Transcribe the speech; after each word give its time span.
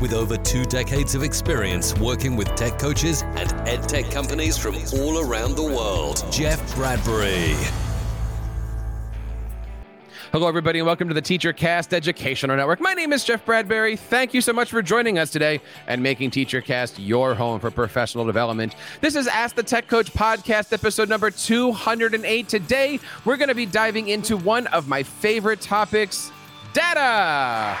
with 0.00 0.12
over 0.12 0.36
two 0.36 0.64
decades 0.64 1.14
of 1.14 1.22
experience 1.22 1.96
working 1.98 2.36
with 2.36 2.54
tech 2.54 2.78
coaches 2.78 3.22
and 3.22 3.52
ed 3.68 3.88
tech 3.88 4.10
companies 4.10 4.56
from 4.56 4.76
all 4.94 5.20
around 5.20 5.56
the 5.56 5.62
world, 5.62 6.24
Jeff 6.30 6.74
Bradbury. 6.74 7.54
Hello, 10.34 10.48
everybody, 10.48 10.80
and 10.80 10.86
welcome 10.86 11.06
to 11.06 11.14
the 11.14 11.22
TeacherCast 11.22 11.92
Educational 11.92 12.56
Network. 12.56 12.80
My 12.80 12.92
name 12.92 13.12
is 13.12 13.22
Jeff 13.22 13.46
Bradbury. 13.46 13.94
Thank 13.94 14.34
you 14.34 14.40
so 14.40 14.52
much 14.52 14.68
for 14.68 14.82
joining 14.82 15.16
us 15.16 15.30
today 15.30 15.60
and 15.86 16.02
making 16.02 16.32
TeacherCast 16.32 16.94
your 16.98 17.36
home 17.36 17.60
for 17.60 17.70
professional 17.70 18.24
development. 18.24 18.74
This 19.00 19.14
is 19.14 19.28
Ask 19.28 19.54
the 19.54 19.62
Tech 19.62 19.86
Coach 19.86 20.12
podcast, 20.12 20.72
episode 20.72 21.08
number 21.08 21.30
208. 21.30 22.48
Today, 22.48 22.98
we're 23.24 23.36
going 23.36 23.48
to 23.48 23.54
be 23.54 23.64
diving 23.64 24.08
into 24.08 24.36
one 24.36 24.66
of 24.66 24.88
my 24.88 25.04
favorite 25.04 25.60
topics 25.60 26.32
data. 26.72 27.78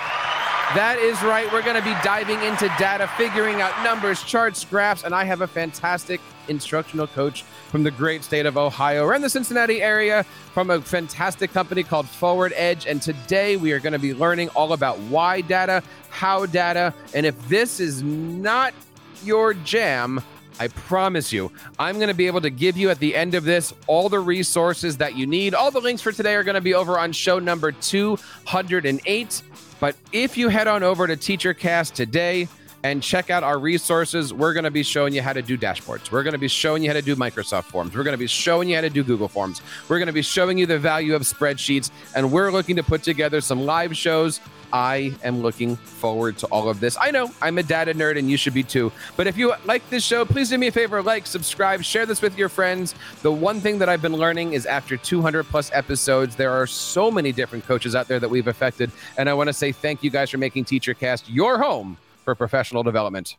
That 0.72 0.98
is 0.98 1.22
right. 1.22 1.46
We're 1.52 1.62
going 1.62 1.76
to 1.76 1.82
be 1.82 1.94
diving 2.02 2.42
into 2.42 2.66
data, 2.78 3.06
figuring 3.16 3.60
out 3.60 3.84
numbers, 3.84 4.24
charts, 4.24 4.64
graphs, 4.64 5.04
and 5.04 5.14
I 5.14 5.22
have 5.22 5.40
a 5.40 5.46
fantastic 5.46 6.20
instructional 6.48 7.06
coach 7.06 7.44
from 7.70 7.84
the 7.84 7.92
great 7.92 8.24
state 8.24 8.44
of 8.44 8.56
Ohio. 8.56 9.04
We're 9.04 9.14
in 9.14 9.22
the 9.22 9.30
Cincinnati 9.30 9.80
area 9.80 10.24
from 10.52 10.70
a 10.70 10.80
fantastic 10.80 11.52
company 11.52 11.84
called 11.84 12.08
Forward 12.08 12.52
Edge. 12.56 12.86
And 12.86 13.00
today 13.00 13.56
we 13.56 13.70
are 13.70 13.78
going 13.78 13.92
to 13.92 14.00
be 14.00 14.14
learning 14.14 14.48
all 14.48 14.72
about 14.72 14.98
why 14.98 15.42
data, 15.42 15.80
how 16.10 16.46
data, 16.46 16.92
and 17.14 17.24
if 17.24 17.48
this 17.48 17.78
is 17.78 18.02
not 18.02 18.74
your 19.22 19.54
jam, 19.54 20.22
I 20.58 20.68
promise 20.68 21.32
you, 21.32 21.50
I'm 21.78 21.96
going 21.96 22.08
to 22.08 22.14
be 22.14 22.26
able 22.26 22.40
to 22.42 22.50
give 22.50 22.76
you 22.76 22.90
at 22.90 22.98
the 22.98 23.14
end 23.14 23.34
of 23.34 23.44
this 23.44 23.74
all 23.86 24.08
the 24.08 24.20
resources 24.20 24.96
that 24.98 25.16
you 25.16 25.26
need. 25.26 25.54
All 25.54 25.70
the 25.70 25.80
links 25.80 26.02
for 26.02 26.12
today 26.12 26.34
are 26.34 26.44
going 26.44 26.54
to 26.54 26.60
be 26.60 26.74
over 26.74 26.98
on 26.98 27.12
show 27.12 27.38
number 27.38 27.72
208. 27.72 29.42
But 29.80 29.96
if 30.12 30.36
you 30.36 30.48
head 30.48 30.68
on 30.68 30.82
over 30.82 31.06
to 31.06 31.16
TeacherCast 31.16 31.94
today, 31.94 32.48
and 32.84 33.02
check 33.02 33.30
out 33.30 33.42
our 33.42 33.58
resources. 33.58 34.32
We're 34.32 34.52
going 34.52 34.64
to 34.64 34.70
be 34.70 34.82
showing 34.82 35.14
you 35.14 35.22
how 35.22 35.32
to 35.32 35.40
do 35.40 35.56
dashboards. 35.56 36.12
We're 36.12 36.22
going 36.22 36.32
to 36.32 36.38
be 36.38 36.48
showing 36.48 36.82
you 36.82 36.90
how 36.90 36.94
to 36.94 37.02
do 37.02 37.16
Microsoft 37.16 37.64
Forms. 37.64 37.96
We're 37.96 38.04
going 38.04 38.12
to 38.12 38.18
be 38.18 38.26
showing 38.26 38.68
you 38.68 38.74
how 38.74 38.82
to 38.82 38.90
do 38.90 39.02
Google 39.02 39.26
Forms. 39.26 39.62
We're 39.88 39.98
going 39.98 40.06
to 40.06 40.12
be 40.12 40.22
showing 40.22 40.58
you 40.58 40.66
the 40.66 40.78
value 40.78 41.14
of 41.14 41.22
spreadsheets. 41.22 41.90
And 42.14 42.30
we're 42.30 42.52
looking 42.52 42.76
to 42.76 42.82
put 42.82 43.02
together 43.02 43.40
some 43.40 43.64
live 43.64 43.96
shows. 43.96 44.38
I 44.70 45.14
am 45.22 45.40
looking 45.40 45.76
forward 45.76 46.36
to 46.38 46.46
all 46.48 46.68
of 46.68 46.80
this. 46.80 46.98
I 47.00 47.10
know 47.10 47.30
I'm 47.40 47.56
a 47.56 47.62
data 47.62 47.94
nerd 47.94 48.18
and 48.18 48.28
you 48.28 48.36
should 48.36 48.52
be 48.52 48.64
too. 48.64 48.92
But 49.16 49.26
if 49.28 49.38
you 49.38 49.54
like 49.64 49.88
this 49.88 50.04
show, 50.04 50.26
please 50.26 50.50
do 50.50 50.58
me 50.58 50.66
a 50.66 50.72
favor 50.72 51.00
like, 51.00 51.26
subscribe, 51.26 51.82
share 51.84 52.04
this 52.04 52.20
with 52.20 52.36
your 52.36 52.50
friends. 52.50 52.94
The 53.22 53.32
one 53.32 53.60
thing 53.60 53.78
that 53.78 53.88
I've 53.88 54.02
been 54.02 54.16
learning 54.16 54.52
is 54.52 54.66
after 54.66 54.98
200 54.98 55.44
plus 55.44 55.70
episodes, 55.72 56.36
there 56.36 56.50
are 56.50 56.66
so 56.66 57.10
many 57.10 57.32
different 57.32 57.64
coaches 57.66 57.94
out 57.94 58.08
there 58.08 58.18
that 58.18 58.28
we've 58.28 58.48
affected. 58.48 58.90
And 59.16 59.30
I 59.30 59.34
want 59.34 59.46
to 59.46 59.54
say 59.54 59.72
thank 59.72 60.02
you 60.02 60.10
guys 60.10 60.28
for 60.28 60.38
making 60.38 60.64
TeacherCast 60.64 61.22
your 61.28 61.58
home 61.58 61.96
for 62.24 62.34
professional 62.34 62.82
development. 62.82 63.36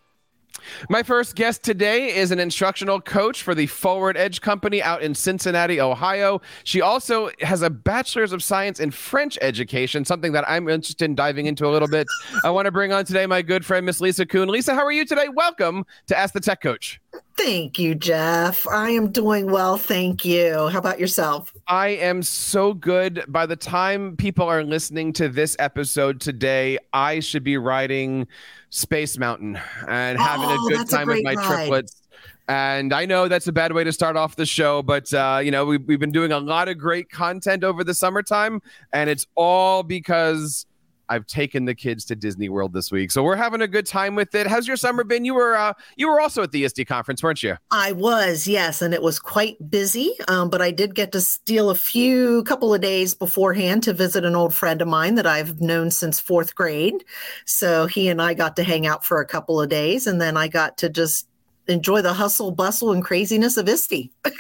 My 0.90 1.04
first 1.04 1.36
guest 1.36 1.64
today 1.64 2.16
is 2.16 2.32
an 2.32 2.40
instructional 2.40 3.02
coach 3.02 3.44
for 3.44 3.54
the 3.54 3.68
Forward 3.68 4.18
Edge 4.18 4.42
Company 4.42 4.82
out 4.82 5.02
in 5.02 5.14
Cincinnati, 5.14 5.82
Ohio. 5.82 6.42
She 6.64 6.82
also 6.82 7.30
has 7.42 7.62
a 7.62 7.70
bachelor's 7.70 8.32
of 8.32 8.42
science 8.42 8.80
in 8.80 8.92
French 8.92 9.38
education, 9.42 10.06
something 10.06 10.32
that 10.32 10.48
I'm 10.48 10.68
interested 10.70 11.06
in 11.06 11.16
diving 11.16 11.46
into 11.46 11.68
a 11.68 11.72
little 11.72 11.88
bit. 11.88 12.08
I 12.44 12.50
want 12.50 12.66
to 12.66 12.72
bring 12.72 12.94
on 12.94 13.06
today 13.06 13.26
my 13.26 13.42
good 13.42 13.66
friend, 13.66 13.86
Miss 13.86 14.02
Lisa 14.02 14.26
Kuhn. 14.26 14.48
Lisa, 14.48 14.74
how 14.74 14.86
are 14.86 14.92
you 14.92 15.06
today? 15.06 15.28
Welcome 15.28 15.86
to 16.08 16.18
Ask 16.18 16.34
the 16.34 16.40
Tech 16.40 16.62
Coach. 16.62 17.02
Thank 17.38 17.78
you, 17.78 17.96
Jeff. 17.96 18.66
I 18.68 18.92
am 18.92 19.12
doing 19.12 19.52
well. 19.52 19.78
Thank 19.78 20.24
you. 20.24 20.70
How 20.70 20.80
about 20.80 21.00
yourself? 21.00 21.54
I 21.68 21.90
am 21.90 22.24
so 22.24 22.74
good. 22.74 23.26
By 23.28 23.46
the 23.46 23.58
time 23.58 24.16
people 24.16 24.46
are 24.46 24.64
listening 24.64 25.12
to 25.14 25.28
this 25.28 25.56
episode 25.60 26.22
today, 26.22 26.78
I 26.94 27.20
should 27.20 27.44
be 27.44 27.58
riding 27.58 28.28
Space 28.76 29.18
Mountain 29.18 29.58
and 29.88 30.20
having 30.20 30.48
Oh, 30.50 30.54
a 30.66 30.70
good 30.70 30.80
that's 30.80 30.92
a 30.92 30.98
time 30.98 31.08
with 31.08 31.24
my 31.24 31.36
ride. 31.36 31.46
triplets. 31.48 32.02
And 32.50 32.94
I 32.94 33.06
know 33.06 33.30
that's 33.30 33.48
a 33.48 33.54
bad 33.54 33.72
way 33.72 33.86
to 33.86 33.94
start 33.94 34.18
off 34.18 34.36
the 34.36 34.46
show, 34.46 34.84
but 34.84 35.12
uh, 35.14 35.40
you 35.42 35.50
know 35.50 35.66
we've 35.66 35.82
we've 35.88 36.00
been 36.00 36.12
doing 36.12 36.34
a 36.34 36.40
lot 36.40 36.68
of 36.68 36.78
great 36.78 37.10
content 37.10 37.64
over 37.64 37.84
the 37.86 37.94
summertime, 37.94 38.62
and 38.92 39.10
it's 39.10 39.26
all 39.36 39.82
because 39.82 40.66
I've 41.10 41.26
taken 41.28 41.66
the 41.66 41.76
kids 41.76 42.06
to 42.06 42.16
Disney 42.16 42.50
World 42.50 42.74
this 42.74 42.92
week, 42.92 43.12
so 43.12 43.24
we're 43.24 43.36
having 43.36 43.62
a 43.62 43.68
good 43.68 43.86
time 43.86 44.16
with 44.16 44.34
it. 44.36 44.48
How's 44.48 44.68
your 44.68 44.78
summer 44.78 45.04
been? 45.04 45.26
You 45.26 45.34
were 45.34 45.56
uh, 45.56 45.74
you 45.96 46.10
were 46.10 46.20
also 46.20 46.44
at 46.44 46.52
the 46.52 46.64
ISTE 46.64 46.86
conference, 46.88 47.22
weren't 47.22 47.44
you? 47.44 47.58
I 47.72 47.92
was, 47.92 48.48
yes, 48.48 48.82
and 48.82 48.94
it 48.94 49.02
was 49.02 49.20
quite 49.20 49.58
busy, 49.70 50.14
um, 50.28 50.50
but 50.50 50.62
I 50.62 50.72
did 50.72 50.96
get 50.96 51.12
to 51.14 51.22
steal 51.22 51.70
a 51.70 51.76
few 51.76 52.44
couple 52.44 52.74
of 52.74 52.82
days 52.82 53.14
beforehand 53.14 53.84
to 53.84 53.94
visit 53.94 54.26
an 54.26 54.36
old 54.36 54.54
friend 54.54 54.82
of 54.82 54.88
mine 54.88 55.16
that 55.16 55.28
I've 55.28 55.62
known 55.62 55.92
since 55.92 56.20
fourth 56.20 56.56
grade. 56.56 57.04
So 57.46 57.86
he 57.88 58.08
and 58.10 58.22
I 58.22 58.34
got 58.34 58.56
to 58.58 58.64
hang 58.64 58.88
out 58.88 59.06
for 59.06 59.22
a 59.22 59.26
couple 59.26 59.62
of 59.62 59.70
days, 59.70 60.08
and 60.08 60.20
then 60.20 60.38
I 60.38 60.48
got 60.48 60.78
to 60.78 60.90
just 60.90 61.28
enjoy 61.68 62.02
the 62.02 62.14
hustle, 62.14 62.52
bustle, 62.52 62.92
and 62.92 63.04
craziness 63.04 63.58
of 63.58 63.68
ISTE. 63.68 64.12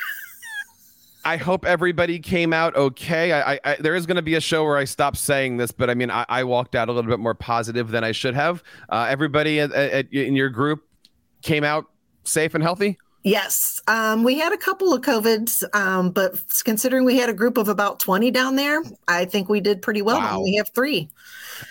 I 1.25 1.37
hope 1.37 1.65
everybody 1.65 2.19
came 2.19 2.53
out 2.53 2.75
okay. 2.75 3.33
I, 3.33 3.59
I, 3.65 3.77
there 3.79 3.95
is 3.95 4.05
going 4.05 4.17
to 4.17 4.21
be 4.21 4.35
a 4.35 4.39
show 4.41 4.63
where 4.63 4.77
I 4.77 4.83
stop 4.83 5.17
saying 5.17 5.57
this, 5.57 5.71
but 5.71 5.89
I 5.89 5.95
mean, 5.95 6.11
I, 6.11 6.23
I 6.29 6.43
walked 6.43 6.75
out 6.75 6.87
a 6.87 6.93
little 6.93 7.09
bit 7.09 7.19
more 7.19 7.33
positive 7.33 7.89
than 7.89 8.03
I 8.03 8.11
should 8.11 8.35
have. 8.35 8.63
Uh, 8.89 9.07
everybody 9.09 9.59
at, 9.59 9.71
at, 9.71 10.13
in 10.13 10.35
your 10.35 10.49
group 10.49 10.87
came 11.41 11.63
out 11.63 11.87
safe 12.25 12.53
and 12.53 12.63
healthy. 12.63 12.99
Yes, 13.25 13.81
um, 13.87 14.23
we 14.23 14.37
had 14.37 14.53
a 14.53 14.57
couple 14.57 14.93
of 14.93 15.01
COVIDs, 15.01 15.63
um, 15.75 16.11
but 16.11 16.39
considering 16.63 17.05
we 17.05 17.17
had 17.17 17.27
a 17.27 17.33
group 17.33 17.57
of 17.57 17.67
about 17.67 17.99
20 17.99 18.29
down 18.29 18.55
there, 18.55 18.83
I 19.07 19.25
think 19.25 19.49
we 19.49 19.59
did 19.59 19.81
pretty 19.81 20.03
well. 20.03 20.17
Wow. 20.17 20.43
We 20.43 20.53
have 20.57 20.69
three. 20.69 21.09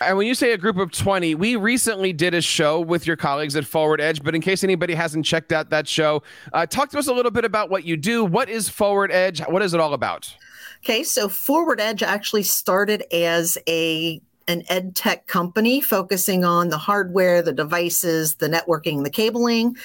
And 0.00 0.16
when 0.16 0.26
you 0.26 0.34
say 0.34 0.50
a 0.50 0.59
group 0.59 0.78
of 0.78 0.91
20, 0.91 1.37
we 1.37 1.54
recently 1.54 2.12
did 2.12 2.34
a 2.34 2.41
show 2.41 2.81
with 2.81 3.06
your 3.06 3.14
colleagues 3.14 3.54
at 3.54 3.64
Forward 3.64 4.00
Edge. 4.00 4.20
But 4.20 4.34
in 4.34 4.41
case 4.41 4.64
anybody 4.64 4.94
hasn't 4.94 5.26
checked 5.26 5.53
out 5.53 5.70
that 5.70 5.87
show, 5.87 6.25
uh, 6.53 6.66
talk 6.66 6.91
to 6.91 6.98
us 6.98 7.06
a 7.06 7.12
little 7.12 7.31
bit 7.31 7.44
about 7.44 7.70
what 7.70 7.84
you 7.84 7.97
do. 7.97 8.25
What 8.25 8.48
is 8.48 8.69
Forward 8.69 9.12
Edge? 9.12 9.41
What 9.43 9.62
is 9.62 9.75
it 9.75 9.81
all 9.81 9.94
about? 9.94 10.34
Okay, 10.82 11.04
so 11.04 11.28
Forward 11.28 11.81
Edge 11.81 12.03
actually 12.03 12.43
started 12.43 13.04
as 13.12 13.56
a 13.69 14.20
an 14.49 14.62
ed 14.69 14.94
tech 14.94 15.27
company 15.27 15.81
focusing 15.81 16.44
on 16.44 16.69
the 16.69 16.78
hardware, 16.78 17.43
the 17.43 17.53
devices, 17.53 18.37
the 18.37 18.49
networking, 18.49 19.05
the 19.05 19.10
cabling. 19.10 19.77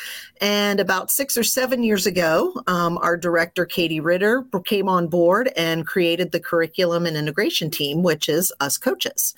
And 0.41 0.79
about 0.79 1.11
six 1.11 1.37
or 1.37 1.43
seven 1.43 1.83
years 1.83 2.05
ago, 2.05 2.53
um, 2.67 2.97
our 2.99 3.17
director, 3.17 3.65
Katie 3.65 3.99
Ritter, 3.99 4.45
came 4.65 4.89
on 4.89 5.07
board 5.07 5.51
and 5.55 5.85
created 5.87 6.31
the 6.31 6.39
curriculum 6.39 7.05
and 7.05 7.17
integration 7.17 7.69
team, 7.69 8.03
which 8.03 8.29
is 8.29 8.53
us 8.59 8.77
coaches. 8.77 9.33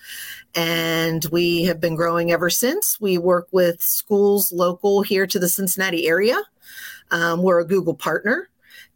And 0.55 1.25
we 1.31 1.63
have 1.63 1.79
been 1.79 1.95
growing 1.95 2.31
ever 2.31 2.49
since. 2.49 2.99
We 2.99 3.17
work 3.17 3.47
with 3.51 3.81
schools 3.81 4.51
local 4.51 5.01
here 5.01 5.25
to 5.27 5.39
the 5.39 5.49
Cincinnati 5.49 6.07
area. 6.07 6.41
Um, 7.11 7.41
we're 7.41 7.59
a 7.59 7.67
Google 7.67 7.95
partner. 7.95 8.49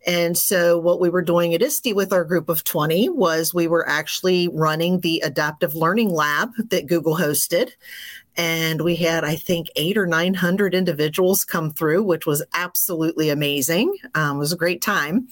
And 0.08 0.38
so, 0.38 0.78
what 0.78 1.00
we 1.00 1.09
were 1.09 1.22
doing 1.22 1.53
at 1.53 1.62
ISTE 1.62 1.94
with 1.94 2.13
our 2.13 2.24
group 2.24 2.50
of 2.50 2.63
20 2.63 3.09
was 3.09 3.53
we 3.53 3.68
were 3.68 3.88
actually 3.88 4.47
running 4.50 5.00
the 5.00 5.22
adaptive 5.22 5.75
learning 5.75 6.09
lab 6.09 6.52
that 6.69 6.88
Google 6.88 7.16
hosted. 7.16 7.72
And 8.38 8.81
we 8.81 8.97
had, 8.97 9.24
I 9.24 9.36
think, 9.36 9.68
eight 9.78 9.97
or 9.97 10.06
900 10.06 10.75
individuals 10.75 11.46
come 11.46 11.72
through, 11.72 12.03
which 12.03 12.25
was 12.25 12.44
absolutely 12.53 13.30
amazing. 13.30 13.96
Um, 14.13 14.36
it 14.36 14.40
was 14.40 14.52
a 14.52 14.58
great 14.58 14.81
time. 14.81 15.30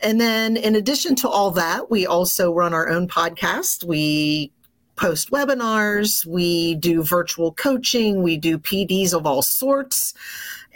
And 0.00 0.20
then, 0.20 0.56
in 0.56 0.74
addition 0.74 1.14
to 1.16 1.28
all 1.28 1.50
that, 1.52 1.90
we 1.90 2.06
also 2.06 2.52
run 2.52 2.72
our 2.72 2.88
own 2.88 3.06
podcast. 3.06 3.84
We 3.84 4.50
post 4.98 5.30
webinars, 5.30 6.26
we 6.26 6.74
do 6.74 7.02
virtual 7.02 7.52
coaching, 7.52 8.22
we 8.22 8.36
do 8.36 8.58
PDs 8.58 9.14
of 9.14 9.26
all 9.26 9.42
sorts. 9.42 10.12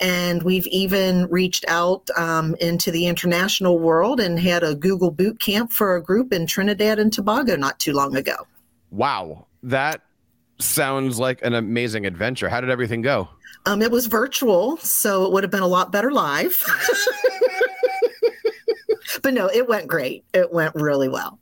And 0.00 0.42
we've 0.42 0.66
even 0.68 1.26
reached 1.26 1.64
out 1.68 2.08
um, 2.16 2.56
into 2.60 2.90
the 2.90 3.06
international 3.06 3.78
world 3.78 4.20
and 4.20 4.38
had 4.38 4.62
a 4.62 4.74
Google 4.74 5.10
boot 5.10 5.38
camp 5.38 5.72
for 5.72 5.96
a 5.96 6.02
group 6.02 6.32
in 6.32 6.46
Trinidad 6.46 6.98
and 6.98 7.12
Tobago 7.12 7.56
not 7.56 7.78
too 7.78 7.92
long 7.92 8.16
ago. 8.16 8.46
Wow, 8.90 9.46
that 9.62 10.02
sounds 10.58 11.18
like 11.18 11.40
an 11.42 11.54
amazing 11.54 12.06
adventure. 12.06 12.48
How 12.48 12.60
did 12.60 12.70
everything 12.70 13.02
go? 13.02 13.28
Um, 13.66 13.80
it 13.80 13.90
was 13.90 14.06
virtual, 14.06 14.76
so 14.78 15.24
it 15.24 15.32
would 15.32 15.44
have 15.44 15.50
been 15.52 15.62
a 15.62 15.68
lot 15.68 15.92
better 15.92 16.10
live. 16.10 16.62
but 19.22 19.34
no, 19.34 19.48
it 19.48 19.68
went 19.68 19.86
great. 19.88 20.24
It 20.32 20.52
went 20.52 20.74
really 20.74 21.08
well. 21.08 21.38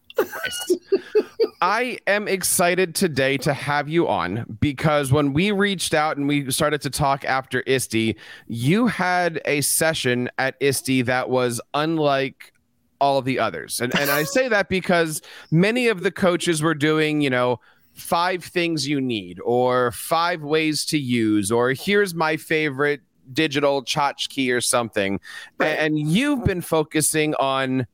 I 1.60 1.98
am 2.06 2.28
excited 2.28 2.94
today 2.94 3.37
to 3.38 3.52
have 3.52 3.88
you 3.88 4.08
on 4.08 4.58
because 4.60 5.12
when 5.12 5.32
we 5.32 5.52
reached 5.52 5.94
out 5.94 6.16
and 6.16 6.26
we 6.26 6.50
started 6.50 6.81
to 6.82 6.90
talk 6.90 7.25
after 7.25 7.62
ISTE, 7.66 8.16
you 8.46 8.87
had 8.87 9.40
a 9.44 9.60
session 9.60 10.31
at 10.38 10.56
ISTE 10.60 11.02
that 11.06 11.31
was 11.31 11.60
unlike 11.75 12.52
all 13.00 13.22
the 13.22 13.38
others. 13.38 13.81
And, 13.81 13.98
and 13.98 14.10
I 14.10 14.25
say 14.25 14.48
that 14.48 14.69
because 14.69 15.22
many 15.50 15.88
of 15.88 16.02
the 16.02 16.10
coaches 16.10 16.62
were 16.62 16.75
doing, 16.75 17.20
you 17.20 17.31
know, 17.31 17.60
five 17.94 18.44
things 18.44 18.87
you 18.87 19.00
need 19.00 19.38
or 19.44 19.92
five 19.92 20.42
ways 20.42 20.84
to 20.87 20.98
use 20.98 21.50
or 21.50 21.72
here's 21.72 22.14
my 22.14 22.37
favorite 22.37 23.00
digital 23.32 23.84
tchotchke 23.84 24.52
or 24.54 24.60
something. 24.60 25.20
Right. 25.58 25.69
And 25.69 25.98
you've 25.98 26.44
been 26.44 26.62
focusing 26.62 27.34
on, 27.34 27.87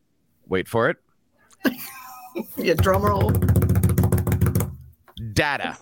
wait 0.48 0.68
for 0.68 0.90
it. 0.90 0.96
Yeah, 2.56 2.74
drum 2.74 3.02
roll. 3.02 3.30
Data. 5.32 5.76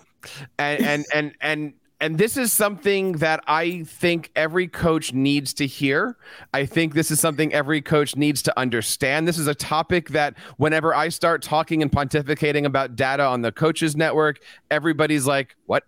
And, 0.57 0.83
and, 0.83 1.05
and, 1.13 1.35
and, 1.41 1.73
and 2.01 2.17
this 2.17 2.35
is 2.35 2.51
something 2.51 3.13
that 3.13 3.43
I 3.47 3.83
think 3.83 4.31
every 4.35 4.67
coach 4.67 5.13
needs 5.13 5.53
to 5.55 5.65
hear. 5.65 6.17
I 6.53 6.65
think 6.65 6.93
this 6.93 7.09
is 7.09 7.19
something 7.19 7.53
every 7.53 7.81
coach 7.81 8.15
needs 8.15 8.41
to 8.43 8.59
understand. 8.59 9.27
This 9.27 9.37
is 9.37 9.47
a 9.47 9.55
topic 9.55 10.09
that 10.09 10.37
whenever 10.57 10.93
I 10.93 11.09
start 11.09 11.41
talking 11.41 11.81
and 11.81 11.91
pontificating 11.91 12.65
about 12.65 12.95
data 12.95 13.23
on 13.23 13.41
the 13.41 13.51
coaches 13.51 13.95
network, 13.95 14.39
everybody's 14.69 15.25
like, 15.25 15.55
"What? 15.67 15.83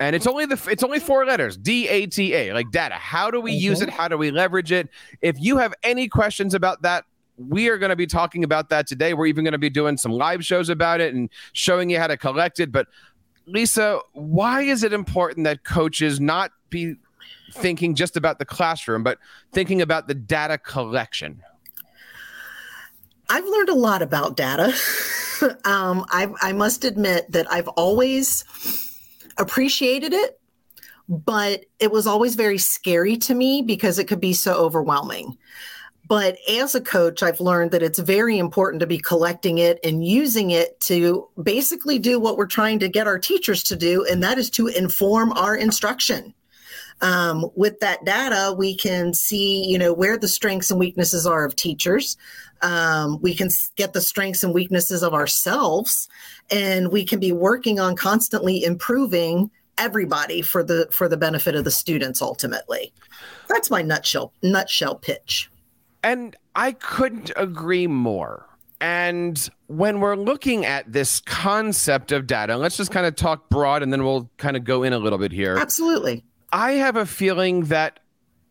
and 0.00 0.14
it's 0.16 0.26
only 0.26 0.46
the 0.46 0.60
it's 0.70 0.82
only 0.82 0.98
four 0.98 1.24
letters 1.24 1.56
D 1.56 1.88
A 1.88 2.06
T 2.06 2.34
A 2.34 2.52
like 2.52 2.70
data. 2.70 2.94
How 2.94 3.30
do 3.30 3.40
we 3.40 3.52
use 3.52 3.80
it? 3.80 3.88
How 3.88 4.08
do 4.08 4.18
we 4.18 4.30
leverage 4.30 4.72
it? 4.72 4.88
If 5.20 5.36
you 5.40 5.58
have 5.58 5.74
any 5.82 6.08
questions 6.08 6.54
about 6.54 6.82
that, 6.82 7.04
we 7.48 7.68
are 7.68 7.78
going 7.78 7.90
to 7.90 7.96
be 7.96 8.06
talking 8.06 8.44
about 8.44 8.68
that 8.70 8.86
today. 8.86 9.14
We're 9.14 9.26
even 9.26 9.44
going 9.44 9.52
to 9.52 9.58
be 9.58 9.70
doing 9.70 9.96
some 9.96 10.12
live 10.12 10.44
shows 10.44 10.68
about 10.68 11.00
it 11.00 11.14
and 11.14 11.30
showing 11.52 11.90
you 11.90 11.98
how 11.98 12.06
to 12.06 12.16
collect 12.16 12.60
it. 12.60 12.72
But 12.72 12.88
Lisa, 13.46 14.00
why 14.12 14.62
is 14.62 14.82
it 14.82 14.92
important 14.92 15.44
that 15.44 15.64
coaches 15.64 16.20
not 16.20 16.52
be 16.70 16.94
thinking 17.52 17.94
just 17.94 18.16
about 18.16 18.38
the 18.38 18.44
classroom, 18.44 19.02
but 19.02 19.18
thinking 19.52 19.82
about 19.82 20.08
the 20.08 20.14
data 20.14 20.58
collection? 20.58 21.42
I've 23.28 23.44
learned 23.44 23.68
a 23.68 23.74
lot 23.74 24.02
about 24.02 24.36
data. 24.36 24.64
um, 25.64 26.04
I, 26.10 26.28
I 26.40 26.52
must 26.52 26.84
admit 26.84 27.30
that 27.32 27.50
I've 27.50 27.68
always 27.68 28.44
appreciated 29.38 30.12
it, 30.12 30.38
but 31.08 31.64
it 31.78 31.90
was 31.90 32.06
always 32.06 32.34
very 32.34 32.58
scary 32.58 33.16
to 33.18 33.34
me 33.34 33.62
because 33.62 33.98
it 33.98 34.06
could 34.06 34.20
be 34.20 34.34
so 34.34 34.54
overwhelming. 34.54 35.36
But 36.12 36.36
as 36.46 36.74
a 36.74 36.80
coach, 36.82 37.22
I've 37.22 37.40
learned 37.40 37.70
that 37.70 37.82
it's 37.82 37.98
very 37.98 38.36
important 38.36 38.80
to 38.80 38.86
be 38.86 38.98
collecting 38.98 39.56
it 39.56 39.80
and 39.82 40.06
using 40.06 40.50
it 40.50 40.78
to 40.80 41.26
basically 41.42 41.98
do 41.98 42.20
what 42.20 42.36
we're 42.36 42.44
trying 42.44 42.80
to 42.80 42.88
get 42.90 43.06
our 43.06 43.18
teachers 43.18 43.62
to 43.62 43.76
do, 43.76 44.04
and 44.04 44.22
that 44.22 44.36
is 44.36 44.50
to 44.50 44.66
inform 44.66 45.32
our 45.32 45.56
instruction. 45.56 46.34
Um, 47.00 47.48
with 47.54 47.80
that 47.80 48.04
data, 48.04 48.54
we 48.54 48.76
can 48.76 49.14
see, 49.14 49.64
you 49.64 49.78
know, 49.78 49.94
where 49.94 50.18
the 50.18 50.28
strengths 50.28 50.70
and 50.70 50.78
weaknesses 50.78 51.26
are 51.26 51.46
of 51.46 51.56
teachers. 51.56 52.18
Um, 52.60 53.18
we 53.22 53.34
can 53.34 53.48
get 53.76 53.94
the 53.94 54.02
strengths 54.02 54.44
and 54.44 54.52
weaknesses 54.52 55.02
of 55.02 55.14
ourselves, 55.14 56.10
and 56.50 56.92
we 56.92 57.06
can 57.06 57.20
be 57.20 57.32
working 57.32 57.80
on 57.80 57.96
constantly 57.96 58.64
improving 58.64 59.50
everybody 59.78 60.42
for 60.42 60.62
the 60.62 60.88
for 60.90 61.08
the 61.08 61.16
benefit 61.16 61.54
of 61.54 61.64
the 61.64 61.70
students. 61.70 62.20
Ultimately, 62.20 62.92
that's 63.48 63.70
my 63.70 63.80
nutshell 63.80 64.34
nutshell 64.42 64.96
pitch. 64.96 65.48
And 66.02 66.36
I 66.54 66.72
couldn't 66.72 67.30
agree 67.36 67.86
more. 67.86 68.48
And 68.80 69.48
when 69.68 70.00
we're 70.00 70.16
looking 70.16 70.66
at 70.66 70.92
this 70.92 71.20
concept 71.20 72.10
of 72.10 72.26
data, 72.26 72.56
let's 72.56 72.76
just 72.76 72.90
kind 72.90 73.06
of 73.06 73.14
talk 73.14 73.48
broad 73.48 73.82
and 73.82 73.92
then 73.92 74.02
we'll 74.02 74.28
kind 74.38 74.56
of 74.56 74.64
go 74.64 74.82
in 74.82 74.92
a 74.92 74.98
little 74.98 75.18
bit 75.18 75.30
here. 75.30 75.56
Absolutely. 75.56 76.24
I 76.52 76.72
have 76.72 76.96
a 76.96 77.06
feeling 77.06 77.66
that 77.66 78.00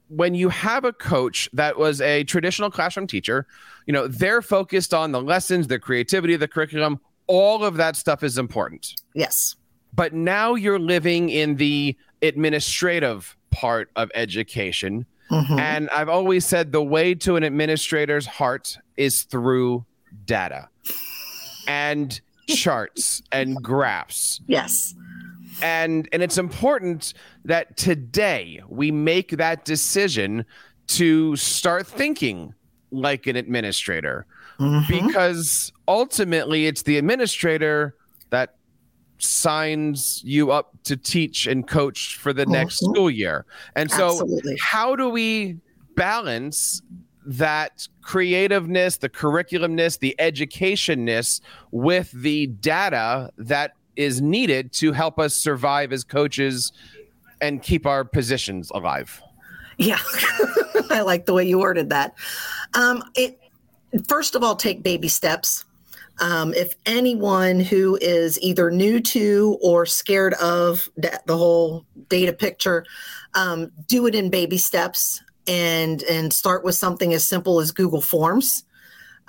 when 0.07 0.33
you 0.33 0.49
have 0.49 0.85
a 0.85 0.93
coach 0.93 1.49
that 1.53 1.77
was 1.77 1.99
a 2.01 2.23
traditional 2.23 2.71
classroom 2.71 3.07
teacher, 3.07 3.45
you 3.85 3.93
know, 3.93 4.07
they're 4.07 4.41
focused 4.41 4.93
on 4.93 5.11
the 5.11 5.21
lessons, 5.21 5.67
the 5.67 5.79
creativity, 5.79 6.37
the 6.37 6.47
curriculum, 6.47 6.99
all 7.27 7.63
of 7.63 7.75
that 7.77 7.95
stuff 7.95 8.23
is 8.23 8.37
important. 8.37 8.93
Yes. 9.13 9.55
But 9.93 10.13
now 10.13 10.55
you're 10.55 10.79
living 10.79 11.29
in 11.29 11.55
the 11.57 11.97
administrative 12.21 13.35
part 13.51 13.89
of 13.95 14.09
education. 14.15 15.05
Mm-hmm. 15.31 15.59
And 15.59 15.89
I've 15.89 16.09
always 16.09 16.45
said 16.45 16.71
the 16.71 16.83
way 16.83 17.15
to 17.15 17.37
an 17.37 17.43
administrator's 17.43 18.25
heart 18.25 18.77
is 18.97 19.23
through 19.23 19.85
data 20.25 20.67
and 21.67 22.19
charts 22.47 23.21
and 23.31 23.55
graphs. 23.63 24.41
Yes 24.45 24.93
and 25.61 26.09
and 26.11 26.23
it's 26.23 26.37
important 26.37 27.13
that 27.45 27.77
today 27.77 28.61
we 28.67 28.91
make 28.91 29.31
that 29.31 29.65
decision 29.65 30.45
to 30.87 31.35
start 31.35 31.87
thinking 31.87 32.53
like 32.91 33.27
an 33.27 33.35
administrator 33.35 34.25
mm-hmm. 34.59 34.85
because 34.87 35.71
ultimately 35.87 36.67
it's 36.67 36.83
the 36.83 36.97
administrator 36.97 37.95
signs 39.23 40.21
you 40.23 40.51
up 40.51 40.71
to 40.83 40.95
teach 40.97 41.47
and 41.47 41.67
coach 41.67 42.17
for 42.17 42.33
the 42.33 42.43
mm-hmm. 42.43 42.53
next 42.53 42.79
school 42.79 43.09
year 43.09 43.45
and 43.75 43.89
so 43.91 44.09
Absolutely. 44.09 44.57
how 44.61 44.95
do 44.95 45.09
we 45.09 45.57
balance 45.95 46.81
that 47.25 47.87
creativeness 48.01 48.97
the 48.97 49.09
curriculumness 49.09 49.99
the 49.99 50.15
educationness 50.19 51.41
with 51.71 52.11
the 52.11 52.47
data 52.47 53.29
that 53.37 53.73
is 53.95 54.21
needed 54.21 54.71
to 54.73 54.91
help 54.91 55.19
us 55.19 55.33
survive 55.35 55.91
as 55.91 56.03
coaches 56.03 56.71
and 57.41 57.61
keep 57.61 57.85
our 57.85 58.03
positions 58.05 58.71
alive. 58.73 59.21
Yeah, 59.77 59.99
I 60.89 61.01
like 61.01 61.25
the 61.25 61.33
way 61.33 61.45
you 61.45 61.59
worded 61.59 61.89
that. 61.89 62.13
Um, 62.73 63.03
it 63.15 63.39
first 64.07 64.35
of 64.35 64.43
all, 64.43 64.55
take 64.55 64.83
baby 64.83 65.07
steps. 65.07 65.65
Um, 66.21 66.53
if 66.53 66.75
anyone 66.85 67.59
who 67.59 67.97
is 67.99 68.39
either 68.41 68.69
new 68.69 68.99
to 69.01 69.57
or 69.61 69.87
scared 69.87 70.35
of 70.35 70.87
the 70.95 71.35
whole 71.35 71.85
data 72.09 72.31
picture, 72.31 72.85
um, 73.33 73.71
do 73.87 74.05
it 74.05 74.13
in 74.13 74.29
baby 74.29 74.57
steps 74.57 75.21
and 75.47 76.03
and 76.03 76.31
start 76.31 76.63
with 76.63 76.75
something 76.75 77.13
as 77.13 77.27
simple 77.27 77.59
as 77.59 77.71
Google 77.71 78.01
Forms. 78.01 78.63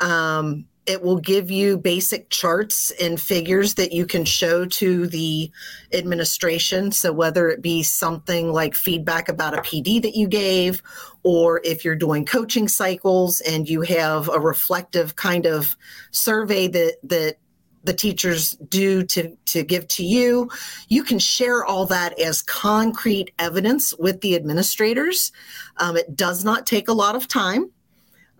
Um, 0.00 0.66
it 0.86 1.02
will 1.02 1.18
give 1.18 1.50
you 1.50 1.78
basic 1.78 2.28
charts 2.28 2.90
and 3.00 3.20
figures 3.20 3.74
that 3.74 3.92
you 3.92 4.04
can 4.04 4.24
show 4.24 4.64
to 4.64 5.06
the 5.06 5.50
administration. 5.92 6.90
So, 6.90 7.12
whether 7.12 7.48
it 7.48 7.62
be 7.62 7.82
something 7.82 8.52
like 8.52 8.74
feedback 8.74 9.28
about 9.28 9.54
a 9.54 9.62
PD 9.62 10.02
that 10.02 10.16
you 10.16 10.26
gave, 10.26 10.82
or 11.22 11.60
if 11.64 11.84
you're 11.84 11.94
doing 11.94 12.24
coaching 12.24 12.66
cycles 12.66 13.40
and 13.40 13.68
you 13.68 13.82
have 13.82 14.28
a 14.28 14.40
reflective 14.40 15.14
kind 15.14 15.46
of 15.46 15.76
survey 16.10 16.66
that, 16.68 16.96
that 17.04 17.36
the 17.84 17.92
teachers 17.92 18.52
do 18.68 19.04
to, 19.04 19.36
to 19.46 19.62
give 19.62 19.86
to 19.88 20.04
you, 20.04 20.50
you 20.88 21.04
can 21.04 21.18
share 21.18 21.64
all 21.64 21.86
that 21.86 22.18
as 22.18 22.42
concrete 22.42 23.32
evidence 23.38 23.92
with 23.98 24.20
the 24.20 24.34
administrators. 24.34 25.32
Um, 25.76 25.96
it 25.96 26.16
does 26.16 26.44
not 26.44 26.66
take 26.66 26.88
a 26.88 26.92
lot 26.92 27.16
of 27.16 27.28
time 27.28 27.70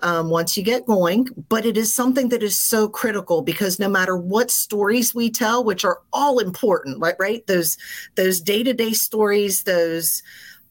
um, 0.02 0.30
once 0.30 0.56
you 0.56 0.62
get 0.62 0.87
going. 0.87 1.28
But 1.49 1.64
it 1.64 1.76
is 1.76 1.94
something 1.94 2.28
that 2.28 2.42
is 2.42 2.59
so 2.59 2.88
critical 2.88 3.42
because 3.42 3.78
no 3.78 3.88
matter 3.88 4.16
what 4.16 4.50
stories 4.50 5.14
we 5.14 5.30
tell, 5.30 5.64
which 5.64 5.85
are 5.85 6.00
all 6.12 6.38
important, 6.38 7.00
right? 7.00 7.16
Right? 7.18 7.47
Those 7.47 7.76
those 8.14 8.40
day 8.40 8.62
to 8.62 8.73
day 8.73 8.92
stories, 8.92 9.62
those 9.62 10.23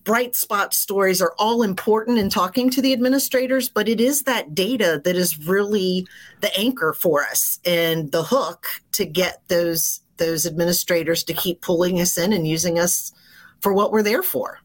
bright 0.03 0.35
spot 0.35 0.73
stories 0.73 1.21
are 1.21 1.33
all 1.37 1.61
important 1.61 2.17
in 2.17 2.29
talking 2.29 2.69
to 2.71 2.81
the 2.81 2.93
administrators, 2.93 3.69
but 3.69 3.87
it 3.87 4.01
is 4.01 4.23
that 4.23 4.55
data 4.55 5.01
that 5.03 5.15
is 5.15 5.37
really 5.47 6.07
the 6.41 6.55
anchor 6.57 6.93
for 6.93 7.23
us 7.23 7.59
and 7.65 8.11
the 8.11 8.23
hook 8.23 8.67
to 8.93 9.05
get 9.05 9.41
those 9.47 10.01
those 10.17 10.45
administrators 10.45 11.23
to 11.23 11.33
keep 11.33 11.61
pulling 11.61 11.99
us 11.99 12.17
in 12.17 12.31
and 12.31 12.47
using 12.47 12.77
us 12.77 13.11
for 13.59 13.73
what 13.73 13.91
we're 13.91 14.03
there 14.03 14.21
for. 14.21 14.59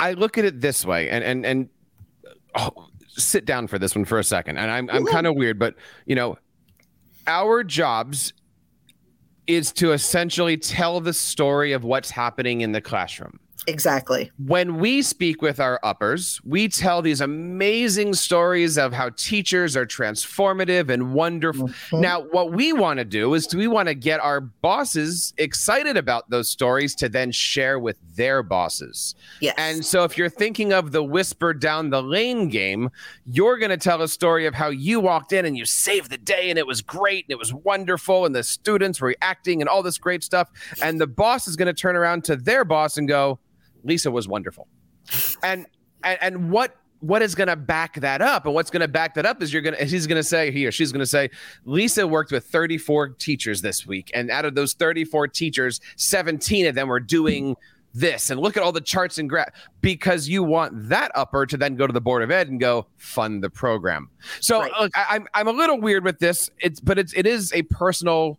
I 0.00 0.12
look 0.12 0.36
at 0.36 0.44
it 0.44 0.60
this 0.60 0.84
way, 0.84 1.08
and 1.08 1.24
and 1.24 1.46
and 1.46 1.68
oh, 2.54 2.88
sit 3.16 3.44
down 3.44 3.66
for 3.66 3.78
this 3.78 3.94
one 3.94 4.04
for 4.04 4.18
a 4.18 4.24
second. 4.24 4.58
And 4.58 4.70
I'm, 4.70 4.90
I'm 4.90 5.06
kind 5.06 5.26
of 5.26 5.34
weird, 5.34 5.58
but 5.58 5.74
you 6.04 6.14
know, 6.14 6.38
our 7.26 7.64
jobs 7.64 8.32
is 9.46 9.72
to 9.72 9.92
essentially 9.92 10.56
tell 10.56 11.00
the 11.00 11.12
story 11.12 11.72
of 11.72 11.84
what's 11.84 12.10
happening 12.10 12.60
in 12.60 12.72
the 12.72 12.80
classroom. 12.80 13.38
Exactly. 13.66 14.30
When 14.38 14.78
we 14.78 15.02
speak 15.02 15.42
with 15.42 15.60
our 15.60 15.80
uppers, 15.82 16.40
we 16.44 16.68
tell 16.68 17.02
these 17.02 17.20
amazing 17.20 18.14
stories 18.14 18.78
of 18.78 18.92
how 18.92 19.10
teachers 19.16 19.76
are 19.76 19.86
transformative 19.86 20.88
and 20.88 21.12
wonderful. 21.14 21.68
Mm-hmm. 21.68 22.00
Now, 22.00 22.22
what 22.22 22.52
we 22.52 22.72
want 22.72 22.98
to 22.98 23.04
do 23.04 23.34
is 23.34 23.52
we 23.54 23.66
want 23.66 23.88
to 23.88 23.94
get 23.94 24.20
our 24.20 24.40
bosses 24.40 25.34
excited 25.38 25.96
about 25.96 26.30
those 26.30 26.48
stories 26.48 26.94
to 26.96 27.08
then 27.08 27.32
share 27.32 27.78
with 27.78 27.98
their 28.14 28.42
bosses. 28.42 29.14
Yes. 29.40 29.54
And 29.58 29.84
so 29.84 30.04
if 30.04 30.16
you're 30.16 30.28
thinking 30.28 30.72
of 30.72 30.92
the 30.92 31.02
whisper 31.02 31.52
down 31.52 31.90
the 31.90 32.02
lane 32.02 32.48
game, 32.48 32.90
you're 33.24 33.58
going 33.58 33.70
to 33.70 33.76
tell 33.76 34.02
a 34.02 34.08
story 34.08 34.46
of 34.46 34.54
how 34.54 34.68
you 34.68 35.00
walked 35.00 35.32
in 35.32 35.44
and 35.44 35.56
you 35.56 35.64
saved 35.64 36.10
the 36.10 36.18
day 36.18 36.50
and 36.50 36.58
it 36.58 36.66
was 36.66 36.82
great 36.82 37.24
and 37.26 37.32
it 37.32 37.38
was 37.38 37.52
wonderful 37.52 38.26
and 38.26 38.34
the 38.34 38.42
students 38.42 39.00
were 39.00 39.08
reacting 39.08 39.60
and 39.60 39.68
all 39.68 39.82
this 39.82 39.98
great 39.98 40.22
stuff. 40.22 40.50
And 40.82 41.00
the 41.00 41.06
boss 41.06 41.48
is 41.48 41.56
going 41.56 41.66
to 41.66 41.74
turn 41.74 41.96
around 41.96 42.24
to 42.24 42.36
their 42.36 42.64
boss 42.64 42.96
and 42.96 43.08
go, 43.08 43.38
Lisa 43.86 44.10
was 44.10 44.28
wonderful. 44.28 44.68
And 45.42 45.66
and, 46.02 46.18
and 46.20 46.50
what 46.50 46.76
what 47.00 47.22
is 47.22 47.34
going 47.34 47.48
to 47.48 47.56
back 47.56 48.00
that 48.00 48.22
up? 48.22 48.46
And 48.46 48.54
what's 48.54 48.70
going 48.70 48.80
to 48.80 48.88
back 48.88 49.14
that 49.14 49.26
up 49.26 49.42
is 49.42 49.52
you're 49.52 49.62
going 49.62 49.76
to 49.76 49.84
he's 49.84 50.06
going 50.06 50.18
to 50.18 50.24
say 50.24 50.50
he 50.50 50.66
or 50.66 50.72
she's 50.72 50.92
going 50.92 51.00
to 51.00 51.06
say 51.06 51.30
lisa 51.64 52.06
worked 52.06 52.32
with 52.32 52.44
34 52.46 53.10
teachers 53.10 53.60
this 53.60 53.86
week 53.86 54.10
and 54.14 54.30
out 54.30 54.44
of 54.44 54.54
those 54.54 54.72
34 54.72 55.28
teachers 55.28 55.80
17 55.96 56.66
of 56.66 56.74
them 56.74 56.88
were 56.88 57.00
doing 57.00 57.54
this. 57.96 58.30
And 58.30 58.38
look 58.38 58.56
at 58.56 58.62
all 58.62 58.72
the 58.72 58.80
charts 58.80 59.18
and 59.18 59.28
graph 59.28 59.48
because 59.80 60.28
you 60.28 60.42
want 60.42 60.88
that 60.88 61.10
upper 61.14 61.46
to 61.46 61.56
then 61.56 61.76
go 61.76 61.86
to 61.86 61.92
the 61.92 62.00
board 62.00 62.22
of 62.22 62.30
ed 62.30 62.48
and 62.48 62.60
go 62.60 62.86
fund 62.98 63.42
the 63.42 63.50
program. 63.50 64.10
So 64.40 64.60
right. 64.60 64.72
look 64.78 64.92
I, 64.94 65.16
I'm, 65.16 65.26
I'm 65.34 65.48
a 65.48 65.52
little 65.52 65.80
weird 65.80 66.04
with 66.04 66.18
this. 66.18 66.50
It's 66.58 66.78
but 66.78 66.98
it's 66.98 67.14
it 67.14 67.26
is 67.26 67.52
a 67.52 67.62
personal 67.62 68.38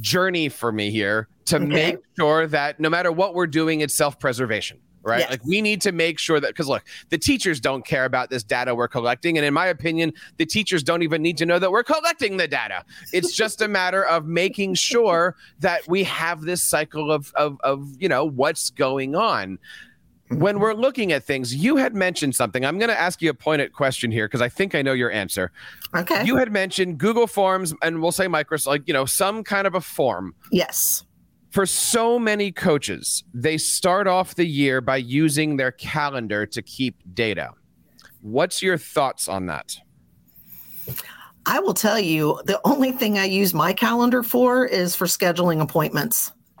journey 0.00 0.48
for 0.48 0.70
me 0.70 0.90
here 0.90 1.28
to 1.46 1.56
okay. 1.56 1.66
make 1.66 1.98
sure 2.18 2.46
that 2.46 2.80
no 2.80 2.88
matter 2.88 3.12
what 3.12 3.34
we're 3.34 3.46
doing, 3.46 3.80
it's 3.80 3.94
self 3.94 4.18
preservation 4.18 4.80
right? 5.04 5.20
Yes. 5.20 5.30
Like 5.30 5.44
we 5.44 5.60
need 5.60 5.80
to 5.82 5.92
make 5.92 6.18
sure 6.18 6.40
that 6.40 6.48
because 6.48 6.66
look, 6.66 6.82
the 7.10 7.18
teachers 7.18 7.60
don't 7.60 7.84
care 7.86 8.04
about 8.04 8.30
this 8.30 8.42
data 8.42 8.74
we're 8.74 8.88
collecting, 8.88 9.36
and 9.36 9.46
in 9.46 9.54
my 9.54 9.66
opinion, 9.66 10.12
the 10.38 10.46
teachers 10.46 10.82
don't 10.82 11.02
even 11.02 11.22
need 11.22 11.36
to 11.38 11.46
know 11.46 11.58
that 11.58 11.70
we're 11.70 11.84
collecting 11.84 12.38
the 12.38 12.48
data. 12.48 12.84
It's 13.12 13.32
just 13.36 13.60
a 13.60 13.68
matter 13.68 14.04
of 14.04 14.26
making 14.26 14.74
sure 14.74 15.36
that 15.60 15.86
we 15.86 16.02
have 16.04 16.42
this 16.42 16.62
cycle 16.62 17.12
of 17.12 17.32
of 17.34 17.60
of 17.60 17.88
you 18.00 18.08
know 18.08 18.24
what's 18.24 18.70
going 18.70 19.14
on. 19.14 19.58
When 20.30 20.58
we're 20.58 20.74
looking 20.74 21.12
at 21.12 21.22
things, 21.22 21.54
you 21.54 21.76
had 21.76 21.94
mentioned 21.94 22.34
something. 22.34 22.64
I'm 22.64 22.78
going 22.78 22.88
to 22.88 22.98
ask 22.98 23.20
you 23.20 23.28
a 23.28 23.34
pointed 23.34 23.74
question 23.74 24.10
here 24.10 24.26
because 24.26 24.40
I 24.40 24.48
think 24.48 24.74
I 24.74 24.80
know 24.80 24.94
your 24.94 25.10
answer. 25.10 25.52
Okay. 25.94 26.24
You 26.24 26.36
had 26.36 26.50
mentioned 26.50 26.96
Google 26.96 27.26
Forms, 27.26 27.74
and 27.82 28.00
we'll 28.00 28.10
say 28.10 28.26
Microsoft, 28.26 28.66
like 28.66 28.88
you 28.88 28.94
know, 28.94 29.04
some 29.04 29.44
kind 29.44 29.66
of 29.66 29.74
a 29.74 29.82
form. 29.82 30.34
Yes 30.50 31.04
for 31.54 31.64
so 31.66 32.18
many 32.18 32.50
coaches, 32.50 33.22
they 33.32 33.56
start 33.58 34.08
off 34.08 34.34
the 34.34 34.44
year 34.44 34.80
by 34.80 34.96
using 34.96 35.56
their 35.56 35.70
calendar 35.70 36.44
to 36.46 36.60
keep 36.60 36.96
data. 37.14 37.52
What's 38.22 38.60
your 38.60 38.76
thoughts 38.76 39.28
on 39.28 39.46
that? 39.46 39.76
I 41.46 41.60
will 41.60 41.74
tell 41.74 42.00
you 42.00 42.40
the 42.44 42.60
only 42.64 42.90
thing 42.90 43.18
I 43.18 43.26
use 43.26 43.54
my 43.54 43.72
calendar 43.72 44.24
for 44.24 44.66
is 44.66 44.96
for 44.96 45.06
scheduling 45.06 45.62
appointments. 45.62 46.32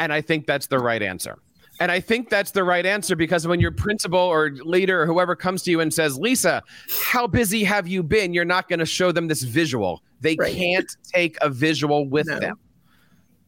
and 0.00 0.12
I 0.12 0.20
think 0.20 0.44
that's 0.48 0.66
the 0.66 0.80
right 0.80 1.04
answer. 1.04 1.38
And 1.80 1.92
I 1.92 2.00
think 2.00 2.28
that's 2.28 2.50
the 2.50 2.64
right 2.64 2.84
answer 2.84 3.14
because 3.14 3.46
when 3.46 3.60
your 3.60 3.70
principal 3.70 4.18
or 4.18 4.50
leader 4.50 5.02
or 5.02 5.06
whoever 5.06 5.36
comes 5.36 5.62
to 5.62 5.70
you 5.70 5.80
and 5.80 5.92
says, 5.94 6.18
Lisa, 6.18 6.62
how 7.10 7.26
busy 7.26 7.62
have 7.64 7.86
you 7.86 8.02
been? 8.02 8.34
You're 8.34 8.44
not 8.44 8.68
going 8.68 8.80
to 8.80 8.86
show 8.86 9.12
them 9.12 9.28
this 9.28 9.42
visual. 9.42 10.02
They 10.20 10.36
right. 10.38 10.54
can't 10.54 10.90
take 11.04 11.36
a 11.40 11.48
visual 11.48 12.08
with 12.08 12.26
no. 12.26 12.40
them. 12.40 12.58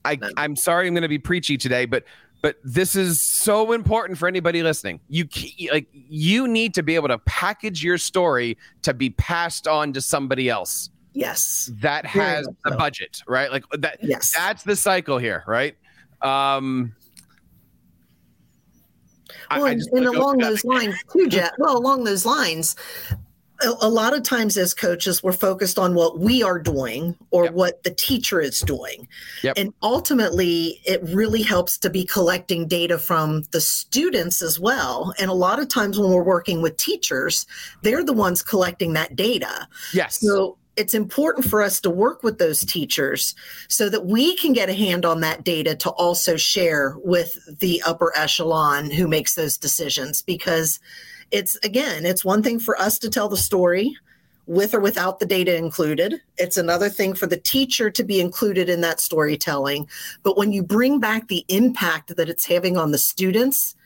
I, 0.05 0.17
no. 0.17 0.31
I'm 0.37 0.57
sorry 0.57 0.87
I'm 0.87 0.95
going 0.95 1.03
to 1.03 1.09
be 1.09 1.19
preachy 1.19 1.59
today, 1.59 1.85
but 1.87 2.05
but 2.43 2.57
this 2.65 2.97
is 2.97 3.21
so 3.21 3.73
important 3.73 4.19
for 4.19 4.27
anybody 4.27 4.63
listening. 4.63 5.01
You 5.09 5.29
like 5.71 5.89
you 5.93 6.49
need 6.49 6.73
to 6.75 6.83
be 6.83 6.95
able 6.95 7.09
to 7.09 7.19
package 7.19 7.85
your 7.85 7.99
story 7.99 8.57
to 8.83 8.95
be 8.95 9.11
passed 9.11 9.69
on 9.69 9.93
to 9.93 10.01
somebody 10.01 10.49
else. 10.49 10.89
Yes. 11.13 11.71
That 11.81 12.07
has 12.07 12.49
a 12.65 12.77
budget, 12.77 13.23
right? 13.27 13.51
Like 13.51 13.65
that 13.79 13.99
yes. 14.03 14.33
that's 14.35 14.63
the 14.63 14.77
cycle 14.77 15.19
here, 15.19 15.45
right? 15.47 15.77
Um 16.23 16.95
well, 19.51 19.67
and, 19.67 19.83
and 19.93 20.07
along 20.07 20.39
those 20.39 20.65
lines 20.65 20.95
too, 21.13 21.29
Jeff. 21.29 21.53
Well, 21.59 21.77
along 21.77 22.05
those 22.05 22.25
lines, 22.25 22.77
a, 23.63 23.89
lot 23.89 24.15
of 24.15 24.23
times 24.23 24.57
as 24.57 24.75
coaches, 24.75 25.23
we're 25.23 25.33
focused 25.33 25.79
on 25.79 25.95
what 25.95 26.19
we 26.19 26.43
are 26.43 26.59
doing 26.59 27.17
or 27.31 27.45
yep. 27.45 27.55
what 27.55 27.83
the 27.83 27.91
teacher 27.91 28.41
is 28.41 28.61
doing. 28.61 29.07
Yep. 29.43 29.59
And 29.59 29.75
ultimately, 29.83 30.81
it 30.85 31.03
really 31.03 31.43
helps 31.43 31.79
to 31.79 31.91
be 31.91 32.05
collecting 32.05 32.67
data 32.67 32.99
from 32.99 33.43
the 33.51 33.61
students 33.61 34.43
as 34.43 34.59
well. 34.59 35.15
And 35.19 35.31
a 35.31 35.35
lot 35.35 35.59
of 35.59 35.69
times 35.69 35.99
when 35.99 36.11
we're 36.11 36.23
working 36.23 36.63
with 36.63 36.77
teachers, 36.77 37.47
they're 37.83 38.05
the 38.05 38.13
ones 38.13 38.43
collecting 38.43 38.95
that 38.95 39.17
data. 39.17 39.69
Yes. 39.93 40.21
So 40.21 40.57
it's 40.81 40.95
important 40.95 41.45
for 41.45 41.61
us 41.61 41.79
to 41.83 41.91
work 41.91 42.23
with 42.23 42.39
those 42.39 42.65
teachers 42.65 43.35
so 43.69 43.91
that 43.91 44.07
we 44.07 44.35
can 44.37 44.55
get 44.55 44.71
a 44.71 44.75
hand 44.75 45.05
on 45.05 45.21
that 45.21 45.45
data 45.45 45.77
to 45.77 45.91
also 45.91 46.39
share 46.39 46.97
with 47.05 47.37
the 47.61 47.83
upper 47.87 48.11
echelon 48.17 48.91
who 48.91 49.07
makes 49.07 49.35
those 49.35 49.59
decisions. 49.59 50.23
Because 50.23 50.81
it's 51.31 51.57
again 51.63 52.07
it's 52.07 52.25
one 52.25 52.43
thing 52.43 52.59
for 52.59 52.81
us 52.81 52.99
to 52.99 53.11
tell 53.11 53.29
the 53.29 53.37
story 53.37 53.95
with 54.47 54.73
or 54.73 54.81
without 54.81 55.21
the 55.21 55.27
data 55.27 55.55
included. 55.55 56.23
It's 56.39 56.57
another 56.57 56.89
thing 56.89 57.13
for 57.13 57.27
the 57.27 57.37
teacher 57.37 57.91
to 57.91 58.03
be 58.03 58.19
included 58.19 58.71
in 58.71 58.81
that 58.81 59.01
storytelling. 59.01 59.87
But 60.23 60.39
when 60.39 60.51
you 60.51 60.63
bring 60.63 60.99
back 60.99 61.29
the 61.29 61.45
impact 61.49 62.17
that 62.17 62.31
it's 62.31 62.47
having 62.47 62.79
on 62.79 62.91
the 62.91 62.99
students 62.99 63.77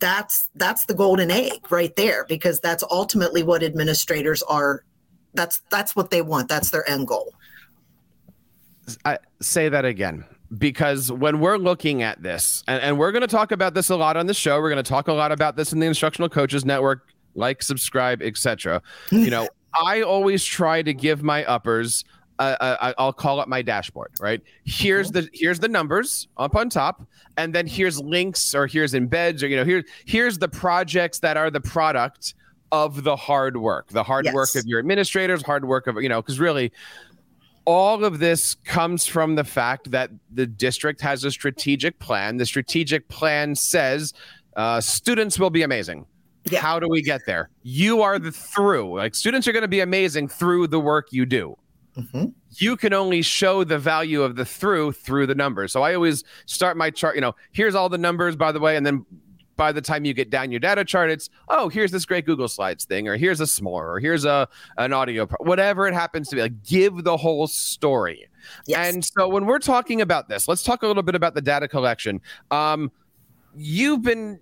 that's 0.00 0.50
that's 0.54 0.84
the 0.84 0.94
golden 0.94 1.30
egg 1.30 1.70
right 1.70 1.94
there 1.96 2.26
because 2.28 2.60
that's 2.60 2.84
ultimately 2.90 3.42
what 3.42 3.62
administrators 3.62 4.42
are 4.42 4.84
that's 5.38 5.62
that's 5.70 5.94
what 5.94 6.10
they 6.10 6.20
want. 6.20 6.48
That's 6.48 6.70
their 6.70 6.88
end 6.90 7.06
goal. 7.06 7.32
I 9.04 9.18
say 9.40 9.68
that 9.68 9.84
again 9.84 10.24
because 10.56 11.12
when 11.12 11.40
we're 11.40 11.58
looking 11.58 12.02
at 12.02 12.22
this, 12.22 12.64
and, 12.66 12.82
and 12.82 12.98
we're 12.98 13.12
going 13.12 13.22
to 13.22 13.28
talk 13.28 13.52
about 13.52 13.74
this 13.74 13.90
a 13.90 13.96
lot 13.96 14.16
on 14.16 14.26
the 14.26 14.34
show, 14.34 14.60
we're 14.60 14.70
going 14.70 14.82
to 14.82 14.88
talk 14.88 15.08
a 15.08 15.12
lot 15.12 15.30
about 15.30 15.56
this 15.56 15.72
in 15.72 15.78
the 15.78 15.86
Instructional 15.86 16.28
Coaches 16.28 16.64
Network. 16.64 17.08
Like, 17.34 17.62
subscribe, 17.62 18.20
etc. 18.22 18.82
you 19.12 19.30
know, 19.30 19.48
I 19.80 20.02
always 20.02 20.44
try 20.44 20.82
to 20.82 20.92
give 20.92 21.22
my 21.22 21.44
uppers. 21.44 22.04
Uh, 22.40 22.56
uh, 22.60 22.92
I'll 22.98 23.12
call 23.12 23.40
it 23.40 23.48
my 23.48 23.62
dashboard. 23.62 24.12
Right 24.20 24.40
here's 24.64 25.10
the 25.10 25.28
here's 25.32 25.58
the 25.58 25.68
numbers 25.68 26.28
up 26.36 26.56
on 26.56 26.68
top, 26.70 27.06
and 27.36 27.54
then 27.54 27.66
here's 27.66 28.00
links 28.00 28.54
or 28.54 28.66
here's 28.66 28.92
embeds 28.92 29.42
or 29.42 29.46
you 29.46 29.56
know 29.56 29.64
here 29.64 29.84
here's 30.06 30.38
the 30.38 30.48
projects 30.48 31.18
that 31.18 31.36
are 31.36 31.50
the 31.50 31.60
product 31.60 32.34
of 32.72 33.04
the 33.04 33.16
hard 33.16 33.56
work, 33.56 33.88
the 33.88 34.02
hard 34.02 34.24
yes. 34.24 34.34
work 34.34 34.54
of 34.54 34.64
your 34.66 34.78
administrators, 34.78 35.42
hard 35.42 35.64
work 35.64 35.86
of, 35.86 36.00
you 36.02 36.08
know, 36.08 36.20
because 36.20 36.38
really 36.38 36.72
all 37.64 38.04
of 38.04 38.18
this 38.18 38.54
comes 38.54 39.06
from 39.06 39.34
the 39.34 39.44
fact 39.44 39.90
that 39.90 40.10
the 40.32 40.46
district 40.46 41.00
has 41.00 41.24
a 41.24 41.30
strategic 41.30 41.98
plan. 41.98 42.38
The 42.38 42.46
strategic 42.46 43.08
plan 43.08 43.54
says 43.54 44.14
uh, 44.56 44.80
students 44.80 45.38
will 45.38 45.50
be 45.50 45.62
amazing. 45.62 46.06
Yeah. 46.50 46.60
How 46.60 46.80
do 46.80 46.88
we 46.88 47.02
get 47.02 47.26
there? 47.26 47.50
You 47.62 48.00
are 48.00 48.18
the 48.18 48.32
through. 48.32 48.96
Like 48.96 49.14
students 49.14 49.46
are 49.46 49.52
going 49.52 49.62
to 49.62 49.68
be 49.68 49.80
amazing 49.80 50.28
through 50.28 50.68
the 50.68 50.80
work 50.80 51.08
you 51.10 51.26
do. 51.26 51.58
Mm-hmm. 51.96 52.26
You 52.52 52.76
can 52.76 52.92
only 52.92 53.22
show 53.22 53.64
the 53.64 53.78
value 53.78 54.22
of 54.22 54.36
the 54.36 54.44
through 54.44 54.92
through 54.92 55.26
the 55.26 55.34
numbers. 55.34 55.72
So 55.72 55.82
I 55.82 55.94
always 55.94 56.24
start 56.46 56.76
my 56.76 56.90
chart. 56.90 57.16
You 57.16 57.20
know, 57.20 57.34
here's 57.52 57.74
all 57.74 57.88
the 57.88 57.98
numbers, 57.98 58.36
by 58.36 58.52
the 58.52 58.60
way, 58.60 58.76
and 58.76 58.86
then 58.86 59.04
by 59.58 59.72
the 59.72 59.82
time 59.82 60.06
you 60.06 60.14
get 60.14 60.30
down 60.30 60.50
your 60.50 60.60
data 60.60 60.82
chart, 60.86 61.10
it's 61.10 61.28
oh, 61.50 61.68
here's 61.68 61.90
this 61.90 62.06
great 62.06 62.24
Google 62.24 62.48
Slides 62.48 62.86
thing, 62.86 63.06
or 63.08 63.18
here's 63.18 63.42
a 63.42 63.44
s'more, 63.44 63.96
or 63.96 64.00
here's 64.00 64.24
a 64.24 64.48
an 64.78 64.94
audio, 64.94 65.26
whatever 65.40 65.86
it 65.86 65.92
happens 65.92 66.30
to 66.30 66.36
be. 66.36 66.42
Like, 66.42 66.64
give 66.64 67.04
the 67.04 67.18
whole 67.18 67.46
story. 67.46 68.26
Yes. 68.66 68.94
And 68.94 69.04
so 69.04 69.28
when 69.28 69.44
we're 69.44 69.58
talking 69.58 70.00
about 70.00 70.30
this, 70.30 70.48
let's 70.48 70.62
talk 70.62 70.82
a 70.82 70.86
little 70.86 71.02
bit 71.02 71.14
about 71.14 71.34
the 71.34 71.42
data 71.42 71.68
collection. 71.68 72.22
Um, 72.50 72.90
you've 73.54 74.02
been 74.02 74.40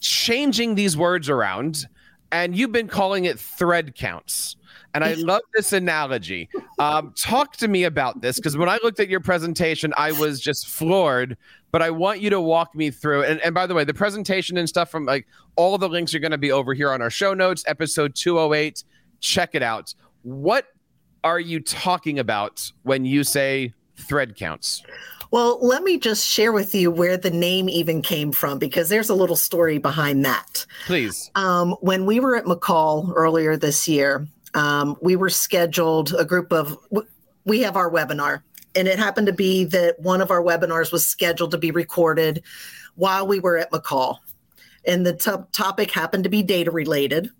changing 0.00 0.76
these 0.76 0.96
words 0.96 1.28
around, 1.28 1.86
and 2.32 2.56
you've 2.56 2.72
been 2.72 2.88
calling 2.88 3.26
it 3.26 3.38
thread 3.38 3.94
counts. 3.94 4.56
And 4.96 5.04
I 5.04 5.12
love 5.14 5.42
this 5.54 5.74
analogy. 5.74 6.48
Um, 6.78 7.12
talk 7.16 7.56
to 7.58 7.68
me 7.68 7.84
about 7.84 8.22
this 8.22 8.36
because 8.36 8.56
when 8.56 8.70
I 8.70 8.78
looked 8.82 8.98
at 8.98 9.08
your 9.08 9.20
presentation, 9.20 9.92
I 9.96 10.12
was 10.12 10.40
just 10.40 10.68
floored. 10.68 11.36
But 11.70 11.82
I 11.82 11.90
want 11.90 12.20
you 12.20 12.30
to 12.30 12.40
walk 12.40 12.74
me 12.74 12.90
through. 12.90 13.24
And, 13.24 13.38
and 13.42 13.54
by 13.54 13.66
the 13.66 13.74
way, 13.74 13.84
the 13.84 13.92
presentation 13.92 14.56
and 14.56 14.66
stuff 14.66 14.90
from 14.90 15.04
like 15.04 15.26
all 15.56 15.76
the 15.76 15.88
links 15.88 16.14
are 16.14 16.18
going 16.18 16.30
to 16.30 16.38
be 16.38 16.50
over 16.50 16.72
here 16.72 16.90
on 16.90 17.02
our 17.02 17.10
show 17.10 17.34
notes, 17.34 17.62
episode 17.66 18.14
208. 18.14 18.84
Check 19.20 19.54
it 19.54 19.62
out. 19.62 19.94
What 20.22 20.66
are 21.22 21.40
you 21.40 21.60
talking 21.60 22.18
about 22.18 22.72
when 22.82 23.04
you 23.04 23.22
say 23.22 23.74
thread 23.96 24.36
counts? 24.36 24.82
Well, 25.30 25.58
let 25.60 25.82
me 25.82 25.98
just 25.98 26.26
share 26.26 26.52
with 26.52 26.74
you 26.74 26.90
where 26.90 27.16
the 27.16 27.30
name 27.30 27.68
even 27.68 28.00
came 28.00 28.32
from 28.32 28.58
because 28.58 28.88
there's 28.88 29.10
a 29.10 29.14
little 29.14 29.36
story 29.36 29.78
behind 29.78 30.24
that. 30.24 30.64
Please. 30.86 31.30
Um, 31.34 31.72
when 31.80 32.06
we 32.06 32.20
were 32.20 32.36
at 32.36 32.44
McCall 32.44 33.12
earlier 33.14 33.56
this 33.56 33.88
year, 33.88 34.26
um, 34.56 34.96
we 35.00 35.14
were 35.14 35.30
scheduled 35.30 36.14
a 36.14 36.24
group 36.24 36.52
of 36.52 36.76
we 37.44 37.60
have 37.60 37.76
our 37.76 37.90
webinar 37.90 38.42
and 38.76 38.88
it 38.88 38.98
happened 38.98 39.26
to 39.26 39.32
be 39.32 39.64
that 39.64 39.98
one 40.00 40.20
of 40.20 40.30
our 40.30 40.42
webinars 40.42 40.92
was 40.92 41.06
scheduled 41.06 41.50
to 41.52 41.58
be 41.58 41.70
recorded 41.70 42.42
while 42.94 43.26
we 43.26 43.40
were 43.40 43.56
at 43.56 43.70
McCall. 43.70 44.18
And 44.86 45.04
the 45.04 45.14
t- 45.14 45.30
topic 45.52 45.90
happened 45.90 46.24
to 46.24 46.30
be 46.30 46.42
data 46.42 46.70
related. 46.70 47.30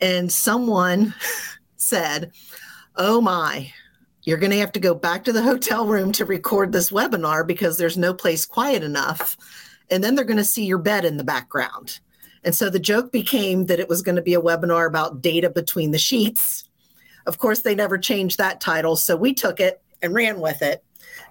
And 0.00 0.32
someone 0.32 1.14
said, 1.76 2.32
Oh 2.96 3.20
my, 3.20 3.72
you're 4.22 4.38
going 4.38 4.50
to 4.50 4.58
have 4.58 4.72
to 4.72 4.80
go 4.80 4.94
back 4.94 5.24
to 5.24 5.32
the 5.32 5.42
hotel 5.42 5.86
room 5.86 6.12
to 6.12 6.24
record 6.24 6.72
this 6.72 6.90
webinar 6.90 7.46
because 7.46 7.76
there's 7.76 7.96
no 7.96 8.12
place 8.12 8.44
quiet 8.46 8.82
enough. 8.82 9.36
And 9.90 10.02
then 10.02 10.14
they're 10.14 10.24
going 10.24 10.36
to 10.38 10.44
see 10.44 10.64
your 10.64 10.78
bed 10.78 11.04
in 11.04 11.16
the 11.16 11.24
background. 11.24 12.00
And 12.44 12.54
so 12.54 12.68
the 12.68 12.80
joke 12.80 13.12
became 13.12 13.66
that 13.66 13.80
it 13.80 13.88
was 13.88 14.02
going 14.02 14.16
to 14.16 14.22
be 14.22 14.34
a 14.34 14.40
webinar 14.40 14.86
about 14.86 15.22
data 15.22 15.48
between 15.48 15.90
the 15.92 15.98
sheets. 15.98 16.64
Of 17.26 17.38
course, 17.38 17.60
they 17.60 17.74
never 17.74 17.98
changed 17.98 18.38
that 18.38 18.60
title. 18.60 18.96
So 18.96 19.16
we 19.16 19.32
took 19.32 19.60
it 19.60 19.80
and 20.00 20.14
ran 20.14 20.40
with 20.40 20.62
it. 20.62 20.84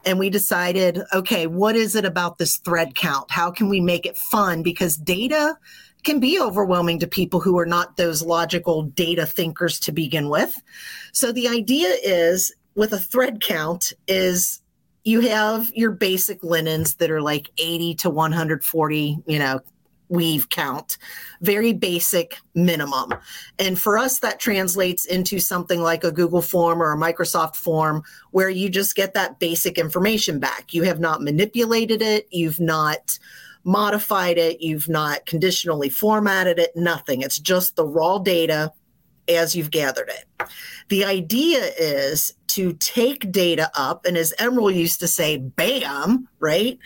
And 0.05 0.19
we 0.19 0.29
decided, 0.29 1.01
okay, 1.13 1.47
what 1.47 1.75
is 1.75 1.95
it 1.95 2.05
about 2.05 2.37
this 2.37 2.57
thread 2.57 2.95
count? 2.95 3.29
How 3.29 3.51
can 3.51 3.69
we 3.69 3.81
make 3.81 4.05
it 4.05 4.17
fun? 4.17 4.63
Because 4.63 4.95
data 4.95 5.57
can 6.03 6.19
be 6.19 6.39
overwhelming 6.39 6.99
to 6.99 7.07
people 7.07 7.39
who 7.39 7.57
are 7.59 7.65
not 7.65 7.97
those 7.97 8.21
logical 8.21 8.83
data 8.83 9.25
thinkers 9.25 9.79
to 9.81 9.91
begin 9.91 10.29
with. 10.29 10.59
So 11.11 11.31
the 11.31 11.47
idea 11.47 11.95
is 12.03 12.53
with 12.75 12.93
a 12.93 12.99
thread 12.99 13.41
count 13.41 13.93
is 14.07 14.61
you 15.03 15.21
have 15.21 15.71
your 15.73 15.91
basic 15.91 16.43
linens 16.43 16.95
that 16.95 17.11
are 17.11 17.21
like 17.21 17.49
80 17.57 17.95
to 17.95 18.09
140, 18.09 19.17
you 19.25 19.39
know, 19.39 19.59
weave 20.11 20.49
count, 20.49 20.97
very 21.41 21.73
basic 21.73 22.37
minimum. 22.53 23.13
And 23.57 23.79
for 23.79 23.97
us, 23.97 24.19
that 24.19 24.39
translates 24.39 25.05
into 25.05 25.39
something 25.39 25.81
like 25.81 26.03
a 26.03 26.11
Google 26.11 26.41
form 26.41 26.83
or 26.83 26.91
a 26.91 26.97
Microsoft 26.97 27.55
form 27.55 28.03
where 28.31 28.49
you 28.49 28.69
just 28.69 28.95
get 28.95 29.13
that 29.13 29.39
basic 29.39 29.77
information 29.77 30.39
back. 30.39 30.73
You 30.73 30.83
have 30.83 30.99
not 30.99 31.21
manipulated 31.21 32.01
it, 32.01 32.27
you've 32.29 32.59
not 32.59 33.17
modified 33.63 34.37
it, 34.37 34.61
you've 34.61 34.89
not 34.89 35.25
conditionally 35.25 35.89
formatted 35.89 36.59
it, 36.59 36.75
nothing. 36.75 37.21
It's 37.21 37.39
just 37.39 37.75
the 37.75 37.85
raw 37.85 38.19
data 38.19 38.73
as 39.29 39.55
you've 39.55 39.71
gathered 39.71 40.09
it. 40.09 40.49
The 40.89 41.05
idea 41.05 41.71
is 41.79 42.33
to 42.47 42.73
take 42.73 43.31
data 43.31 43.71
up, 43.75 44.05
and 44.05 44.17
as 44.17 44.33
Emeril 44.39 44.75
used 44.75 44.99
to 44.99 45.07
say, 45.07 45.37
bam, 45.37 46.27
right? 46.39 46.77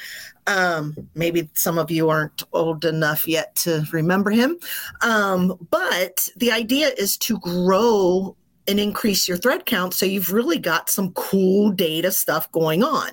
Um, 0.47 0.95
maybe 1.15 1.49
some 1.53 1.77
of 1.77 1.89
you 1.89 2.09
aren't 2.09 2.43
old 2.53 2.85
enough 2.85 3.27
yet 3.27 3.55
to 3.57 3.83
remember 3.91 4.29
him. 4.29 4.57
Um, 5.01 5.57
but 5.71 6.29
the 6.35 6.51
idea 6.51 6.89
is 6.89 7.17
to 7.17 7.39
grow 7.39 8.35
and 8.67 8.79
increase 8.79 9.27
your 9.27 9.37
thread 9.37 9.65
count 9.65 9.93
so 9.93 10.05
you've 10.05 10.33
really 10.33 10.57
got 10.57 10.89
some 10.89 11.11
cool 11.13 11.71
data 11.71 12.11
stuff 12.11 12.51
going 12.51 12.83
on. 12.83 13.11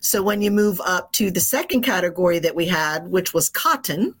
So 0.00 0.22
when 0.22 0.42
you 0.42 0.50
move 0.50 0.80
up 0.84 1.12
to 1.12 1.30
the 1.30 1.40
second 1.40 1.82
category 1.82 2.38
that 2.38 2.54
we 2.54 2.66
had, 2.66 3.08
which 3.08 3.34
was 3.34 3.48
cotton, 3.48 4.14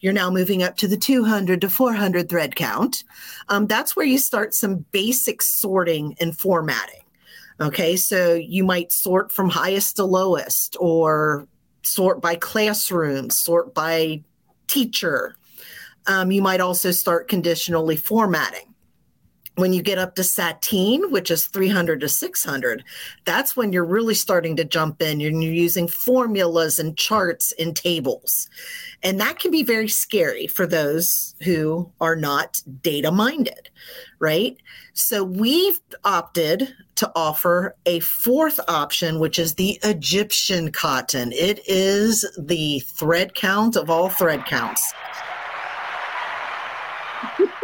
you're 0.00 0.12
now 0.12 0.30
moving 0.30 0.62
up 0.62 0.76
to 0.78 0.88
the 0.88 0.96
200 0.96 1.60
to 1.60 1.70
400 1.70 2.28
thread 2.28 2.56
count. 2.56 3.04
Um, 3.48 3.66
that's 3.66 3.94
where 3.94 4.06
you 4.06 4.18
start 4.18 4.54
some 4.54 4.84
basic 4.92 5.42
sorting 5.42 6.16
and 6.20 6.36
formatting. 6.36 7.02
Okay, 7.60 7.96
so 7.96 8.34
you 8.34 8.64
might 8.64 8.90
sort 8.90 9.30
from 9.30 9.50
highest 9.50 9.96
to 9.96 10.04
lowest 10.04 10.76
or 10.80 11.46
sort 11.82 12.20
by 12.20 12.36
classroom, 12.36 13.30
sort 13.30 13.74
by 13.74 14.22
teacher. 14.66 15.34
Um, 16.06 16.30
you 16.30 16.42
might 16.42 16.60
also 16.60 16.90
start 16.90 17.28
conditionally 17.28 17.96
formatting. 17.96 18.69
When 19.60 19.74
you 19.74 19.82
get 19.82 19.98
up 19.98 20.14
to 20.14 20.22
Sateen, 20.22 21.10
which 21.10 21.30
is 21.30 21.46
300 21.46 22.00
to 22.00 22.08
600, 22.08 22.82
that's 23.26 23.54
when 23.54 23.74
you're 23.74 23.84
really 23.84 24.14
starting 24.14 24.56
to 24.56 24.64
jump 24.64 25.02
in. 25.02 25.20
You're, 25.20 25.32
you're 25.32 25.52
using 25.52 25.86
formulas 25.86 26.78
and 26.78 26.96
charts 26.96 27.52
and 27.58 27.76
tables. 27.76 28.48
And 29.02 29.20
that 29.20 29.38
can 29.38 29.50
be 29.50 29.62
very 29.62 29.88
scary 29.88 30.46
for 30.46 30.66
those 30.66 31.34
who 31.42 31.92
are 32.00 32.16
not 32.16 32.62
data 32.80 33.12
minded, 33.12 33.68
right? 34.18 34.56
So 34.94 35.22
we've 35.22 35.78
opted 36.04 36.74
to 36.94 37.12
offer 37.14 37.76
a 37.84 38.00
fourth 38.00 38.60
option, 38.66 39.20
which 39.20 39.38
is 39.38 39.56
the 39.56 39.78
Egyptian 39.84 40.72
cotton. 40.72 41.32
It 41.32 41.60
is 41.68 42.24
the 42.38 42.80
thread 42.80 43.34
count 43.34 43.76
of 43.76 43.90
all 43.90 44.08
thread 44.08 44.46
counts. 44.46 44.94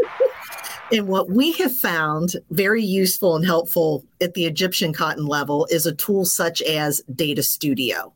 and 0.93 1.09
what 1.09 1.31
we 1.31 1.53
have 1.53 1.75
found 1.75 2.37
very 2.51 2.83
useful 2.83 3.35
and 3.37 3.45
helpful 3.45 4.05
at 4.21 4.35
the 4.35 4.47
Egyptian 4.47 4.93
cotton 4.93 5.27
level 5.27 5.67
is 5.71 5.87
a 5.87 5.95
tool 5.95 6.25
such 6.25 6.63
as 6.63 7.03
Data 7.15 7.43
Studio. 7.43 8.13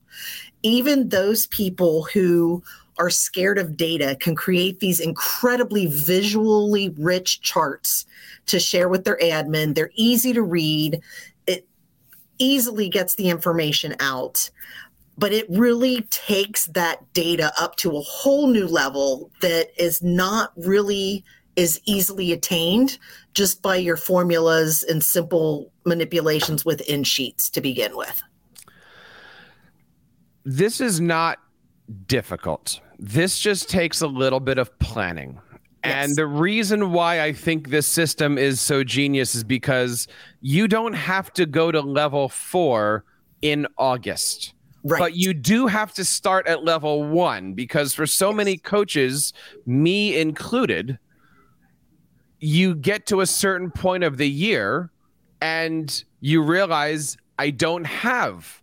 Even 0.62 1.08
those 1.08 1.46
people 1.46 2.04
who 2.04 2.62
are 2.98 3.10
scared 3.10 3.58
of 3.58 3.76
data 3.76 4.16
can 4.20 4.34
create 4.34 4.78
these 4.78 5.00
incredibly 5.00 5.86
visually 5.86 6.90
rich 6.98 7.40
charts 7.40 8.04
to 8.46 8.60
share 8.60 8.88
with 8.88 9.04
their 9.04 9.18
admin. 9.18 9.74
They're 9.74 9.90
easy 9.94 10.32
to 10.34 10.42
read, 10.42 11.00
it 11.46 11.66
easily 12.38 12.88
gets 12.88 13.14
the 13.14 13.30
information 13.30 13.96
out. 14.00 14.50
But 15.16 15.32
it 15.32 15.46
really 15.50 16.02
takes 16.10 16.66
that 16.68 17.12
data 17.12 17.52
up 17.58 17.76
to 17.76 17.96
a 17.96 18.00
whole 18.00 18.46
new 18.46 18.66
level 18.66 19.30
that 19.40 19.68
is 19.82 20.02
not 20.02 20.52
really 20.56 21.24
as 21.60 21.80
easily 21.84 22.32
attained 22.32 22.98
just 23.34 23.62
by 23.62 23.76
your 23.76 23.96
formulas 23.96 24.82
and 24.82 25.04
simple 25.04 25.70
manipulations 25.84 26.64
within 26.64 27.04
sheets 27.04 27.50
to 27.50 27.60
begin 27.60 27.96
with. 27.96 28.22
This 30.44 30.80
is 30.80 31.00
not 31.00 31.38
difficult. 32.06 32.80
This 32.98 33.38
just 33.38 33.68
takes 33.68 34.00
a 34.00 34.06
little 34.06 34.40
bit 34.40 34.58
of 34.58 34.76
planning. 34.78 35.38
Yes. 35.84 36.06
And 36.06 36.16
the 36.16 36.26
reason 36.26 36.92
why 36.92 37.22
I 37.22 37.32
think 37.32 37.68
this 37.68 37.86
system 37.86 38.36
is 38.36 38.60
so 38.60 38.84
genius 38.84 39.34
is 39.34 39.44
because 39.44 40.08
you 40.40 40.68
don't 40.68 40.92
have 40.92 41.32
to 41.34 41.46
go 41.46 41.70
to 41.72 41.80
level 41.80 42.28
four 42.28 43.04
in 43.40 43.66
August. 43.78 44.54
Right. 44.82 44.98
But 44.98 45.14
you 45.14 45.34
do 45.34 45.66
have 45.66 45.92
to 45.94 46.04
start 46.04 46.46
at 46.46 46.64
level 46.64 47.04
one 47.04 47.52
because 47.52 47.94
for 47.94 48.06
so 48.06 48.32
many 48.32 48.56
coaches, 48.56 49.32
me 49.66 50.18
included, 50.18 50.98
you 52.40 52.74
get 52.74 53.06
to 53.06 53.20
a 53.20 53.26
certain 53.26 53.70
point 53.70 54.02
of 54.02 54.16
the 54.16 54.28
year 54.28 54.90
and 55.40 56.04
you 56.20 56.42
realize 56.42 57.16
I 57.38 57.50
don't 57.50 57.84
have 57.84 58.62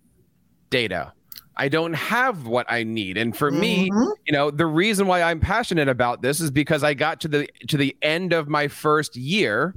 data. 0.70 1.14
I 1.56 1.70
don't 1.70 1.94
have 1.94 2.46
what 2.46 2.72
I 2.72 2.84
need. 2.84 3.18
And 3.18 3.36
for 3.36 3.52
mm-hmm. 3.52 3.60
me, 3.60 3.90
you 4.26 4.32
know, 4.32 4.52
the 4.52 4.68
reason 4.68 5.08
why 5.08 5.24
I'm 5.24 5.40
passionate 5.40 5.90
about 5.90 6.22
this 6.22 6.40
is 6.40 6.52
because 6.52 6.84
I 6.84 6.94
got 6.94 7.22
to 7.22 7.28
the 7.28 7.50
to 7.68 7.78
the 7.78 7.96
end 8.02 8.34
of 8.34 8.48
my 8.48 8.68
first 8.68 9.16
year 9.16 9.74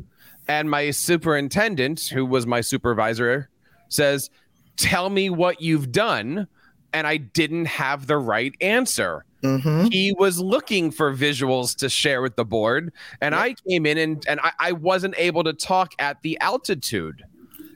and 0.47 0.71
my 0.71 0.91
superintendent, 0.91 2.09
who 2.09 2.27
was 2.27 2.47
my 2.47 2.61
supervisor, 2.61 3.49
says, 3.89 4.29
"Tell 4.77 5.09
me 5.09 5.31
what 5.31 5.63
you've 5.63 5.91
done." 5.91 6.49
And 6.93 7.07
I 7.07 7.17
didn't 7.19 7.67
have 7.67 8.07
the 8.07 8.19
right 8.19 8.53
answer. 8.61 9.25
Mm-hmm. 9.43 9.87
He 9.87 10.15
was 10.19 10.39
looking 10.39 10.91
for 10.91 11.15
visuals 11.15 11.75
to 11.77 11.89
share 11.89 12.21
with 12.21 12.37
the 12.37 12.45
board, 12.45 12.93
and 13.21 13.35
I 13.35 13.55
came 13.69 13.87
in 13.87 13.99
and 13.99 14.25
and 14.29 14.41
I, 14.41 14.53
I 14.59 14.73
wasn't 14.73 15.15
able 15.17 15.45
to 15.45 15.53
talk 15.53 15.93
at 15.99 16.21
the 16.23 16.39
altitude. 16.41 17.25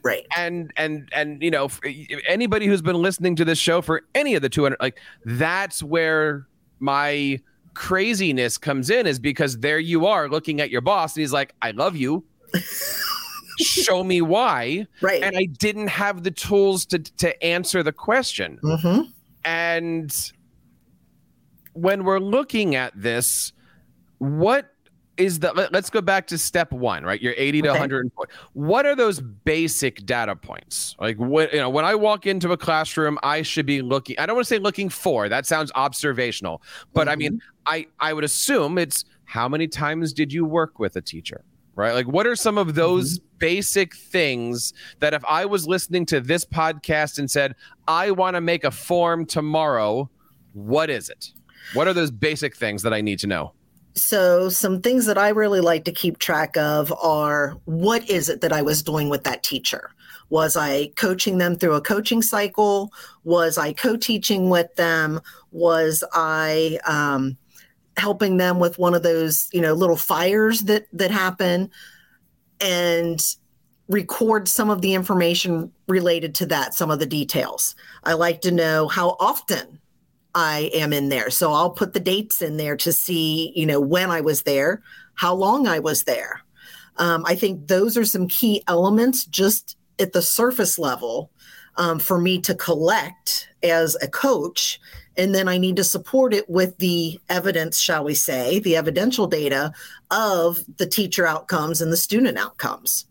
Right. 0.05 0.27
And 0.37 0.71
and 0.77 1.09
and 1.13 1.41
you 1.41 1.49
know 1.49 1.67
anybody 2.27 2.67
who's 2.67 2.83
been 2.83 3.01
listening 3.01 3.35
to 3.37 3.45
this 3.45 3.57
show 3.57 3.81
for 3.81 4.03
any 4.13 4.35
of 4.35 4.43
the 4.43 4.49
200 4.49 4.77
like 4.79 4.99
that's 5.25 5.81
where 5.81 6.47
my 6.79 7.39
craziness 7.73 8.59
comes 8.59 8.91
in 8.91 9.07
is 9.07 9.17
because 9.17 9.57
there 9.57 9.79
you 9.79 10.05
are 10.05 10.29
looking 10.29 10.61
at 10.61 10.69
your 10.69 10.81
boss 10.81 11.15
and 11.15 11.21
he's 11.21 11.33
like 11.33 11.55
i 11.63 11.71
love 11.71 11.95
you. 11.95 12.23
Show 13.59 14.03
me 14.03 14.21
why. 14.21 14.85
Right. 15.01 15.23
And 15.23 15.35
i 15.35 15.45
didn't 15.45 15.87
have 15.87 16.21
the 16.21 16.31
tools 16.31 16.85
to 16.87 16.99
to 16.99 17.43
answer 17.43 17.81
the 17.81 17.91
question. 17.91 18.59
Mm-hmm. 18.63 19.09
and 19.43 20.31
when 21.75 22.05
we're 22.05 22.19
looking 22.19 22.75
at 22.75 22.93
this 22.99 23.51
what 24.19 24.71
is 25.17 25.39
the 25.39 25.51
let, 25.53 25.73
us 25.75 25.89
go 25.89 26.01
back 26.01 26.27
to 26.27 26.37
step 26.37 26.71
one 26.71 27.03
right 27.03 27.21
you're 27.21 27.33
80 27.37 27.63
to 27.63 27.69
okay. 27.69 27.79
140 27.79 28.33
what 28.53 28.85
are 28.85 28.95
those 28.95 29.19
basic 29.19 30.05
data 30.05 30.35
points 30.35 30.95
like 30.99 31.17
what 31.17 31.53
you 31.53 31.59
know 31.59 31.69
when 31.69 31.85
i 31.85 31.93
walk 31.93 32.25
into 32.25 32.51
a 32.51 32.57
classroom 32.57 33.17
i 33.23 33.41
should 33.41 33.65
be 33.65 33.81
looking 33.81 34.17
i 34.19 34.25
don't 34.25 34.35
want 34.35 34.47
to 34.47 34.53
say 34.53 34.59
looking 34.59 34.89
for 34.89 35.29
that 35.29 35.45
sounds 35.45 35.71
observational 35.75 36.61
but 36.93 37.01
mm-hmm. 37.01 37.09
i 37.09 37.15
mean 37.15 37.33
mm-hmm. 37.33 37.47
i 37.67 37.85
i 37.99 38.13
would 38.13 38.23
assume 38.23 38.77
it's 38.77 39.05
how 39.25 39.47
many 39.47 39.67
times 39.67 40.13
did 40.13 40.31
you 40.31 40.45
work 40.45 40.79
with 40.79 40.95
a 40.95 41.01
teacher 41.01 41.43
right 41.75 41.93
like 41.93 42.07
what 42.07 42.25
are 42.25 42.35
some 42.35 42.57
of 42.57 42.75
those 42.75 43.19
mm-hmm. 43.19 43.37
basic 43.39 43.95
things 43.95 44.73
that 44.99 45.13
if 45.13 45.23
i 45.25 45.45
was 45.45 45.67
listening 45.67 46.05
to 46.05 46.19
this 46.21 46.45
podcast 46.45 47.19
and 47.19 47.29
said 47.29 47.55
i 47.87 48.11
want 48.11 48.35
to 48.35 48.41
make 48.41 48.63
a 48.63 48.71
form 48.71 49.25
tomorrow 49.25 50.09
what 50.53 50.89
is 50.89 51.09
it 51.09 51.31
what 51.73 51.87
are 51.87 51.93
those 51.93 52.11
basic 52.11 52.55
things 52.55 52.83
that 52.83 52.93
i 52.93 53.01
need 53.01 53.19
to 53.19 53.27
know 53.27 53.51
So, 53.97 54.49
some 54.49 54.81
things 54.81 55.05
that 55.05 55.17
I 55.17 55.29
really 55.29 55.61
like 55.61 55.85
to 55.85 55.91
keep 55.93 56.19
track 56.19 56.57
of 56.57 56.93
are 57.01 57.55
what 57.63 58.07
is 58.09 58.27
it 58.27 58.41
that 58.41 58.51
I 58.51 58.61
was 58.61 58.83
doing 58.83 59.07
with 59.07 59.23
that 59.23 59.41
teacher? 59.41 59.91
Was 60.29 60.57
I 60.57 60.87
coaching 60.97 61.37
them 61.37 61.55
through 61.55 61.75
a 61.75 61.81
coaching 61.81 62.21
cycle? 62.21 62.91
Was 63.23 63.57
I 63.57 63.71
co 63.71 63.95
teaching 63.95 64.49
with 64.49 64.75
them? 64.75 65.21
Was 65.51 66.03
I 66.11 66.77
um, 66.85 67.37
helping 67.95 68.35
them 68.35 68.59
with 68.59 68.77
one 68.77 68.95
of 68.95 69.03
those, 69.03 69.47
you 69.53 69.61
know, 69.61 69.73
little 69.73 69.95
fires 69.95 70.63
that, 70.63 70.87
that 70.91 71.11
happen? 71.11 71.71
And 72.59 73.23
record 73.87 74.49
some 74.49 74.69
of 74.69 74.81
the 74.81 74.93
information 74.93 75.71
related 75.87 76.35
to 76.35 76.45
that, 76.47 76.73
some 76.73 76.91
of 76.91 76.99
the 76.99 77.05
details. 77.05 77.75
I 78.03 78.13
like 78.13 78.41
to 78.41 78.51
know 78.51 78.89
how 78.89 79.15
often 79.21 79.79
I 80.35 80.69
am 80.73 80.93
in 80.93 81.09
there. 81.09 81.29
So 81.29 81.53
I'll 81.53 81.71
put 81.71 81.93
the 81.93 81.99
dates 81.99 82.41
in 82.41 82.57
there 82.57 82.75
to 82.77 82.91
see, 82.91 83.53
you 83.55 83.65
know, 83.65 83.79
when 83.79 84.11
I 84.11 84.21
was 84.21 84.43
there, 84.43 84.83
how 85.15 85.33
long 85.33 85.65
I 85.65 85.79
was 85.79 86.03
there. 86.03 86.41
Um, 86.97 87.23
I 87.25 87.35
think 87.35 87.67
those 87.67 87.97
are 87.97 88.05
some 88.05 88.27
key 88.27 88.61
elements 88.67 89.25
just 89.25 89.77
at 89.97 90.11
the 90.11 90.21
surface 90.21 90.77
level 90.77 91.31
um, 91.77 91.99
for 91.99 92.19
me 92.19 92.39
to 92.41 92.53
collect 92.53 93.49
as 93.63 93.97
a 94.01 94.07
coach. 94.07 94.79
And 95.17 95.33
then 95.33 95.47
I 95.47 95.57
need 95.57 95.77
to 95.77 95.83
support 95.83 96.33
it 96.33 96.49
with 96.49 96.77
the 96.77 97.19
evidence, 97.29 97.79
shall 97.79 98.03
we 98.03 98.13
say, 98.13 98.59
the 98.59 98.75
evidential 98.75 99.27
data 99.27 99.71
of 100.11 100.59
the 100.77 100.85
teacher 100.85 101.25
outcomes 101.25 101.81
and 101.81 101.91
the 101.91 101.97
student 101.97 102.37
outcomes. 102.37 103.05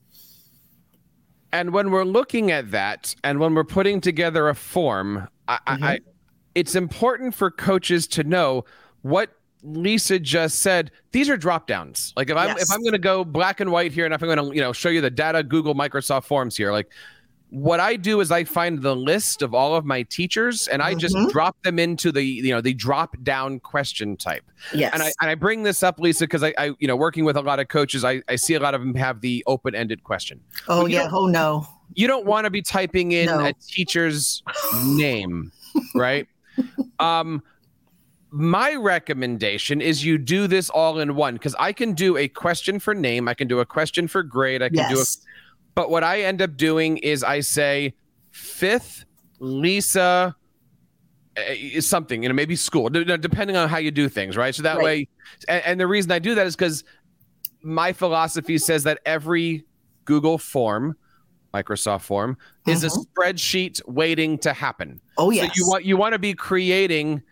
And 1.52 1.72
when 1.72 1.90
we're 1.90 2.04
looking 2.04 2.50
at 2.50 2.72
that, 2.72 3.14
and 3.24 3.38
when 3.38 3.54
we're 3.54 3.64
putting 3.64 4.00
together 4.00 4.48
a 4.48 4.54
form, 4.54 5.28
I, 5.48 5.58
mm-hmm. 5.66 5.84
I, 5.84 6.00
it's 6.54 6.74
important 6.74 7.34
for 7.34 7.50
coaches 7.50 8.06
to 8.08 8.24
know 8.24 8.64
what 9.02 9.30
Lisa 9.62 10.18
just 10.18 10.60
said. 10.60 10.90
These 11.12 11.28
are 11.28 11.36
drop 11.36 11.66
downs. 11.66 12.12
Like 12.16 12.30
if 12.30 12.36
I'm 12.36 12.48
yes. 12.48 12.62
if 12.62 12.70
I'm 12.70 12.80
going 12.80 12.92
to 12.92 12.98
go 12.98 13.24
black 13.24 13.60
and 13.60 13.72
white 13.72 13.92
here, 13.92 14.04
and 14.04 14.14
if 14.14 14.22
I'm 14.22 14.28
going 14.28 14.50
to 14.50 14.54
you 14.54 14.60
know 14.60 14.72
show 14.72 14.88
you 14.88 15.00
the 15.00 15.10
data, 15.10 15.42
Google, 15.42 15.74
Microsoft 15.74 16.24
Forms 16.24 16.56
here, 16.56 16.70
like 16.70 16.90
what 17.54 17.78
I 17.78 17.94
do 17.94 18.20
is 18.20 18.32
I 18.32 18.42
find 18.42 18.82
the 18.82 18.96
list 18.96 19.40
of 19.40 19.54
all 19.54 19.76
of 19.76 19.84
my 19.84 20.02
teachers 20.02 20.66
and 20.66 20.82
I 20.82 20.90
mm-hmm. 20.90 20.98
just 20.98 21.16
drop 21.30 21.56
them 21.62 21.78
into 21.78 22.10
the 22.10 22.22
you 22.22 22.50
know 22.50 22.60
the 22.60 22.74
drop 22.74 23.16
down 23.22 23.60
question 23.60 24.16
type. 24.16 24.44
Yes. 24.74 24.92
And 24.92 25.02
I 25.02 25.12
and 25.20 25.30
I 25.30 25.34
bring 25.34 25.62
this 25.62 25.82
up, 25.82 25.98
Lisa, 26.00 26.24
because 26.24 26.42
I, 26.42 26.52
I 26.58 26.72
you 26.78 26.88
know 26.88 26.96
working 26.96 27.24
with 27.24 27.36
a 27.36 27.42
lot 27.42 27.60
of 27.60 27.68
coaches, 27.68 28.04
I, 28.04 28.22
I 28.28 28.36
see 28.36 28.54
a 28.54 28.60
lot 28.60 28.74
of 28.74 28.80
them 28.80 28.94
have 28.96 29.20
the 29.20 29.44
open 29.46 29.74
ended 29.74 30.02
question. 30.04 30.40
Oh 30.68 30.86
yeah. 30.86 31.08
Oh 31.12 31.26
no. 31.26 31.66
You 31.94 32.08
don't 32.08 32.26
want 32.26 32.44
to 32.44 32.50
be 32.50 32.60
typing 32.60 33.12
in 33.12 33.26
no. 33.26 33.44
a 33.44 33.52
teacher's 33.52 34.42
name, 34.84 35.52
right? 35.94 36.26
Um 36.98 37.42
my 38.30 38.74
recommendation 38.74 39.80
is 39.80 40.04
you 40.04 40.18
do 40.18 40.48
this 40.48 40.68
all 40.68 40.98
in 40.98 41.14
one 41.14 41.34
because 41.34 41.54
I 41.54 41.72
can 41.72 41.94
do 41.94 42.16
a 42.16 42.26
question 42.26 42.80
for 42.80 42.92
name, 42.92 43.28
I 43.28 43.34
can 43.34 43.46
do 43.46 43.60
a 43.60 43.66
question 43.66 44.08
for 44.08 44.24
grade, 44.24 44.60
I 44.60 44.68
can 44.68 44.78
yes. 44.78 44.92
do 44.92 45.00
a 45.00 45.04
but 45.74 45.90
what 45.90 46.04
I 46.04 46.22
end 46.22 46.42
up 46.42 46.56
doing 46.56 46.98
is 46.98 47.22
I 47.22 47.40
say 47.40 47.94
fifth 48.30 49.04
Lisa 49.38 50.34
is 51.36 51.84
eh, 51.84 51.88
something, 51.88 52.22
you 52.22 52.28
know, 52.28 52.34
maybe 52.34 52.56
school, 52.56 52.88
depending 52.88 53.56
on 53.56 53.68
how 53.68 53.78
you 53.78 53.90
do 53.90 54.08
things, 54.08 54.36
right? 54.36 54.54
So 54.54 54.62
that 54.62 54.76
right. 54.76 54.84
way, 54.84 55.08
and, 55.48 55.62
and 55.64 55.80
the 55.80 55.86
reason 55.86 56.12
I 56.12 56.18
do 56.18 56.34
that 56.34 56.46
is 56.46 56.54
because 56.54 56.84
my 57.62 57.92
philosophy 57.92 58.58
says 58.58 58.84
that 58.84 59.00
every 59.04 59.64
Google 60.04 60.38
form, 60.38 60.96
Microsoft 61.54 62.02
form, 62.02 62.36
is 62.66 62.82
a 62.82 62.88
mm-hmm. 62.88 63.00
spreadsheet 63.00 63.80
waiting 63.86 64.38
to 64.38 64.52
happen. 64.52 65.00
Oh 65.16 65.30
yes. 65.30 65.48
So 65.48 65.52
you 65.56 65.68
want 65.68 65.84
you 65.84 65.96
want 65.96 66.12
to 66.14 66.18
be 66.18 66.34
creating 66.34 67.22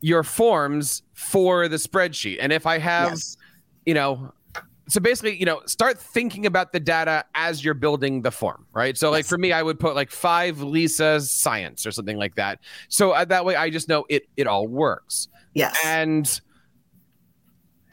your 0.00 0.22
forms 0.22 1.02
for 1.12 1.68
the 1.68 1.76
spreadsheet, 1.76 2.38
and 2.40 2.52
if 2.52 2.66
I 2.66 2.78
have, 2.78 3.10
yes. 3.10 3.36
you 3.84 3.94
know, 3.94 4.32
so 4.90 5.00
basically, 5.00 5.36
you 5.36 5.46
know, 5.46 5.62
start 5.66 5.98
thinking 5.98 6.46
about 6.46 6.72
the 6.72 6.80
data 6.80 7.24
as 7.34 7.64
you're 7.64 7.74
building 7.74 8.22
the 8.22 8.30
form, 8.32 8.66
right? 8.72 8.96
So, 8.96 9.10
like 9.10 9.24
for 9.24 9.38
me, 9.38 9.52
I 9.52 9.62
would 9.62 9.78
put 9.78 9.94
like 9.94 10.10
five 10.10 10.60
Lisa's 10.60 11.30
science 11.30 11.86
or 11.86 11.92
something 11.92 12.16
like 12.16 12.34
that. 12.34 12.58
So 12.88 13.12
uh, 13.12 13.24
that 13.26 13.44
way, 13.44 13.54
I 13.54 13.70
just 13.70 13.88
know 13.88 14.04
it 14.08 14.28
it 14.36 14.46
all 14.46 14.66
works. 14.66 15.28
Yes, 15.54 15.76
and 15.84 16.40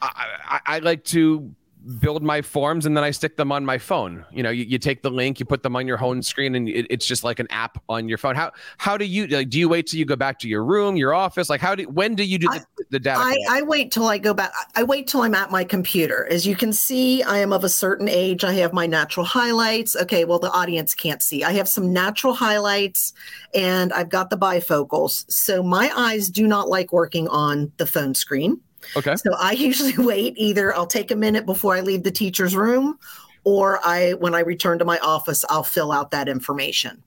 I, 0.02 0.26
I, 0.44 0.60
I 0.66 0.78
like 0.80 1.04
to 1.04 1.54
build 2.00 2.22
my 2.22 2.42
forms 2.42 2.86
and 2.86 2.96
then 2.96 3.04
I 3.04 3.10
stick 3.10 3.36
them 3.36 3.52
on 3.52 3.64
my 3.64 3.78
phone. 3.78 4.24
You 4.32 4.42
know, 4.42 4.50
you, 4.50 4.64
you 4.64 4.78
take 4.78 5.02
the 5.02 5.10
link, 5.10 5.40
you 5.40 5.46
put 5.46 5.62
them 5.62 5.76
on 5.76 5.86
your 5.86 5.96
home 5.96 6.22
screen, 6.22 6.54
and 6.54 6.68
it, 6.68 6.86
it's 6.90 7.06
just 7.06 7.24
like 7.24 7.38
an 7.38 7.46
app 7.50 7.82
on 7.88 8.08
your 8.08 8.18
phone. 8.18 8.34
How 8.34 8.52
how 8.78 8.96
do 8.96 9.04
you 9.04 9.26
like? 9.26 9.48
Do 9.48 9.58
you 9.58 9.68
wait 9.68 9.86
till 9.86 9.98
you 9.98 10.04
go 10.04 10.16
back 10.16 10.38
to 10.40 10.48
your 10.48 10.64
room, 10.64 10.96
your 10.96 11.14
office? 11.14 11.48
Like, 11.48 11.60
how 11.60 11.74
do 11.74 11.84
when 11.84 12.14
do 12.14 12.24
you 12.24 12.38
do 12.38 12.48
the, 12.48 12.56
I, 12.56 12.82
the 12.90 12.98
data? 12.98 13.20
I, 13.20 13.36
I 13.48 13.62
wait 13.62 13.92
till 13.92 14.06
I 14.06 14.18
go 14.18 14.34
back. 14.34 14.52
I 14.74 14.82
wait 14.82 15.06
till 15.06 15.22
I'm 15.22 15.34
at 15.34 15.50
my 15.50 15.64
computer. 15.64 16.26
As 16.30 16.46
you 16.46 16.56
can 16.56 16.72
see, 16.72 17.22
I 17.22 17.38
am 17.38 17.52
of 17.52 17.64
a 17.64 17.68
certain 17.68 18.08
age. 18.08 18.44
I 18.44 18.52
have 18.54 18.72
my 18.72 18.86
natural 18.86 19.24
highlights. 19.24 19.96
Okay, 19.96 20.24
well 20.24 20.38
the 20.38 20.50
audience 20.52 20.94
can't 20.94 21.22
see. 21.22 21.44
I 21.44 21.52
have 21.52 21.68
some 21.68 21.92
natural 21.92 22.34
highlights, 22.34 23.12
and 23.54 23.92
I've 23.92 24.10
got 24.10 24.30
the 24.30 24.38
bifocals. 24.38 25.24
So 25.30 25.62
my 25.62 25.90
eyes 25.96 26.28
do 26.28 26.46
not 26.46 26.68
like 26.68 26.92
working 26.92 27.28
on 27.28 27.72
the 27.76 27.86
phone 27.86 28.14
screen. 28.14 28.60
Okay. 28.96 29.16
So 29.16 29.34
I 29.38 29.52
usually 29.52 29.96
wait 29.98 30.34
either 30.36 30.74
I'll 30.74 30.86
take 30.86 31.10
a 31.10 31.16
minute 31.16 31.46
before 31.46 31.74
I 31.74 31.80
leave 31.80 32.02
the 32.02 32.10
teacher's 32.10 32.56
room 32.56 32.98
or 33.44 33.80
I 33.84 34.14
when 34.14 34.34
I 34.34 34.40
return 34.40 34.78
to 34.78 34.84
my 34.84 34.98
office 34.98 35.44
I'll 35.48 35.64
fill 35.64 35.92
out 35.92 36.10
that 36.10 36.28
information. 36.28 37.02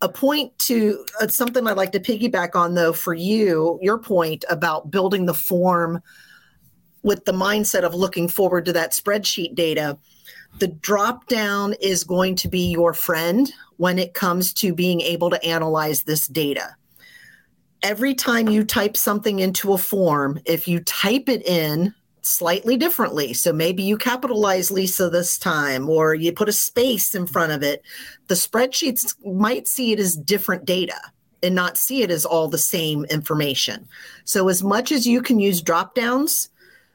A 0.00 0.08
point 0.08 0.56
to 0.60 1.04
uh, 1.20 1.28
something 1.28 1.66
I'd 1.66 1.76
like 1.76 1.92
to 1.92 2.00
piggyback 2.00 2.56
on 2.56 2.74
though 2.74 2.92
for 2.92 3.14
you, 3.14 3.78
your 3.80 3.98
point 3.98 4.44
about 4.50 4.90
building 4.90 5.26
the 5.26 5.34
form 5.34 6.00
with 7.02 7.24
the 7.24 7.32
mindset 7.32 7.82
of 7.82 7.94
looking 7.94 8.28
forward 8.28 8.64
to 8.64 8.72
that 8.72 8.92
spreadsheet 8.92 9.54
data. 9.54 9.98
The 10.58 10.68
drop 10.68 11.26
down 11.26 11.74
is 11.80 12.04
going 12.04 12.36
to 12.36 12.48
be 12.48 12.70
your 12.70 12.94
friend 12.94 13.52
when 13.76 13.98
it 13.98 14.14
comes 14.14 14.52
to 14.54 14.74
being 14.74 15.00
able 15.00 15.30
to 15.30 15.42
analyze 15.44 16.02
this 16.02 16.26
data 16.26 16.76
every 17.82 18.14
time 18.14 18.48
you 18.48 18.64
type 18.64 18.96
something 18.96 19.40
into 19.40 19.72
a 19.72 19.78
form, 19.78 20.40
if 20.44 20.68
you 20.68 20.80
type 20.80 21.28
it 21.28 21.46
in 21.46 21.94
slightly 22.22 22.76
differently, 22.76 23.34
so 23.34 23.52
maybe 23.52 23.82
you 23.82 23.98
capitalize 23.98 24.70
Lisa 24.70 25.10
this 25.10 25.38
time 25.38 25.88
or 25.88 26.14
you 26.14 26.32
put 26.32 26.48
a 26.48 26.52
space 26.52 27.14
in 27.14 27.26
front 27.26 27.52
of 27.52 27.62
it, 27.62 27.82
the 28.28 28.34
spreadsheets 28.34 29.14
might 29.26 29.66
see 29.66 29.92
it 29.92 29.98
as 29.98 30.16
different 30.16 30.64
data 30.64 31.00
and 31.42 31.54
not 31.54 31.76
see 31.76 32.02
it 32.02 32.10
as 32.10 32.24
all 32.24 32.46
the 32.46 32.58
same 32.58 33.04
information. 33.06 33.88
So, 34.24 34.48
as 34.48 34.62
much 34.62 34.92
as 34.92 35.06
you 35.06 35.20
can 35.20 35.40
use 35.40 35.60
drop 35.60 35.94
downs 35.94 36.48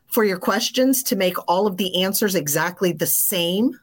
for 0.08 0.23
your 0.23 0.38
questions 0.38 1.04
to 1.04 1.17
make 1.17 1.36
all 1.50 1.67
of 1.67 1.76
the 1.76 2.04
answers 2.04 2.34
exactly 2.34 2.93
the 2.93 3.06
same, 3.06 3.78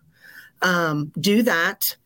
um, 0.62 1.12
do 1.20 1.42
that. 1.42 1.96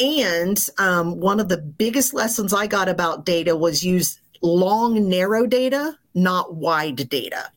And 0.00 0.66
um, 0.78 1.20
one 1.20 1.38
of 1.38 1.48
the 1.48 1.58
biggest 1.58 2.12
lessons 2.14 2.52
I 2.52 2.66
got 2.66 2.88
about 2.88 3.24
data 3.24 3.54
was 3.54 3.84
use 3.84 4.19
long, 4.40 5.08
narrow 5.08 5.46
data, 5.46 5.98
not 6.14 6.54
wide 6.54 7.08
data. 7.08 7.50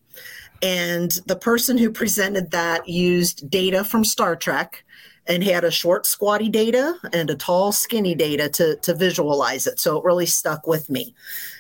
And 0.62 1.12
the 1.26 1.36
person 1.36 1.78
who 1.78 1.91
presented 1.91 2.52
that 2.52 2.88
used 2.88 3.50
data 3.50 3.84
from 3.84 4.06
Star 4.06 4.36
Trek 4.36 4.84
and 5.28 5.43
had 5.43 5.63
a 5.63 5.72
short, 5.72 6.06
squatty 6.06 6.50
data 6.50 6.96
and 7.12 7.30
a 7.30 7.36
tall, 7.36 7.72
skinny 7.72 8.15
data 8.15 8.50
to, 8.50 8.76
to 8.78 8.93
visualize 8.93 9.67
it. 9.67 9.80
So 9.80 9.98
it 9.98 10.04
really 10.04 10.26
stuck 10.26 10.67
with 10.67 10.89
me. 10.89 11.15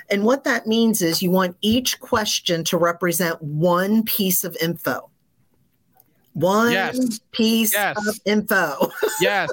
And 0.09 0.23
what 0.23 0.43
that 0.43 0.67
means 0.67 1.01
is 1.01 1.21
you 1.21 1.31
want 1.31 1.57
each 1.61 1.99
question 1.99 2.63
to 2.65 2.77
represent 2.77 3.41
one 3.41 4.03
piece 4.03 4.43
of 4.43 4.55
info. 4.61 5.09
One 6.33 6.71
yes. 6.71 7.19
piece 7.31 7.73
yes. 7.73 8.07
of 8.07 8.19
info. 8.25 8.91
yes. 9.21 9.49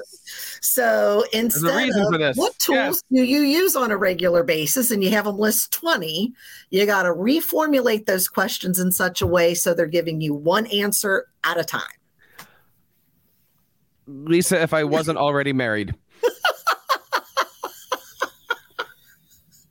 So 0.61 1.25
instead 1.33 1.89
of 1.89 2.37
what 2.37 2.57
tools 2.59 3.03
yeah. 3.09 3.23
do 3.23 3.27
you 3.27 3.41
use 3.41 3.75
on 3.75 3.89
a 3.89 3.97
regular 3.97 4.43
basis 4.43 4.91
and 4.91 5.03
you 5.03 5.09
have 5.09 5.25
them 5.25 5.37
list 5.37 5.73
20, 5.73 6.31
you 6.69 6.85
got 6.85 7.03
to 7.03 7.09
reformulate 7.09 8.05
those 8.05 8.27
questions 8.27 8.79
in 8.79 8.91
such 8.91 9.23
a 9.23 9.27
way 9.27 9.55
so 9.55 9.73
they're 9.73 9.87
giving 9.87 10.21
you 10.21 10.35
one 10.35 10.67
answer 10.67 11.25
at 11.43 11.59
a 11.59 11.63
time. 11.63 11.81
Lisa, 14.05 14.61
if 14.61 14.71
I 14.73 14.83
wasn't 14.83 15.17
already 15.17 15.51
married, 15.51 15.95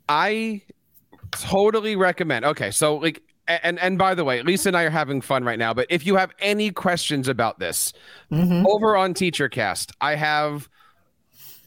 I 0.08 0.62
totally 1.30 1.94
recommend. 1.94 2.44
Okay, 2.44 2.72
so 2.72 2.96
like 2.96 3.22
and 3.46 3.78
and 3.78 3.96
by 3.96 4.14
the 4.14 4.24
way, 4.24 4.42
Lisa 4.42 4.70
and 4.70 4.76
I 4.76 4.84
are 4.84 4.90
having 4.90 5.20
fun 5.20 5.44
right 5.44 5.58
now. 5.58 5.72
But 5.72 5.86
if 5.88 6.04
you 6.04 6.16
have 6.16 6.32
any 6.40 6.70
questions 6.70 7.28
about 7.28 7.60
this, 7.60 7.92
mm-hmm. 8.32 8.66
over 8.66 8.96
on 8.96 9.14
TeacherCast, 9.14 9.92
I 10.00 10.16
have 10.16 10.68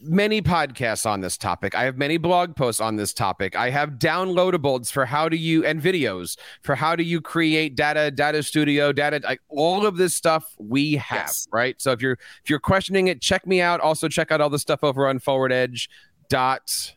many 0.04 0.42
podcasts 0.42 1.06
on 1.06 1.20
this 1.20 1.36
topic. 1.36 1.74
I 1.74 1.84
have 1.84 1.96
many 1.96 2.16
blog 2.16 2.56
posts 2.56 2.80
on 2.80 2.96
this 2.96 3.12
topic. 3.12 3.56
I 3.56 3.70
have 3.70 3.92
downloadables 3.92 4.90
for 4.92 5.06
how 5.06 5.28
do 5.28 5.36
you 5.36 5.64
and 5.64 5.80
videos 5.80 6.36
for 6.62 6.74
how 6.74 6.94
do 6.96 7.02
you 7.02 7.20
create 7.20 7.74
data, 7.74 8.10
data 8.10 8.42
studio, 8.42 8.92
data, 8.92 9.20
like 9.24 9.40
all 9.48 9.86
of 9.86 9.96
this 9.96 10.14
stuff 10.14 10.54
we 10.58 10.94
have, 10.96 11.18
yes. 11.18 11.48
right? 11.52 11.80
So 11.80 11.92
if 11.92 12.00
you're 12.02 12.18
if 12.42 12.50
you're 12.50 12.60
questioning 12.60 13.08
it, 13.08 13.20
check 13.20 13.46
me 13.46 13.60
out. 13.60 13.80
Also 13.80 14.08
check 14.08 14.30
out 14.30 14.40
all 14.40 14.50
the 14.50 14.58
stuff 14.58 14.82
over 14.82 15.08
on 15.08 15.18
Forward 15.18 15.52
Edge 15.52 15.88
dot 16.28 16.94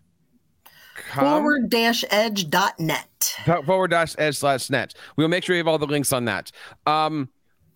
forward 1.13 1.69
dash 1.69 2.03
edge 2.09 2.49
dot 2.49 2.79
net. 2.79 3.35
Forward 3.65 3.91
dash 3.91 4.15
edge 4.17 4.37
slash 4.37 4.69
net. 4.69 4.93
We'll 5.15 5.27
make 5.27 5.43
sure 5.43 5.53
we 5.53 5.57
have 5.57 5.67
all 5.67 5.77
the 5.77 5.87
links 5.87 6.11
on 6.11 6.25
that. 6.25 6.51
Um, 6.85 7.29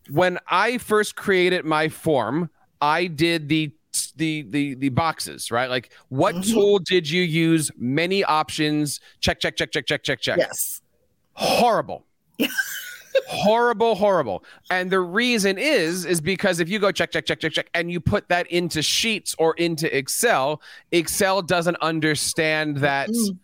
when 0.10 0.39
I 0.48 0.78
first 0.78 1.15
created 1.15 1.65
my 1.65 1.89
form, 1.89 2.50
I 2.82 3.08
did 3.08 3.48
the 3.48 3.72
the 4.12 4.43
the 4.50 4.76
the 4.76 4.89
boxes, 4.89 5.52
right? 5.52 5.69
Like 5.69 5.93
what 6.10 6.36
mm-hmm. 6.36 6.54
tool 6.54 6.80
did 6.80 7.10
you 7.10 7.24
use? 7.24 7.71
Many 7.78 8.24
options. 8.24 9.00
Check, 9.19 9.39
check, 9.39 9.56
check, 9.56 9.71
check, 9.71 9.86
check, 9.86 10.04
check, 10.04 10.21
check. 10.21 10.38
Yes. 10.38 10.82
Horrible. 11.34 12.06
horrible, 13.28 13.95
horrible. 13.95 14.43
And 14.69 14.91
the 14.91 15.00
reason 15.00 15.58
is 15.58 16.06
is 16.06 16.21
because 16.21 16.60
if 16.60 16.69
you 16.69 16.80
go 16.80 16.91
check, 16.91 17.12
check, 17.12 17.26
check, 17.26 17.39
check, 17.39 17.54
check, 17.54 17.69
and 17.74 17.91
you 17.91 18.00
put 18.00 18.28
that 18.30 18.47
into 18.47 18.82
Sheets 18.82 19.36
or 19.38 19.54
into 19.56 19.95
Excel, 19.95 20.62
Excel 20.91 21.41
doesn't 21.41 21.78
understand 21.82 22.78
that 22.78 23.10
mm. 23.10 23.38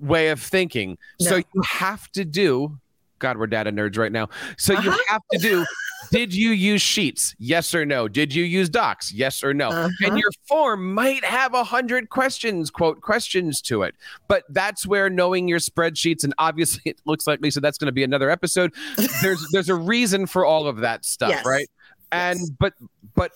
way 0.00 0.28
of 0.28 0.40
thinking. 0.40 0.98
No. 1.20 1.28
So 1.28 1.36
you 1.36 1.62
have 1.68 2.10
to 2.12 2.24
do. 2.24 2.78
God, 3.20 3.38
we're 3.38 3.46
data 3.46 3.70
nerds 3.70 3.96
right 3.96 4.10
now. 4.10 4.28
So 4.58 4.74
uh-huh. 4.74 4.90
you 4.90 5.04
have 5.08 5.22
to 5.32 5.38
do 5.38 5.64
did 6.10 6.34
you 6.34 6.50
use 6.50 6.82
sheets? 6.82 7.34
Yes 7.38 7.74
or 7.74 7.86
no? 7.86 8.08
Did 8.08 8.34
you 8.34 8.42
use 8.42 8.68
docs? 8.68 9.12
Yes 9.12 9.44
or 9.44 9.54
no? 9.54 9.68
Uh-huh. 9.68 9.88
And 10.04 10.18
your 10.18 10.30
form 10.46 10.92
might 10.92 11.24
have 11.24 11.54
a 11.54 11.62
hundred 11.62 12.08
questions, 12.08 12.70
quote 12.70 13.00
questions 13.00 13.60
to 13.62 13.82
it. 13.82 13.94
But 14.26 14.44
that's 14.48 14.86
where 14.86 15.08
knowing 15.08 15.46
your 15.46 15.60
spreadsheets, 15.60 16.24
and 16.24 16.34
obviously 16.38 16.82
it 16.90 17.00
looks 17.04 17.26
like 17.26 17.40
Lisa, 17.40 17.60
that's 17.60 17.78
going 17.78 17.86
to 17.86 17.92
be 17.92 18.02
another 18.02 18.30
episode. 18.30 18.74
There's 19.22 19.46
there's 19.52 19.68
a 19.68 19.74
reason 19.74 20.26
for 20.26 20.44
all 20.44 20.66
of 20.66 20.78
that 20.78 21.04
stuff, 21.04 21.30
yes. 21.30 21.46
right? 21.46 21.68
And 22.10 22.40
yes. 22.40 22.50
but 22.58 22.74
but 23.14 23.32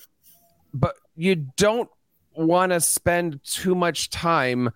but 0.72 0.96
you 1.16 1.36
don't 1.56 1.88
want 2.34 2.72
to 2.72 2.80
spend 2.80 3.40
too 3.44 3.76
much 3.76 4.10
time 4.10 4.70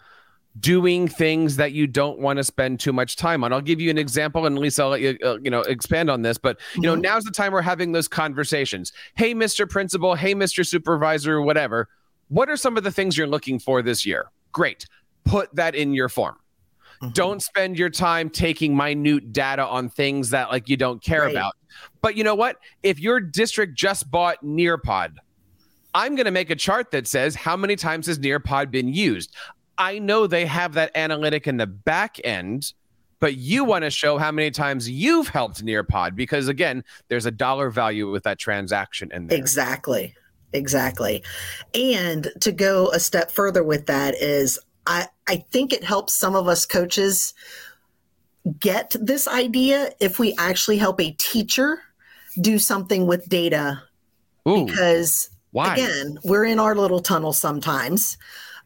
doing 0.61 1.09
things 1.09 1.57
that 1.57 1.73
you 1.73 1.87
don't 1.87 2.19
want 2.19 2.39
to 2.39 2.45
spend 2.45 2.81
too 2.81 2.93
much 2.93 3.17
time 3.17 3.45
on. 3.45 3.53
I'll 3.53 3.61
give 3.61 3.81
you 3.81 3.91
an 3.91 3.99
example, 3.99 4.47
and 4.47 4.59
Lisa, 4.59 4.83
I'll 4.83 4.89
let 4.91 5.01
you, 5.01 5.19
uh, 5.25 5.39
you 5.43 5.51
know, 5.51 5.61
expand 5.61 6.11
on 6.11 6.23
this. 6.23 6.39
But 6.39 6.59
you 6.75 6.83
know, 6.83 6.95
mm-hmm. 6.95 7.03
now's 7.03 7.25
the 7.25 7.31
time 7.31 7.53
we're 7.53 7.63
having 7.63 7.93
those 7.93 8.09
conversations. 8.09 8.93
Hey, 9.15 9.35
Mr. 9.35 9.69
Principal. 9.69 10.15
Hey, 10.15 10.35
Mr. 10.35 10.67
Supervisor. 10.67 11.41
Whatever. 11.43 11.89
What 12.29 12.51
are 12.51 12.57
some 12.57 12.77
of 12.77 12.85
the 12.85 12.91
things 12.91 13.17
you're 13.17 13.27
looking 13.27 13.59
for 13.59 13.83
this 13.83 14.05
year? 14.05 14.31
Great. 14.53 14.87
Put 15.25 15.55
that 15.55 15.75
in 15.75 15.95
your 15.95 16.09
form. 16.09 16.37
Mm-hmm. 17.03 17.13
Don't 17.13 17.43
spend 17.43 17.79
your 17.79 17.91
time 17.91 18.29
taking 18.29 18.77
minute 18.77 19.33
data 19.33 19.65
on 19.65 19.89
things 19.89 20.31
that 20.31 20.51
like 20.51 20.69
you 20.69 20.77
don't 20.77 21.03
care 21.03 21.23
right. 21.23 21.31
about. 21.31 21.55
But 22.03 22.17
you 22.17 22.25
know 22.25 22.35
what? 22.35 22.57
If 22.83 22.99
your 22.99 23.21
district 23.21 23.77
just 23.77 24.11
bought 24.11 24.43
Nearpod, 24.45 25.15
I'm 25.95 26.17
going 26.17 26.27
to 26.27 26.31
make 26.31 26.51
a 26.51 26.57
chart 26.57 26.91
that 26.91 27.07
says 27.07 27.35
how 27.35 27.57
many 27.57 27.77
times 27.77 28.07
has 28.07 28.19
Nearpod 28.19 28.71
been 28.71 28.89
used. 28.89 29.35
I 29.79 29.99
know 29.99 30.27
they 30.27 30.47
have 30.47 30.75
that 30.75 30.91
analytic 30.95 31.47
in 31.47 31.57
the 31.57 31.67
back 31.67 32.21
end, 32.25 32.73
but 33.21 33.37
you 33.37 33.63
mm-hmm. 33.63 33.71
want 33.71 33.85
to 33.85 33.91
show 33.91 34.19
how 34.19 34.31
many 34.31 34.51
times 34.51 34.89
you've 34.91 35.29
helped 35.29 35.65
Nearpod 35.65 36.15
because 36.15 36.49
again, 36.49 36.85
there's 37.09 37.27
a 37.27 37.31
dollar 37.31 37.71
value 37.71 38.11
with 38.11 38.25
that 38.25 38.39
transaction 38.39 39.11
in 39.13 39.29
there. 39.29 39.39
Exactly. 39.39 40.15
Exactly. 40.53 41.23
And 41.75 42.31
to 42.41 42.53
go 42.53 42.91
a 42.91 43.01
step 43.01 43.31
further 43.31 43.63
with 43.63 43.87
that 43.87 44.15
is 44.15 44.59
I, 44.87 45.07
I 45.29 45.45
think 45.51 45.73
it 45.73 45.85
helps 45.85 46.15
some 46.15 46.35
of 46.35 46.49
us 46.49 46.65
coaches 46.65 47.35
get 48.59 48.97
this 48.99 49.29
idea 49.29 49.93
if 50.01 50.19
we 50.19 50.35
actually 50.39 50.79
help 50.79 51.01
a 51.01 51.11
teacher 51.13 51.81
do 52.41 52.59
something 52.59 53.07
with 53.07 53.29
data. 53.29 53.83
Ooh, 54.49 54.65
because 54.65 55.29
why? 55.51 55.75
again, 55.75 56.19
we're 56.25 56.45
in 56.45 56.59
our 56.59 56.75
little 56.75 57.01
tunnel 57.01 57.35
sometimes. 57.35 58.17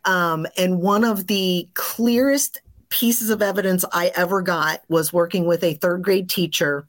Um, 0.05 0.47
and 0.57 0.81
one 0.81 1.05
of 1.05 1.27
the 1.27 1.69
clearest 1.75 2.61
pieces 2.89 3.31
of 3.31 3.41
evidence 3.41 3.85
I 3.93 4.13
ever 4.15 4.43
got 4.43 4.83
was 4.89 5.13
working 5.13 5.47
with 5.47 5.65
a 5.65 5.75
third 5.75 6.03
grade 6.03 6.29
teacher 6.29 6.87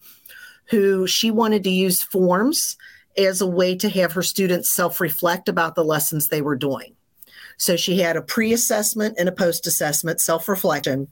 who 0.65 1.07
she 1.07 1.31
wanted 1.31 1.63
to 1.63 1.69
use 1.69 2.01
forms 2.01 2.77
as 3.17 3.41
a 3.41 3.47
way 3.47 3.75
to 3.75 3.89
have 3.89 4.13
her 4.13 4.23
students 4.23 4.73
self 4.73 4.99
reflect 4.99 5.47
about 5.47 5.75
the 5.75 5.83
lessons 5.83 6.27
they 6.27 6.41
were 6.41 6.55
doing. 6.55 6.95
So 7.57 7.75
she 7.75 7.99
had 7.99 8.17
a 8.17 8.21
pre 8.21 8.53
assessment 8.53 9.15
and 9.17 9.29
a 9.29 9.33
post 9.33 9.67
assessment 9.67 10.19
self 10.19 10.47
reflection. 10.47 11.07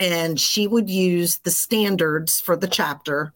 And 0.00 0.40
she 0.40 0.66
would 0.66 0.90
use 0.90 1.38
the 1.38 1.50
standards 1.50 2.40
for 2.40 2.56
the 2.56 2.66
chapter 2.66 3.32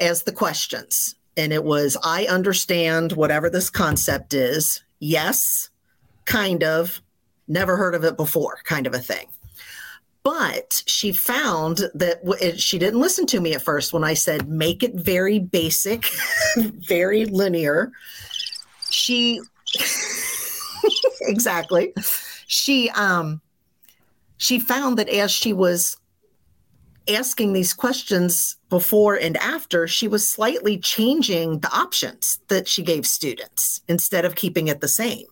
as 0.00 0.22
the 0.22 0.32
questions. 0.32 1.14
And 1.36 1.52
it 1.52 1.64
was, 1.64 1.98
I 2.02 2.24
understand 2.26 3.12
whatever 3.12 3.50
this 3.50 3.68
concept 3.68 4.32
is. 4.32 4.82
Yes, 5.00 5.68
kind 6.26 6.62
of, 6.62 7.00
never 7.48 7.76
heard 7.76 7.94
of 7.94 8.04
it 8.04 8.16
before, 8.16 8.58
kind 8.64 8.86
of 8.86 8.94
a 8.94 8.98
thing. 8.98 9.26
But 10.22 10.82
she 10.86 11.12
found 11.12 11.88
that 11.94 12.58
she 12.58 12.78
didn't 12.78 13.00
listen 13.00 13.26
to 13.26 13.40
me 13.40 13.54
at 13.54 13.62
first 13.62 13.92
when 13.92 14.02
I 14.02 14.14
said, 14.14 14.48
make 14.48 14.82
it 14.82 14.94
very 14.94 15.38
basic, 15.38 16.04
very 16.56 17.26
linear. 17.26 17.92
She, 18.90 19.40
exactly. 21.22 21.94
She, 22.48 22.90
um, 22.90 23.40
she 24.36 24.58
found 24.58 24.98
that 24.98 25.08
as 25.08 25.30
she 25.30 25.52
was 25.52 25.96
asking 27.08 27.52
these 27.52 27.72
questions 27.72 28.55
before 28.68 29.14
and 29.14 29.36
after, 29.36 29.86
she 29.86 30.08
was 30.08 30.28
slightly 30.28 30.78
changing 30.78 31.60
the 31.60 31.72
options 31.72 32.40
that 32.48 32.66
she 32.66 32.82
gave 32.82 33.06
students 33.06 33.80
instead 33.88 34.24
of 34.24 34.34
keeping 34.34 34.68
it 34.68 34.80
the 34.80 34.88
same. 34.88 35.26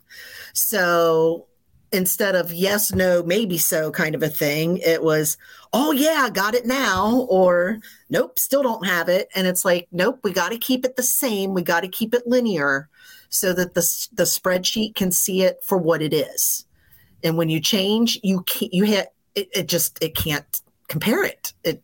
So 0.53 1.47
instead 1.93 2.35
of 2.35 2.53
yes, 2.53 2.93
no, 2.93 3.23
maybe 3.23 3.57
so 3.57 3.91
kind 3.91 4.15
of 4.17 4.23
a 4.23 4.29
thing, 4.29 4.79
it 4.79 5.03
was, 5.03 5.37
oh, 5.73 5.93
yeah, 5.93 6.29
got 6.33 6.55
it 6.55 6.67
now, 6.67 7.27
or 7.29 7.79
nope, 8.11 8.39
still 8.39 8.63
don't 8.63 8.87
have 8.87 9.09
it. 9.09 9.29
And 9.35 9.47
it's 9.47 9.65
like, 9.65 9.87
nope, 9.93 10.19
we 10.25 10.33
got 10.33 10.51
to 10.51 10.59
keep 10.59 10.85
it 10.85 10.97
the 10.97 11.05
same. 11.05 11.55
We 11.55 11.63
got 11.63 11.81
to 11.81 11.89
keep 11.89 12.13
it 12.13 12.27
linear 12.27 12.89
so 13.29 13.53
that 13.53 13.75
the, 13.75 14.09
the 14.13 14.25
spreadsheet 14.25 14.97
can 14.97 15.13
see 15.13 15.43
it 15.43 15.59
for 15.63 15.79
what 15.79 16.03
it 16.03 16.13
is. 16.13 16.67
And 17.23 17.37
when 17.37 17.49
you 17.49 17.61
change, 17.61 18.19
you 18.23 18.43
can't, 18.43 18.75
you 18.75 18.85
hit 18.85 19.09
it, 19.37 19.49
it 19.53 19.69
just, 19.69 20.03
it 20.03 20.17
can't 20.17 20.61
compare 20.89 21.25
it. 21.25 21.53
It 21.63 21.83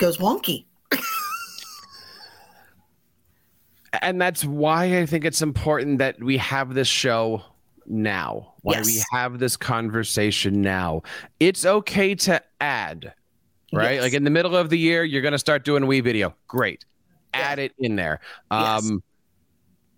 goes 0.00 0.18
wonky. 0.18 0.64
and 4.02 4.20
that's 4.20 4.44
why 4.44 4.98
I 4.98 5.06
think 5.06 5.24
it's 5.24 5.42
important 5.42 5.98
that 5.98 6.20
we 6.20 6.38
have 6.38 6.74
this 6.74 6.88
show 6.88 7.42
now, 7.86 8.54
why 8.62 8.74
yes. 8.74 8.86
we 8.86 9.02
have 9.12 9.38
this 9.38 9.56
conversation 9.56 10.62
now. 10.62 11.02
It's 11.38 11.64
okay 11.64 12.14
to 12.16 12.42
add, 12.60 13.12
right? 13.72 13.94
Yes. 13.94 14.02
Like 14.02 14.12
in 14.14 14.24
the 14.24 14.30
middle 14.30 14.56
of 14.56 14.70
the 14.70 14.78
year, 14.78 15.04
you're 15.04 15.22
going 15.22 15.32
to 15.32 15.38
start 15.38 15.64
doing 15.64 15.84
a 15.84 15.86
WeVideo. 15.86 16.32
Great. 16.48 16.84
Add 17.32 17.60
it 17.60 17.72
in 17.78 17.94
there. 17.96 18.20
Um, 18.50 18.84
yes. 18.84 18.92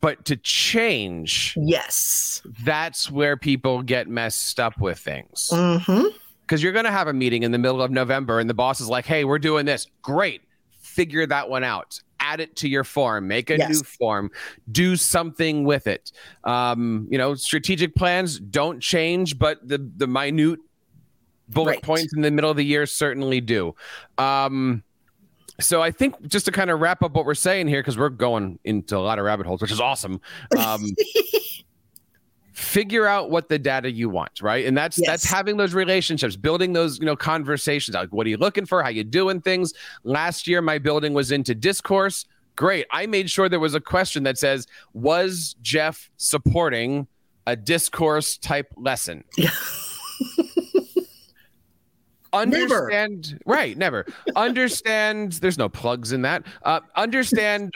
But 0.00 0.24
to 0.26 0.36
change, 0.36 1.54
yes, 1.56 2.42
that's 2.64 3.08
where 3.08 3.36
people 3.36 3.82
get 3.82 4.08
messed 4.08 4.58
up 4.58 4.80
with 4.80 4.98
things. 4.98 5.48
Mm-hmm 5.52 6.08
because 6.52 6.62
you're 6.62 6.74
going 6.74 6.84
to 6.84 6.90
have 6.92 7.08
a 7.08 7.14
meeting 7.14 7.44
in 7.44 7.50
the 7.50 7.56
middle 7.56 7.80
of 7.80 7.90
November 7.90 8.38
and 8.38 8.50
the 8.50 8.52
boss 8.52 8.78
is 8.78 8.86
like, 8.86 9.06
hey, 9.06 9.24
we're 9.24 9.38
doing 9.38 9.64
this. 9.64 9.86
Great. 10.02 10.42
Figure 10.82 11.24
that 11.24 11.48
one 11.48 11.64
out. 11.64 11.98
Add 12.20 12.40
it 12.40 12.56
to 12.56 12.68
your 12.68 12.84
form, 12.84 13.26
make 13.26 13.48
a 13.48 13.56
yes. 13.56 13.70
new 13.70 13.82
form, 13.82 14.30
do 14.70 14.94
something 14.96 15.64
with 15.64 15.86
it. 15.86 16.12
Um, 16.44 17.08
you 17.10 17.16
know, 17.16 17.34
strategic 17.36 17.94
plans 17.94 18.38
don't 18.38 18.80
change, 18.80 19.38
but 19.38 19.66
the 19.66 19.78
the 19.96 20.06
minute 20.06 20.58
bullet 21.48 21.70
right. 21.70 21.82
points 21.82 22.12
in 22.14 22.20
the 22.20 22.30
middle 22.30 22.50
of 22.50 22.58
the 22.58 22.66
year 22.66 22.84
certainly 22.84 23.40
do. 23.40 23.74
Um, 24.18 24.82
so 25.58 25.80
I 25.80 25.90
think 25.90 26.20
just 26.28 26.44
to 26.44 26.52
kind 26.52 26.68
of 26.68 26.80
wrap 26.80 27.02
up 27.02 27.12
what 27.12 27.24
we're 27.24 27.34
saying 27.34 27.68
here, 27.68 27.80
because 27.80 27.96
we're 27.96 28.10
going 28.10 28.58
into 28.64 28.98
a 28.98 29.00
lot 29.00 29.18
of 29.18 29.24
rabbit 29.24 29.46
holes, 29.46 29.62
which 29.62 29.72
is 29.72 29.80
awesome. 29.80 30.20
Um, 30.58 30.84
figure 32.62 33.07
out 33.07 33.31
what 33.31 33.48
the 33.48 33.59
data 33.59 33.90
you 33.90 34.09
want 34.09 34.40
right? 34.40 34.64
And 34.66 34.77
that's 34.77 34.98
yes. 34.98 35.07
that's 35.07 35.25
having 35.25 35.57
those 35.57 35.75
relationships 35.75 36.37
building 36.37 36.72
those 36.72 36.98
you 36.98 37.07
know 37.07 37.16
conversations 37.16 37.94
like 37.94 38.11
what 38.11 38.27
are 38.27 38.31
you 38.31 38.37
looking 38.37 38.66
for? 38.66 38.83
How 38.83 38.88
you 38.88 39.05
doing 39.05 39.40
things? 39.40 39.75
Last 40.05 40.46
year 40.46 40.62
my 40.62 40.79
building 40.79 41.12
was 41.12 41.33
into 41.33 41.55
discourse. 41.55 42.25
Great. 42.55 42.87
I 42.90 43.07
made 43.07 43.31
sure 43.31 43.48
there 43.48 43.61
was 43.61 43.75
a 43.75 43.81
question 43.81 44.22
that 44.25 44.38
says 44.38 44.66
was 44.92 45.57
jeff 45.62 46.11
supporting 46.16 47.07
a 47.46 47.57
discourse 47.57 48.37
type 48.38 48.68
lesson? 48.77 49.25
Understand 52.33 53.33
never. 53.33 53.42
right 53.44 53.77
never. 53.77 54.07
Understand 54.37 55.33
there's 55.33 55.59
no 55.59 55.68
plugs 55.68 56.12
in 56.12 56.22
that. 56.22 56.44
Uh, 56.62 56.81
understand 56.96 57.75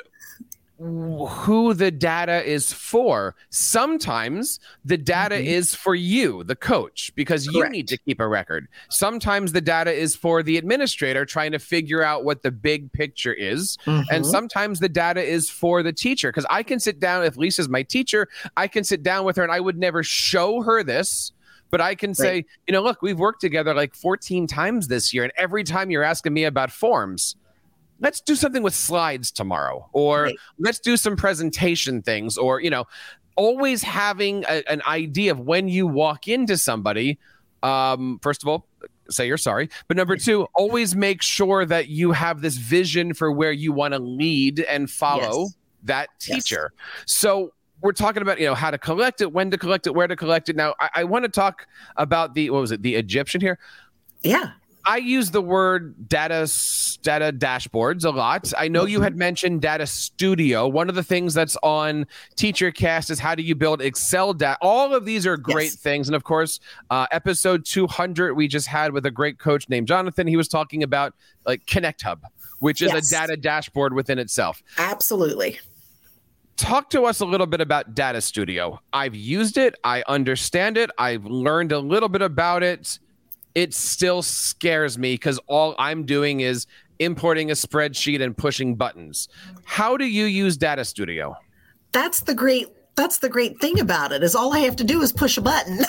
who 0.78 1.72
the 1.72 1.90
data 1.90 2.44
is 2.44 2.72
for. 2.72 3.34
Sometimes 3.50 4.60
the 4.84 4.98
data 4.98 5.36
mm-hmm. 5.36 5.46
is 5.46 5.74
for 5.74 5.94
you, 5.94 6.44
the 6.44 6.56
coach, 6.56 7.12
because 7.14 7.48
Correct. 7.48 7.56
you 7.56 7.70
need 7.70 7.88
to 7.88 7.96
keep 7.98 8.20
a 8.20 8.28
record. 8.28 8.68
Sometimes 8.90 9.52
the 9.52 9.60
data 9.60 9.92
is 9.92 10.14
for 10.14 10.42
the 10.42 10.58
administrator 10.58 11.24
trying 11.24 11.52
to 11.52 11.58
figure 11.58 12.02
out 12.02 12.24
what 12.24 12.42
the 12.42 12.50
big 12.50 12.92
picture 12.92 13.32
is. 13.32 13.78
Mm-hmm. 13.86 14.14
And 14.14 14.26
sometimes 14.26 14.80
the 14.80 14.88
data 14.88 15.22
is 15.22 15.48
for 15.48 15.82
the 15.82 15.92
teacher 15.92 16.30
because 16.30 16.46
I 16.50 16.62
can 16.62 16.78
sit 16.78 17.00
down, 17.00 17.24
if 17.24 17.36
Lisa's 17.36 17.68
my 17.68 17.82
teacher, 17.82 18.28
I 18.56 18.68
can 18.68 18.84
sit 18.84 19.02
down 19.02 19.24
with 19.24 19.36
her 19.36 19.42
and 19.42 19.52
I 19.52 19.60
would 19.60 19.78
never 19.78 20.02
show 20.02 20.62
her 20.62 20.82
this 20.82 21.32
but 21.68 21.80
I 21.80 21.96
can 21.96 22.14
say, 22.14 22.32
right. 22.32 22.46
you 22.68 22.72
know, 22.72 22.80
look, 22.80 23.02
we've 23.02 23.18
worked 23.18 23.40
together 23.40 23.74
like 23.74 23.94
14 23.96 24.46
times 24.46 24.86
this 24.86 25.12
year. 25.12 25.24
And 25.24 25.32
every 25.36 25.64
time 25.64 25.90
you're 25.90 26.04
asking 26.04 26.32
me 26.32 26.44
about 26.44 26.70
forms, 26.70 27.34
let's 28.00 28.20
do 28.20 28.34
something 28.34 28.62
with 28.62 28.74
slides 28.74 29.30
tomorrow, 29.30 29.88
or 29.92 30.24
right. 30.24 30.36
let's 30.58 30.78
do 30.78 30.96
some 30.96 31.16
presentation 31.16 32.02
things, 32.02 32.36
or, 32.36 32.60
you 32.60 32.70
know, 32.70 32.84
always 33.36 33.82
having 33.82 34.44
a, 34.44 34.62
an 34.70 34.82
idea 34.86 35.32
of 35.32 35.40
when 35.40 35.68
you 35.68 35.86
walk 35.86 36.28
into 36.28 36.56
somebody. 36.56 37.18
Um, 37.62 38.18
first 38.22 38.42
of 38.42 38.48
all, 38.48 38.66
say 39.10 39.26
you're 39.26 39.36
sorry. 39.36 39.68
But 39.88 39.96
number 39.96 40.16
two, 40.16 40.46
always 40.54 40.94
make 40.96 41.22
sure 41.22 41.64
that 41.64 41.88
you 41.88 42.12
have 42.12 42.40
this 42.40 42.56
vision 42.56 43.14
for 43.14 43.32
where 43.32 43.52
you 43.52 43.72
want 43.72 43.94
to 43.94 44.00
lead 44.00 44.60
and 44.60 44.90
follow 44.90 45.42
yes. 45.42 45.56
that 45.84 46.08
teacher. 46.18 46.72
Yes. 46.76 47.04
So 47.06 47.52
we're 47.82 47.92
talking 47.92 48.22
about 48.22 48.40
you 48.40 48.46
know 48.46 48.54
how 48.54 48.70
to 48.70 48.78
collect 48.78 49.20
it, 49.20 49.32
when 49.32 49.50
to 49.50 49.58
collect 49.58 49.86
it, 49.86 49.94
where 49.94 50.06
to 50.06 50.16
collect 50.16 50.48
it. 50.48 50.56
Now 50.56 50.74
I, 50.80 50.90
I 50.96 51.04
want 51.04 51.24
to 51.24 51.28
talk 51.28 51.66
about 51.96 52.34
the 52.34 52.50
what 52.50 52.60
was 52.60 52.72
it, 52.72 52.82
the 52.82 52.94
Egyptian 52.94 53.40
here? 53.40 53.58
Yeah. 54.22 54.52
I 54.86 54.98
use 54.98 55.32
the 55.32 55.42
word 55.42 56.08
data 56.08 56.48
data 57.02 57.32
dashboards 57.32 58.04
a 58.04 58.10
lot. 58.10 58.52
I 58.56 58.68
know 58.68 58.84
you 58.86 59.00
had 59.00 59.16
mentioned 59.16 59.60
Data 59.60 59.84
Studio. 59.84 60.68
One 60.68 60.88
of 60.88 60.94
the 60.94 61.02
things 61.02 61.34
that's 61.34 61.56
on 61.62 62.06
TeacherCast 62.36 63.10
is 63.10 63.18
how 63.18 63.34
do 63.34 63.42
you 63.42 63.56
build 63.56 63.82
Excel 63.82 64.32
data. 64.32 64.56
All 64.62 64.94
of 64.94 65.04
these 65.04 65.26
are 65.26 65.36
great 65.36 65.72
yes. 65.72 65.76
things, 65.76 66.08
and 66.08 66.14
of 66.14 66.22
course, 66.22 66.60
uh, 66.90 67.08
episode 67.10 67.64
200 67.64 68.34
we 68.34 68.46
just 68.46 68.68
had 68.68 68.92
with 68.92 69.04
a 69.06 69.10
great 69.10 69.40
coach 69.40 69.68
named 69.68 69.88
Jonathan. 69.88 70.28
He 70.28 70.36
was 70.36 70.46
talking 70.46 70.84
about 70.84 71.14
like 71.44 71.66
Connect 71.66 72.02
Hub, 72.02 72.22
which 72.60 72.80
is 72.80 72.92
yes. 72.92 73.08
a 73.08 73.14
data 73.14 73.36
dashboard 73.36 73.92
within 73.92 74.20
itself. 74.20 74.62
Absolutely 74.78 75.58
talk 76.56 76.88
to 76.88 77.04
us 77.04 77.20
a 77.20 77.24
little 77.26 77.46
bit 77.46 77.60
about 77.60 77.94
Data 77.94 78.18
Studio. 78.18 78.80
I've 78.90 79.14
used 79.14 79.58
it, 79.58 79.74
I 79.84 80.02
understand 80.08 80.78
it, 80.78 80.90
I've 80.96 81.26
learned 81.26 81.70
a 81.70 81.78
little 81.78 82.08
bit 82.08 82.22
about 82.22 82.62
it 82.62 82.98
it 83.56 83.72
still 83.72 84.22
scares 84.22 84.98
me 84.98 85.14
because 85.14 85.40
all 85.46 85.74
I'm 85.78 86.04
doing 86.04 86.40
is 86.40 86.66
importing 86.98 87.50
a 87.50 87.54
spreadsheet 87.54 88.22
and 88.22 88.36
pushing 88.36 88.74
buttons. 88.74 89.28
How 89.64 89.96
do 89.96 90.04
you 90.04 90.26
use 90.26 90.58
Data 90.58 90.84
Studio? 90.84 91.34
That's 91.90 92.20
the 92.20 92.34
great 92.34 92.68
that's 92.96 93.18
the 93.18 93.28
great 93.28 93.58
thing 93.60 93.80
about 93.80 94.12
it 94.12 94.22
is 94.22 94.34
all 94.34 94.54
I 94.54 94.60
have 94.60 94.76
to 94.76 94.84
do 94.84 95.02
is 95.02 95.12
push 95.12 95.36
a 95.38 95.40
button. 95.40 95.78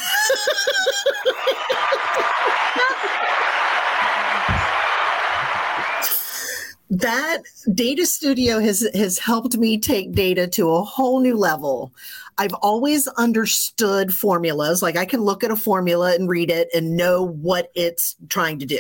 that 6.90 7.44
data 7.74 8.06
studio 8.06 8.60
has 8.60 8.88
has 8.94 9.20
helped 9.20 9.58
me 9.58 9.78
take 9.78 10.14
data 10.14 10.48
to 10.48 10.70
a 10.70 10.84
whole 10.84 11.20
new 11.20 11.36
level. 11.36 11.94
I've 12.38 12.54
always 12.56 13.08
understood 13.10 14.14
formulas. 14.14 14.82
Like 14.82 14.96
i 14.98 15.06
can 15.06 15.22
look 15.22 15.44
at 15.44 15.52
a 15.52 15.56
formula 15.56 16.16
and 16.16 16.30
read 16.30 16.50
it 16.50 16.70
and 16.74 16.96
know 16.96 17.24
what 17.24 17.72
it's 17.76 18.16
trying 18.30 18.60
to 18.60 18.66
do. 18.66 18.80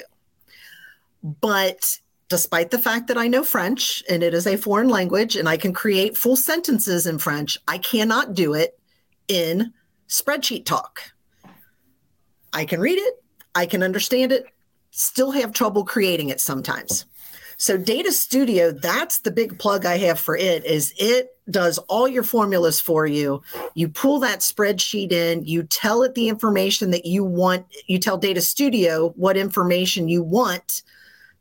But 1.22 2.00
despite 2.30 2.72
the 2.72 2.80
fact 2.80 3.08
that 3.08 3.18
i 3.18 3.26
know 3.26 3.42
french 3.42 4.04
and 4.10 4.22
it 4.22 4.34
is 4.34 4.46
a 4.46 4.58
foreign 4.58 4.90
language 4.90 5.38
and 5.38 5.48
i 5.48 5.56
can 5.56 5.72
create 5.72 6.18
full 6.18 6.36
sentences 6.36 7.08
in 7.08 7.18
french 7.18 7.58
i 7.70 7.78
cannot 7.78 8.34
do 8.34 8.54
it 8.54 8.78
in 9.30 9.74
spreadsheet 10.08 10.66
talk. 10.66 11.12
I 12.54 12.66
can 12.66 12.80
read 12.80 12.98
it. 12.98 13.24
I 13.56 13.66
can 13.66 13.84
understand 13.84 14.32
it. 14.32 14.46
Still 14.92 15.32
have 15.32 15.52
trouble 15.52 15.84
creating 15.84 16.30
it 16.30 16.40
sometimes 16.40 17.06
so 17.58 17.78
Data 17.78 18.12
Studio, 18.12 18.72
that's 18.72 19.20
the 19.20 19.32
big 19.32 19.58
plug 19.58 19.86
I 19.86 19.98
have 19.98 20.20
for 20.20 20.38
it 20.38 20.64
is 20.64 20.94
it 20.98 21.36
does 21.50 21.80
all 21.90 22.08
your 22.08 22.24
formulas 22.24 22.80
for 22.80 23.08
you. 23.08 23.42
You 23.74 23.90
pull 23.90 24.20
that 24.20 24.40
spreadsheet 24.40 25.12
in, 25.12 25.44
you 25.46 25.64
tell 25.64 26.04
it 26.04 26.14
the 26.14 26.30
information 26.30 26.92
that 26.92 27.06
you 27.06 27.24
want, 27.24 27.66
you 27.88 28.00
tell 28.00 28.18
Data 28.18 28.42
Studio 28.42 29.10
what 29.16 29.38
information 29.38 30.08
you 30.08 30.22
want 30.22 30.84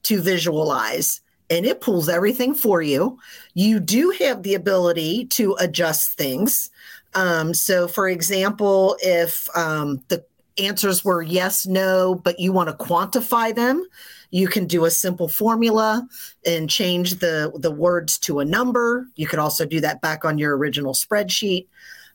to 0.05 0.22
visualize 0.22 1.20
and 1.50 1.66
it 1.66 1.81
pulls 1.81 2.09
everything 2.09 2.55
for 2.55 2.83
you. 2.83 3.18
You 3.55 3.79
do 3.79 4.11
have 4.18 4.42
the 4.42 4.55
ability 4.55 5.26
to 5.26 5.57
adjust 5.61 6.14
things. 6.14 6.70
Um, 7.14 7.55
so, 7.55 7.88
for 7.88 8.09
example, 8.09 8.96
if 9.00 9.48
um, 9.57 10.02
the 10.09 10.24
answers 10.59 11.05
were 11.05 11.22
yes, 11.22 11.66
no, 11.66 12.14
but 12.14 12.40
you 12.40 12.52
want 12.52 12.68
to 12.68 12.85
quantify 12.85 13.55
them, 13.55 13.85
you 14.31 14.49
can 14.49 14.67
do 14.67 14.85
a 14.85 14.91
simple 14.91 15.29
formula 15.29 16.07
and 16.45 16.69
change 16.69 17.17
the, 17.17 17.53
the 17.55 17.71
words 17.71 18.19
to 18.19 18.41
a 18.41 18.45
number. 18.45 19.07
You 19.17 19.27
could 19.27 19.39
also 19.39 19.67
do 19.67 19.81
that 19.81 20.01
back 20.01 20.25
on 20.25 20.39
your 20.39 20.57
original 20.57 20.95
spreadsheet. 20.95 21.67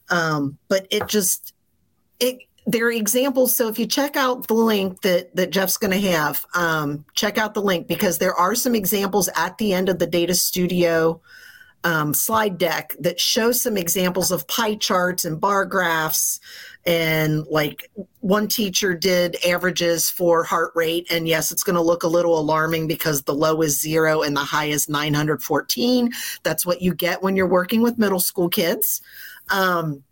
Um, 0.10 0.58
but 0.68 0.88
it 0.90 1.08
just, 1.08 1.54
it, 2.20 2.40
there 2.66 2.86
are 2.86 2.92
examples. 2.92 3.56
So 3.56 3.68
if 3.68 3.80
you 3.80 3.88
check 3.88 4.16
out 4.16 4.48
the 4.48 4.54
link 4.54 5.02
that, 5.02 5.36
that 5.36 5.52
Jeff's 5.52 5.78
going 5.78 6.00
to 6.00 6.12
have, 6.12 6.46
um, 6.54 7.06
check 7.16 7.38
out 7.38 7.54
the 7.54 7.62
link 7.62 7.88
because 7.88 8.18
there 8.18 8.36
are 8.36 8.56
some 8.56 8.76
examples 8.76 9.30
at 9.36 9.58
the 9.58 9.74
end 9.74 9.90
of 9.90 10.00
the 10.00 10.08
Data 10.08 10.36
Studio 10.36 11.22
um, 11.84 12.14
slide 12.14 12.58
deck 12.58 12.96
that 13.00 13.20
shows 13.20 13.62
some 13.62 13.78
examples 13.78 14.32
of 14.32 14.48
pie 14.48 14.76
charts 14.76 15.26
and 15.26 15.42
bar 15.42 15.66
graphs 15.66 16.40
and 16.86 17.46
like 17.48 17.90
one 18.20 18.48
teacher 18.48 18.94
did 18.94 19.38
averages 19.46 20.10
for 20.10 20.44
heart 20.44 20.72
rate 20.76 21.06
and 21.12 21.28
yes 21.28 21.52
it's 21.52 21.64
going 21.64 21.76
to 21.76 21.82
look 21.82 22.04
a 22.04 22.08
little 22.08 22.38
alarming 22.40 22.88
because 22.88 23.24
the 23.24 23.34
low 23.34 23.62
is 23.62 23.80
zero 23.80 24.22
and 24.22 24.36
the 24.36 24.42
high 24.42 24.66
is 24.66 24.90
914 24.90 26.12
that's 26.44 26.66
what 26.66 26.82
you 26.82 26.94
get 26.94 27.22
when 27.22 27.36
you're 27.36 27.48
working 27.48 27.82
with 27.82 27.98
middle 27.98 28.20
school 28.20 28.50
kids 28.50 29.02
um, 29.50 30.04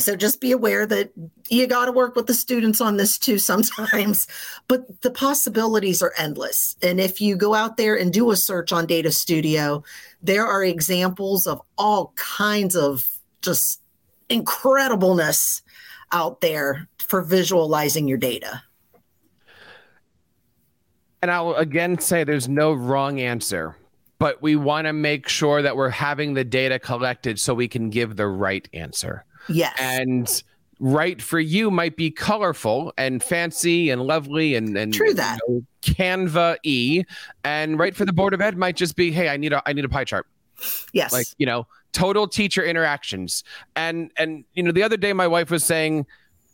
so 0.00 0.16
just 0.16 0.40
be 0.40 0.52
aware 0.52 0.86
that 0.86 1.12
you 1.48 1.66
got 1.66 1.86
to 1.86 1.92
work 1.92 2.16
with 2.16 2.26
the 2.26 2.34
students 2.34 2.80
on 2.80 2.96
this 2.96 3.18
too 3.18 3.38
sometimes, 3.38 4.26
but 4.68 5.02
the 5.02 5.10
possibilities 5.10 6.02
are 6.02 6.12
endless. 6.16 6.76
And 6.82 7.00
if 7.00 7.20
you 7.20 7.36
go 7.36 7.54
out 7.54 7.76
there 7.76 7.96
and 7.96 8.12
do 8.12 8.30
a 8.30 8.36
search 8.36 8.72
on 8.72 8.86
Data 8.86 9.12
Studio, 9.12 9.84
there 10.22 10.46
are 10.46 10.64
examples 10.64 11.46
of 11.46 11.60
all 11.76 12.12
kinds 12.16 12.76
of 12.76 13.08
just 13.42 13.80
incredibleness 14.28 15.62
out 16.12 16.40
there 16.40 16.88
for 16.98 17.22
visualizing 17.22 18.08
your 18.08 18.18
data. 18.18 18.62
And 21.22 21.30
I'll 21.30 21.54
again 21.54 21.98
say 21.98 22.24
there's 22.24 22.48
no 22.48 22.72
wrong 22.72 23.20
answer, 23.20 23.76
but 24.18 24.40
we 24.40 24.56
want 24.56 24.86
to 24.86 24.92
make 24.92 25.28
sure 25.28 25.60
that 25.60 25.76
we're 25.76 25.90
having 25.90 26.34
the 26.34 26.44
data 26.44 26.78
collected 26.78 27.38
so 27.38 27.52
we 27.52 27.68
can 27.68 27.90
give 27.90 28.16
the 28.16 28.26
right 28.26 28.66
answer. 28.72 29.24
Yes. 29.48 29.74
And 29.78 30.42
right 30.80 31.20
for 31.20 31.38
you 31.38 31.70
might 31.70 31.94
be 31.94 32.10
colorful 32.10 32.90
and 32.96 33.22
fancy 33.22 33.90
and 33.90 34.00
lovely 34.00 34.54
and 34.54 34.76
and 34.78 34.94
true 34.94 35.12
that 35.12 35.38
you 35.46 35.56
know, 35.56 35.62
Canva 35.82 36.56
e, 36.62 37.04
and 37.44 37.78
right 37.78 37.94
for 37.94 38.06
the 38.06 38.14
board 38.14 38.32
of 38.32 38.40
ed 38.40 38.56
might 38.56 38.76
just 38.76 38.96
be 38.96 39.12
hey 39.12 39.28
I 39.28 39.36
need 39.36 39.52
a 39.52 39.62
I 39.66 39.74
need 39.74 39.84
a 39.84 39.90
pie 39.90 40.04
chart. 40.04 40.26
Yes. 40.92 41.12
Like 41.12 41.26
you 41.36 41.46
know 41.46 41.66
total 41.92 42.28
teacher 42.28 42.64
interactions 42.64 43.42
and 43.76 44.12
and 44.16 44.44
you 44.54 44.62
know 44.62 44.72
the 44.72 44.82
other 44.82 44.96
day 44.96 45.12
my 45.12 45.26
wife 45.26 45.50
was 45.50 45.64
saying 45.64 46.06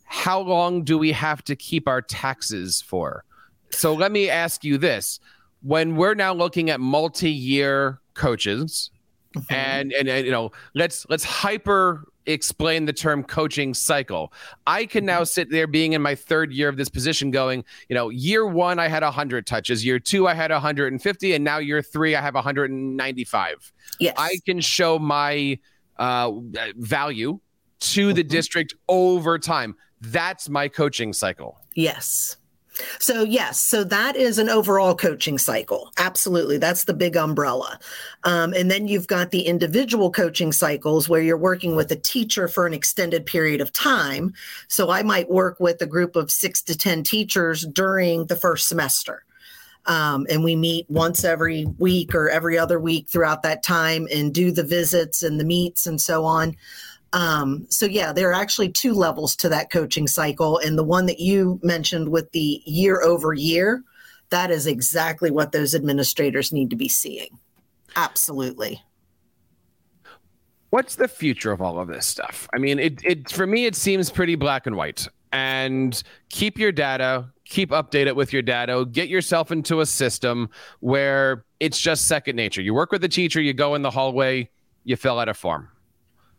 how 0.05 0.39
long 0.39 0.83
do 0.83 0.97
we 0.97 1.11
have 1.11 1.43
to 1.43 1.55
keep 1.55 1.87
our 1.87 2.01
taxes 2.01 2.81
for? 2.81 3.25
So 3.71 3.93
let 3.93 4.11
me 4.11 4.29
ask 4.29 4.63
you 4.63 4.77
this: 4.77 5.19
when 5.61 5.95
we're 5.95 6.15
now 6.15 6.33
looking 6.33 6.69
at 6.69 6.79
multi-year 6.79 7.99
coaches. 8.17 8.91
Mm-hmm. 9.35 9.53
And, 9.53 9.93
and 9.93 10.07
and 10.09 10.25
you 10.25 10.31
know 10.31 10.51
let's 10.73 11.05
let's 11.09 11.23
hyper 11.23 12.05
explain 12.27 12.85
the 12.85 12.93
term 12.93 13.23
coaching 13.23 13.73
cycle. 13.73 14.31
I 14.67 14.85
can 14.85 15.05
now 15.05 15.23
sit 15.23 15.49
there 15.49 15.65
being 15.65 15.93
in 15.93 16.01
my 16.01 16.13
third 16.13 16.51
year 16.51 16.69
of 16.69 16.77
this 16.77 16.89
position 16.89 17.31
going, 17.31 17.63
you 17.89 17.95
know, 17.95 18.09
year 18.09 18.45
one, 18.45 18.79
I 18.79 18.87
had 18.87 19.03
100 19.03 19.47
touches. 19.47 19.83
Year 19.83 19.99
two, 19.99 20.27
I 20.27 20.33
had 20.33 20.51
150. 20.51 21.33
And 21.33 21.43
now 21.43 21.57
year 21.57 21.81
three, 21.81 22.15
I 22.15 22.21
have 22.21 22.35
195. 22.35 23.73
Yes. 23.99 24.15
I 24.17 24.37
can 24.45 24.59
show 24.61 24.99
my 24.99 25.57
uh, 25.97 26.31
value 26.75 27.39
to 27.79 28.13
the 28.13 28.21
mm-hmm. 28.21 28.29
district 28.29 28.75
over 28.87 29.39
time. 29.39 29.75
That's 30.01 30.49
my 30.49 30.67
coaching 30.67 31.13
cycle. 31.13 31.59
Yes. 31.75 32.37
So, 32.99 33.23
yes, 33.23 33.59
so 33.59 33.83
that 33.85 34.15
is 34.15 34.39
an 34.39 34.49
overall 34.49 34.95
coaching 34.95 35.37
cycle. 35.37 35.91
Absolutely. 35.97 36.57
That's 36.57 36.83
the 36.83 36.93
big 36.93 37.15
umbrella. 37.15 37.79
Um, 38.23 38.53
and 38.53 38.69
then 38.69 38.87
you've 38.87 39.07
got 39.07 39.31
the 39.31 39.41
individual 39.41 40.11
coaching 40.11 40.51
cycles 40.51 41.09
where 41.09 41.21
you're 41.21 41.37
working 41.37 41.75
with 41.75 41.91
a 41.91 41.95
teacher 41.95 42.47
for 42.47 42.65
an 42.65 42.73
extended 42.73 43.25
period 43.25 43.61
of 43.61 43.73
time. 43.73 44.33
So, 44.67 44.89
I 44.89 45.03
might 45.03 45.29
work 45.29 45.59
with 45.59 45.81
a 45.81 45.87
group 45.87 46.15
of 46.15 46.31
six 46.31 46.61
to 46.63 46.77
10 46.77 47.03
teachers 47.03 47.65
during 47.65 48.25
the 48.25 48.35
first 48.35 48.67
semester. 48.67 49.23
Um, 49.87 50.27
and 50.29 50.43
we 50.43 50.55
meet 50.55 50.85
once 50.89 51.23
every 51.23 51.65
week 51.77 52.13
or 52.13 52.29
every 52.29 52.57
other 52.57 52.79
week 52.79 53.07
throughout 53.07 53.41
that 53.43 53.63
time 53.63 54.07
and 54.13 54.33
do 54.33 54.51
the 54.51 54.63
visits 54.63 55.23
and 55.23 55.39
the 55.39 55.45
meets 55.45 55.87
and 55.87 55.99
so 55.99 56.25
on. 56.25 56.55
Um, 57.13 57.65
so 57.69 57.85
yeah, 57.85 58.11
there 58.11 58.29
are 58.29 58.33
actually 58.33 58.69
two 58.69 58.93
levels 58.93 59.35
to 59.37 59.49
that 59.49 59.71
coaching 59.71 60.07
cycle, 60.07 60.57
and 60.59 60.77
the 60.77 60.83
one 60.83 61.05
that 61.05 61.19
you 61.19 61.59
mentioned 61.63 62.09
with 62.09 62.31
the 62.31 62.61
year 62.65 63.01
over 63.01 63.33
year, 63.33 63.83
that 64.29 64.51
is 64.51 64.67
exactly 64.67 65.31
what 65.31 65.51
those 65.53 65.73
administrators 65.73 66.51
need 66.51 66.69
to 66.69 66.75
be 66.75 66.89
seeing. 66.89 67.39
Absolutely. 67.95 68.83
What's 70.69 70.95
the 70.95 71.07
future 71.07 71.53
of 71.53 71.61
all 71.61 71.79
of 71.79 71.87
this 71.87 72.05
stuff? 72.05 72.47
I 72.53 72.57
mean, 72.57 72.77
it, 72.77 72.99
it 73.05 73.31
for 73.31 73.47
me 73.47 73.65
it 73.65 73.75
seems 73.75 74.11
pretty 74.11 74.35
black 74.35 74.67
and 74.67 74.75
white. 74.75 75.07
and 75.31 76.01
keep 76.29 76.57
your 76.57 76.71
data, 76.71 77.25
keep 77.45 77.71
updated 77.71 78.15
with 78.15 78.33
your 78.33 78.41
data, 78.41 78.85
get 78.91 79.09
yourself 79.09 79.51
into 79.51 79.81
a 79.81 79.85
system 79.85 80.49
where 80.79 81.45
it's 81.59 81.79
just 81.79 82.07
second 82.07 82.35
nature. 82.35 82.61
You 82.61 82.73
work 82.73 82.91
with 82.91 83.01
the 83.01 83.09
teacher, 83.09 83.41
you 83.41 83.53
go 83.53 83.75
in 83.75 83.81
the 83.81 83.91
hallway, 83.91 84.49
you 84.83 84.95
fill 84.95 85.19
out 85.19 85.29
a 85.29 85.33
form. 85.33 85.69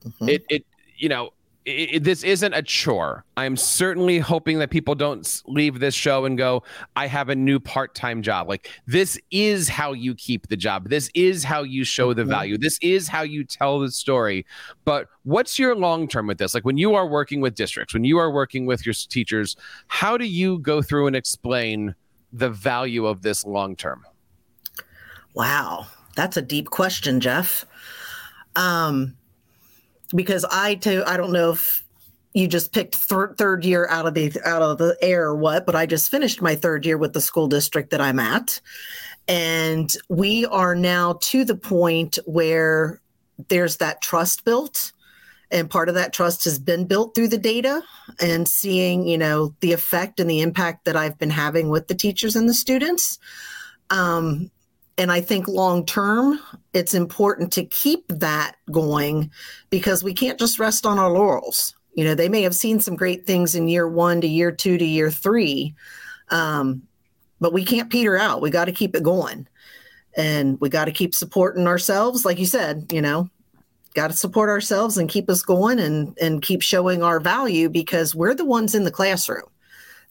Mm-hmm. 0.04 0.28
It, 0.28 0.44
it, 0.48 0.66
you 0.96 1.08
know, 1.08 1.30
it, 1.64 2.02
this 2.02 2.24
isn't 2.24 2.54
a 2.54 2.62
chore. 2.62 3.24
I'm 3.36 3.56
certainly 3.56 4.18
hoping 4.18 4.58
that 4.60 4.70
people 4.70 4.94
don't 4.94 5.42
leave 5.46 5.80
this 5.80 5.94
show 5.94 6.24
and 6.24 6.38
go, 6.38 6.62
I 6.96 7.06
have 7.06 7.28
a 7.28 7.34
new 7.34 7.60
part 7.60 7.94
time 7.94 8.22
job. 8.22 8.48
Like, 8.48 8.70
this 8.86 9.18
is 9.30 9.68
how 9.68 9.92
you 9.92 10.14
keep 10.14 10.48
the 10.48 10.56
job. 10.56 10.88
This 10.88 11.10
is 11.14 11.44
how 11.44 11.62
you 11.62 11.84
show 11.84 12.14
the 12.14 12.22
mm-hmm. 12.22 12.30
value. 12.30 12.58
This 12.58 12.78
is 12.80 13.06
how 13.06 13.22
you 13.22 13.44
tell 13.44 13.80
the 13.80 13.90
story. 13.90 14.46
But 14.84 15.08
what's 15.24 15.58
your 15.58 15.76
long 15.76 16.08
term 16.08 16.26
with 16.26 16.38
this? 16.38 16.54
Like, 16.54 16.64
when 16.64 16.78
you 16.78 16.94
are 16.94 17.06
working 17.06 17.40
with 17.40 17.54
districts, 17.54 17.92
when 17.92 18.04
you 18.04 18.18
are 18.18 18.30
working 18.30 18.64
with 18.64 18.86
your 18.86 18.94
teachers, 18.94 19.56
how 19.88 20.16
do 20.16 20.24
you 20.24 20.58
go 20.60 20.80
through 20.80 21.06
and 21.06 21.16
explain 21.16 21.94
the 22.32 22.48
value 22.48 23.06
of 23.06 23.22
this 23.22 23.44
long 23.44 23.76
term? 23.76 24.04
Wow. 25.34 25.86
That's 26.16 26.36
a 26.36 26.42
deep 26.42 26.70
question, 26.70 27.20
Jeff. 27.20 27.64
Um, 28.56 29.16
because 30.14 30.44
I 30.50 30.76
too 30.76 31.02
I 31.06 31.16
don't 31.16 31.32
know 31.32 31.52
if 31.52 31.84
you 32.34 32.46
just 32.46 32.72
picked 32.72 32.94
third 32.94 33.36
third 33.38 33.64
year 33.64 33.86
out 33.88 34.06
of 34.06 34.14
the 34.14 34.32
out 34.44 34.62
of 34.62 34.78
the 34.78 34.96
air 35.02 35.24
or 35.24 35.36
what, 35.36 35.66
but 35.66 35.74
I 35.74 35.86
just 35.86 36.10
finished 36.10 36.42
my 36.42 36.54
third 36.54 36.86
year 36.86 36.98
with 36.98 37.12
the 37.12 37.20
school 37.20 37.48
district 37.48 37.90
that 37.90 38.00
I'm 38.00 38.18
at. 38.18 38.60
And 39.26 39.92
we 40.08 40.46
are 40.46 40.74
now 40.74 41.18
to 41.20 41.44
the 41.44 41.56
point 41.56 42.18
where 42.24 43.00
there's 43.48 43.76
that 43.76 44.00
trust 44.00 44.44
built. 44.44 44.92
And 45.50 45.70
part 45.70 45.88
of 45.88 45.94
that 45.94 46.12
trust 46.12 46.44
has 46.44 46.58
been 46.58 46.86
built 46.86 47.14
through 47.14 47.28
the 47.28 47.38
data 47.38 47.82
and 48.20 48.46
seeing, 48.46 49.06
you 49.06 49.16
know, 49.16 49.54
the 49.60 49.72
effect 49.72 50.20
and 50.20 50.28
the 50.28 50.42
impact 50.42 50.84
that 50.84 50.96
I've 50.96 51.18
been 51.18 51.30
having 51.30 51.70
with 51.70 51.88
the 51.88 51.94
teachers 51.94 52.36
and 52.36 52.48
the 52.48 52.54
students. 52.54 53.18
Um, 53.90 54.50
and 54.98 55.12
I 55.12 55.20
think 55.20 55.48
long 55.48 55.86
term, 55.86 56.40
it's 56.78 56.94
important 56.94 57.52
to 57.54 57.64
keep 57.64 58.06
that 58.06 58.54
going 58.70 59.32
because 59.68 60.04
we 60.04 60.14
can't 60.14 60.38
just 60.38 60.60
rest 60.60 60.86
on 60.86 60.96
our 60.96 61.10
laurels. 61.10 61.74
You 61.94 62.04
know, 62.04 62.14
they 62.14 62.28
may 62.28 62.42
have 62.42 62.54
seen 62.54 62.78
some 62.78 62.94
great 62.94 63.26
things 63.26 63.56
in 63.56 63.66
year 63.66 63.88
one 63.88 64.20
to 64.20 64.28
year 64.28 64.52
two 64.52 64.78
to 64.78 64.84
year 64.84 65.10
three, 65.10 65.74
um, 66.30 66.82
but 67.40 67.52
we 67.52 67.64
can't 67.64 67.90
peter 67.90 68.16
out. 68.16 68.40
We 68.40 68.50
got 68.50 68.66
to 68.66 68.72
keep 68.72 68.94
it 68.94 69.02
going. 69.02 69.48
And 70.16 70.60
we 70.60 70.68
got 70.68 70.84
to 70.84 70.92
keep 70.92 71.16
supporting 71.16 71.66
ourselves. 71.66 72.24
Like 72.24 72.38
you 72.38 72.46
said, 72.46 72.92
you 72.92 73.02
know, 73.02 73.28
got 73.94 74.10
to 74.10 74.16
support 74.16 74.48
ourselves 74.48 74.96
and 74.96 75.08
keep 75.08 75.28
us 75.28 75.42
going 75.42 75.80
and, 75.80 76.16
and 76.20 76.42
keep 76.42 76.62
showing 76.62 77.02
our 77.02 77.18
value 77.18 77.68
because 77.68 78.14
we're 78.14 78.34
the 78.34 78.44
ones 78.44 78.76
in 78.76 78.84
the 78.84 78.92
classroom. 78.92 79.48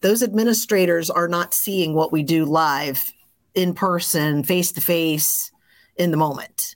Those 0.01 0.21
administrators 0.21 1.09
are 1.09 1.29
not 1.29 1.53
seeing 1.53 1.93
what 1.93 2.11
we 2.11 2.23
do 2.23 2.43
live 2.43 3.13
in 3.55 3.73
person, 3.73 4.43
face 4.43 4.73
to 4.73 4.81
face 4.81 5.51
in 5.97 6.11
the 6.11 6.17
moment. 6.17 6.75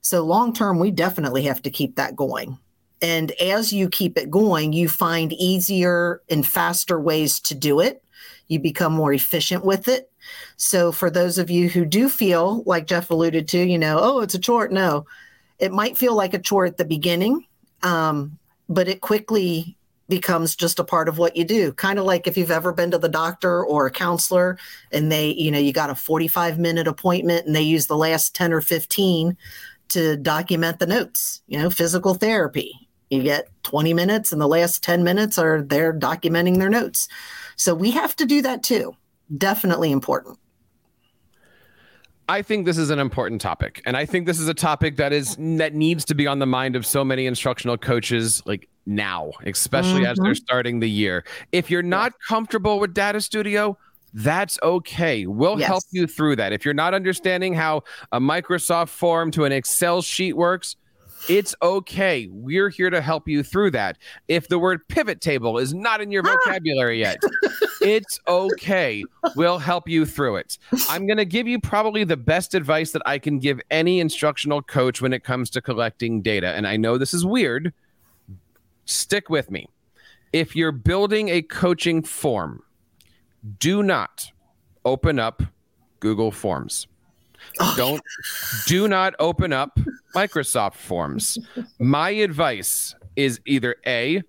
So, 0.00 0.24
long 0.24 0.52
term, 0.52 0.78
we 0.78 0.90
definitely 0.90 1.42
have 1.44 1.62
to 1.62 1.70
keep 1.70 1.96
that 1.96 2.16
going. 2.16 2.58
And 3.00 3.30
as 3.32 3.72
you 3.72 3.88
keep 3.88 4.18
it 4.18 4.30
going, 4.30 4.72
you 4.72 4.88
find 4.88 5.32
easier 5.32 6.22
and 6.28 6.46
faster 6.46 7.00
ways 7.00 7.40
to 7.40 7.54
do 7.54 7.80
it. 7.80 8.02
You 8.48 8.58
become 8.58 8.92
more 8.92 9.12
efficient 9.12 9.64
with 9.64 9.88
it. 9.88 10.10
So, 10.56 10.92
for 10.92 11.10
those 11.10 11.38
of 11.38 11.50
you 11.50 11.68
who 11.68 11.84
do 11.84 12.08
feel, 12.08 12.62
like 12.64 12.86
Jeff 12.86 13.10
alluded 13.10 13.48
to, 13.48 13.58
you 13.58 13.78
know, 13.78 13.98
oh, 14.00 14.20
it's 14.20 14.34
a 14.34 14.38
chore. 14.38 14.68
No, 14.68 15.06
it 15.58 15.72
might 15.72 15.96
feel 15.96 16.14
like 16.14 16.34
a 16.34 16.38
chore 16.38 16.66
at 16.66 16.76
the 16.76 16.84
beginning, 16.84 17.46
um, 17.82 18.38
but 18.68 18.88
it 18.88 19.00
quickly 19.00 19.76
becomes 20.08 20.56
just 20.56 20.78
a 20.78 20.84
part 20.84 21.08
of 21.08 21.18
what 21.18 21.36
you 21.36 21.44
do. 21.44 21.72
Kind 21.72 21.98
of 21.98 22.04
like 22.04 22.26
if 22.26 22.36
you've 22.36 22.50
ever 22.50 22.72
been 22.72 22.90
to 22.90 22.98
the 22.98 23.08
doctor 23.08 23.64
or 23.64 23.86
a 23.86 23.90
counselor 23.90 24.58
and 24.90 25.12
they, 25.12 25.30
you 25.30 25.50
know, 25.50 25.58
you 25.58 25.72
got 25.72 25.90
a 25.90 25.94
45 25.94 26.58
minute 26.58 26.88
appointment 26.88 27.46
and 27.46 27.54
they 27.54 27.62
use 27.62 27.86
the 27.86 27.96
last 27.96 28.34
10 28.34 28.52
or 28.52 28.60
15 28.60 29.36
to 29.90 30.16
document 30.16 30.78
the 30.78 30.86
notes, 30.86 31.42
you 31.46 31.58
know, 31.58 31.70
physical 31.70 32.14
therapy. 32.14 32.88
You 33.10 33.22
get 33.22 33.48
20 33.64 33.94
minutes 33.94 34.32
and 34.32 34.40
the 34.40 34.48
last 34.48 34.82
10 34.82 35.04
minutes 35.04 35.38
are 35.38 35.62
they're 35.62 35.94
documenting 35.94 36.58
their 36.58 36.68
notes. 36.68 37.08
So 37.56 37.74
we 37.74 37.90
have 37.92 38.14
to 38.16 38.26
do 38.26 38.42
that 38.42 38.62
too. 38.62 38.94
Definitely 39.36 39.90
important. 39.90 40.38
I 42.30 42.42
think 42.42 42.66
this 42.66 42.76
is 42.76 42.90
an 42.90 42.98
important 42.98 43.40
topic, 43.40 43.80
and 43.86 43.96
I 43.96 44.04
think 44.04 44.26
this 44.26 44.38
is 44.38 44.48
a 44.48 44.54
topic 44.54 44.96
that 44.96 45.14
is 45.14 45.36
that 45.38 45.72
needs 45.72 46.04
to 46.06 46.14
be 46.14 46.26
on 46.26 46.40
the 46.40 46.46
mind 46.46 46.76
of 46.76 46.84
so 46.84 47.02
many 47.02 47.24
instructional 47.24 47.78
coaches, 47.78 48.42
like 48.44 48.68
now, 48.88 49.30
especially 49.44 50.00
mm-hmm. 50.00 50.06
as 50.06 50.18
they're 50.18 50.32
mm-hmm. 50.32 50.34
starting 50.34 50.80
the 50.80 50.90
year. 50.90 51.24
If 51.52 51.70
you're 51.70 51.82
not 51.82 52.14
comfortable 52.26 52.80
with 52.80 52.94
Data 52.94 53.20
Studio, 53.20 53.78
that's 54.14 54.58
okay. 54.62 55.26
We'll 55.26 55.60
yes. 55.60 55.68
help 55.68 55.84
you 55.90 56.06
through 56.06 56.36
that. 56.36 56.52
If 56.52 56.64
you're 56.64 56.74
not 56.74 56.94
understanding 56.94 57.54
how 57.54 57.84
a 58.10 58.18
Microsoft 58.18 58.88
form 58.88 59.30
to 59.32 59.44
an 59.44 59.52
Excel 59.52 60.02
sheet 60.02 60.36
works, 60.36 60.76
it's 61.28 61.54
okay. 61.62 62.28
We're 62.30 62.70
here 62.70 62.90
to 62.90 63.00
help 63.00 63.28
you 63.28 63.42
through 63.42 63.72
that. 63.72 63.98
If 64.28 64.48
the 64.48 64.58
word 64.58 64.86
pivot 64.88 65.20
table 65.20 65.58
is 65.58 65.74
not 65.74 66.00
in 66.00 66.10
your 66.10 66.22
ah. 66.26 66.36
vocabulary 66.44 67.00
yet, 67.00 67.18
it's 67.82 68.18
okay. 68.28 69.04
We'll 69.36 69.58
help 69.58 69.88
you 69.88 70.06
through 70.06 70.36
it. 70.36 70.58
I'm 70.88 71.06
going 71.06 71.18
to 71.18 71.24
give 71.24 71.46
you 71.46 71.60
probably 71.60 72.04
the 72.04 72.16
best 72.16 72.54
advice 72.54 72.92
that 72.92 73.02
I 73.04 73.18
can 73.18 73.38
give 73.38 73.60
any 73.70 74.00
instructional 74.00 74.62
coach 74.62 75.02
when 75.02 75.12
it 75.12 75.24
comes 75.24 75.50
to 75.50 75.60
collecting 75.60 76.22
data. 76.22 76.48
And 76.48 76.66
I 76.66 76.76
know 76.76 76.96
this 76.96 77.12
is 77.12 77.26
weird. 77.26 77.74
Stick 78.88 79.28
with 79.28 79.50
me. 79.50 79.68
If 80.32 80.56
you're 80.56 80.72
building 80.72 81.28
a 81.28 81.42
coaching 81.42 82.02
form, 82.02 82.62
do 83.58 83.82
not 83.82 84.30
open 84.84 85.18
up 85.18 85.42
Google 86.00 86.30
Forms. 86.30 86.86
Oh. 87.60 87.74
Don't 87.76 88.02
do 88.66 88.88
not 88.88 89.14
open 89.18 89.52
up 89.52 89.78
Microsoft 90.14 90.74
Forms. 90.74 91.38
My 91.78 92.10
advice 92.10 92.94
is 93.14 93.40
either 93.46 93.76
A, 93.86 94.22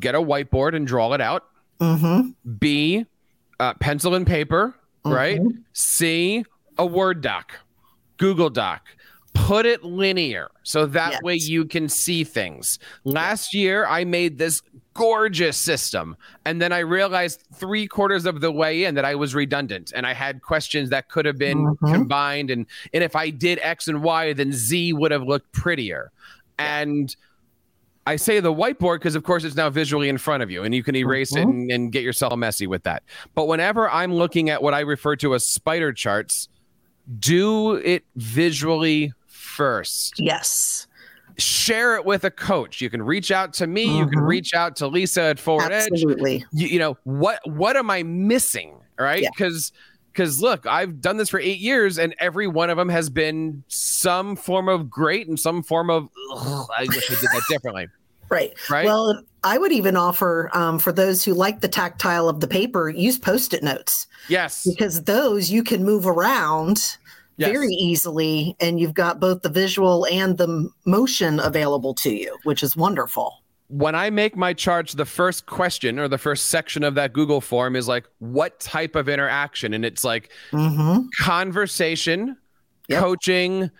get 0.00 0.16
a 0.16 0.20
whiteboard 0.20 0.74
and 0.74 0.84
draw 0.84 1.12
it 1.12 1.20
out. 1.20 1.44
Mm-hmm. 1.80 2.30
B, 2.58 3.06
uh, 3.60 3.74
pencil 3.74 4.16
and 4.16 4.26
paper, 4.26 4.74
mm-hmm. 5.04 5.12
right? 5.12 5.40
C, 5.74 6.44
a 6.76 6.84
Word 6.84 7.20
doc, 7.20 7.52
Google 8.16 8.50
Doc. 8.50 8.82
Put 9.36 9.66
it 9.66 9.84
linear 9.84 10.50
so 10.62 10.86
that 10.86 11.12
yes. 11.12 11.22
way 11.22 11.34
you 11.34 11.64
can 11.64 11.88
see 11.88 12.24
things. 12.24 12.78
Last 13.04 13.54
year, 13.54 13.86
I 13.86 14.04
made 14.04 14.38
this 14.38 14.62
gorgeous 14.96 15.56
system. 15.56 16.16
And 16.44 16.60
then 16.60 16.72
I 16.72 16.78
realized 16.78 17.44
three 17.54 17.86
quarters 17.86 18.26
of 18.26 18.40
the 18.40 18.50
way 18.50 18.84
in 18.84 18.94
that 18.94 19.04
I 19.04 19.14
was 19.14 19.34
redundant 19.34 19.92
and 19.94 20.06
I 20.06 20.14
had 20.14 20.42
questions 20.42 20.90
that 20.90 21.08
could 21.08 21.26
have 21.26 21.38
been 21.38 21.58
mm-hmm. 21.58 21.92
combined. 21.92 22.50
And, 22.50 22.66
and 22.92 23.04
if 23.04 23.14
I 23.14 23.30
did 23.30 23.58
X 23.62 23.88
and 23.88 24.02
Y, 24.02 24.32
then 24.32 24.52
Z 24.52 24.94
would 24.94 25.10
have 25.10 25.22
looked 25.22 25.52
prettier. 25.52 26.10
And 26.58 27.14
I 28.06 28.16
say 28.16 28.40
the 28.40 28.52
whiteboard 28.52 28.96
because, 28.96 29.14
of 29.14 29.24
course, 29.24 29.44
it's 29.44 29.56
now 29.56 29.68
visually 29.68 30.08
in 30.08 30.16
front 30.16 30.42
of 30.42 30.50
you 30.50 30.62
and 30.62 30.74
you 30.74 30.82
can 30.82 30.96
erase 30.96 31.32
mm-hmm. 31.32 31.48
it 31.48 31.54
and, 31.54 31.70
and 31.70 31.92
get 31.92 32.02
yourself 32.02 32.34
messy 32.36 32.66
with 32.66 32.84
that. 32.84 33.02
But 33.34 33.48
whenever 33.48 33.90
I'm 33.90 34.14
looking 34.14 34.48
at 34.48 34.62
what 34.62 34.74
I 34.74 34.80
refer 34.80 35.16
to 35.16 35.34
as 35.34 35.44
spider 35.44 35.92
charts, 35.92 36.48
do 37.18 37.74
it 37.74 38.04
visually 38.16 39.12
first. 39.56 40.14
Yes 40.18 40.86
share 41.38 41.96
it 41.96 42.04
with 42.04 42.24
a 42.24 42.30
coach. 42.30 42.80
You 42.80 42.90
can 42.90 43.02
reach 43.02 43.30
out 43.30 43.52
to 43.54 43.66
me. 43.66 43.86
Mm-hmm. 43.86 43.96
You 43.96 44.04
can 44.06 44.18
mm-hmm. 44.18 44.26
reach 44.26 44.54
out 44.54 44.76
to 44.76 44.86
Lisa 44.86 45.22
at 45.22 45.38
Forward 45.38 45.72
Absolutely. 45.72 46.36
Edge. 46.36 46.44
You, 46.52 46.68
you 46.68 46.78
know 46.78 46.96
what? 47.04 47.40
What 47.44 47.76
am 47.76 47.90
I 47.90 48.02
missing? 48.02 48.74
Right? 48.98 49.26
Because 49.32 49.72
yeah. 49.74 49.80
because 50.12 50.40
look, 50.40 50.66
I've 50.66 51.00
done 51.00 51.16
this 51.16 51.28
for 51.28 51.40
eight 51.40 51.58
years, 51.58 51.98
and 51.98 52.14
every 52.18 52.46
one 52.46 52.70
of 52.70 52.76
them 52.76 52.88
has 52.88 53.10
been 53.10 53.62
some 53.68 54.36
form 54.36 54.68
of 54.68 54.88
great 54.88 55.28
and 55.28 55.38
some 55.38 55.62
form 55.62 55.90
of 55.90 56.08
I 56.32 56.86
wish 56.88 57.10
I 57.10 57.14
did 57.14 57.28
that 57.32 57.42
differently. 57.48 57.88
Right. 58.28 58.54
Right. 58.68 58.84
Well, 58.84 59.22
I 59.44 59.56
would 59.56 59.70
even 59.70 59.96
offer 59.96 60.50
um, 60.52 60.80
for 60.80 60.90
those 60.90 61.22
who 61.22 61.32
like 61.32 61.60
the 61.60 61.68
tactile 61.68 62.28
of 62.28 62.40
the 62.40 62.48
paper, 62.48 62.88
use 62.88 63.20
post-it 63.20 63.62
notes. 63.62 64.08
Yes. 64.28 64.66
Because 64.68 65.04
those 65.04 65.48
you 65.48 65.62
can 65.62 65.84
move 65.84 66.08
around 66.08 66.96
yes. 67.36 67.50
very 67.50 67.72
easily 67.72 68.56
and 68.60 68.80
you've 68.80 68.94
got 68.94 69.20
both 69.20 69.42
the 69.42 69.48
visual 69.48 70.06
and 70.06 70.38
the 70.38 70.68
motion 70.84 71.40
available 71.40 71.94
to 71.94 72.14
you 72.14 72.36
which 72.44 72.62
is 72.62 72.76
wonderful 72.76 73.42
when 73.68 73.94
i 73.94 74.10
make 74.10 74.36
my 74.36 74.52
charts 74.52 74.94
the 74.94 75.04
first 75.04 75.46
question 75.46 75.98
or 75.98 76.08
the 76.08 76.18
first 76.18 76.46
section 76.46 76.82
of 76.84 76.94
that 76.94 77.12
google 77.12 77.40
form 77.40 77.76
is 77.76 77.88
like 77.88 78.06
what 78.18 78.58
type 78.60 78.96
of 78.96 79.08
interaction 79.08 79.74
and 79.74 79.84
it's 79.84 80.04
like 80.04 80.30
mm-hmm. 80.50 81.06
conversation 81.18 82.36
yep. 82.88 83.00
coaching 83.00 83.70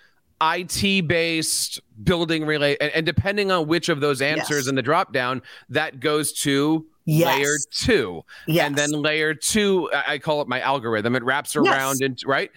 IT 0.41 1.09
based 1.09 1.81
building 2.03 2.45
relay 2.45 2.77
and, 2.81 2.93
and, 2.93 3.07
depending 3.07 3.51
on 3.51 3.67
which 3.67 3.89
of 3.89 4.01
those 4.01 4.21
answers 4.21 4.65
yes. 4.65 4.67
in 4.67 4.75
the 4.75 4.83
drop 4.83 5.13
down 5.13 5.41
that 5.71 5.99
goes 5.99 6.33
to 6.33 6.85
yes. 7.07 7.39
layer 7.39 7.57
two 7.71 8.23
yes. 8.47 8.67
and 8.67 8.77
then 8.77 8.91
layer 8.91 9.33
two 9.33 9.91
I 10.07 10.19
call 10.19 10.43
it 10.43 10.49
my 10.49 10.61
algorithm 10.61 11.17
it 11.17 11.25
wraps 11.25 11.57
around 11.57 12.03
into 12.03 12.29
right 12.29 12.51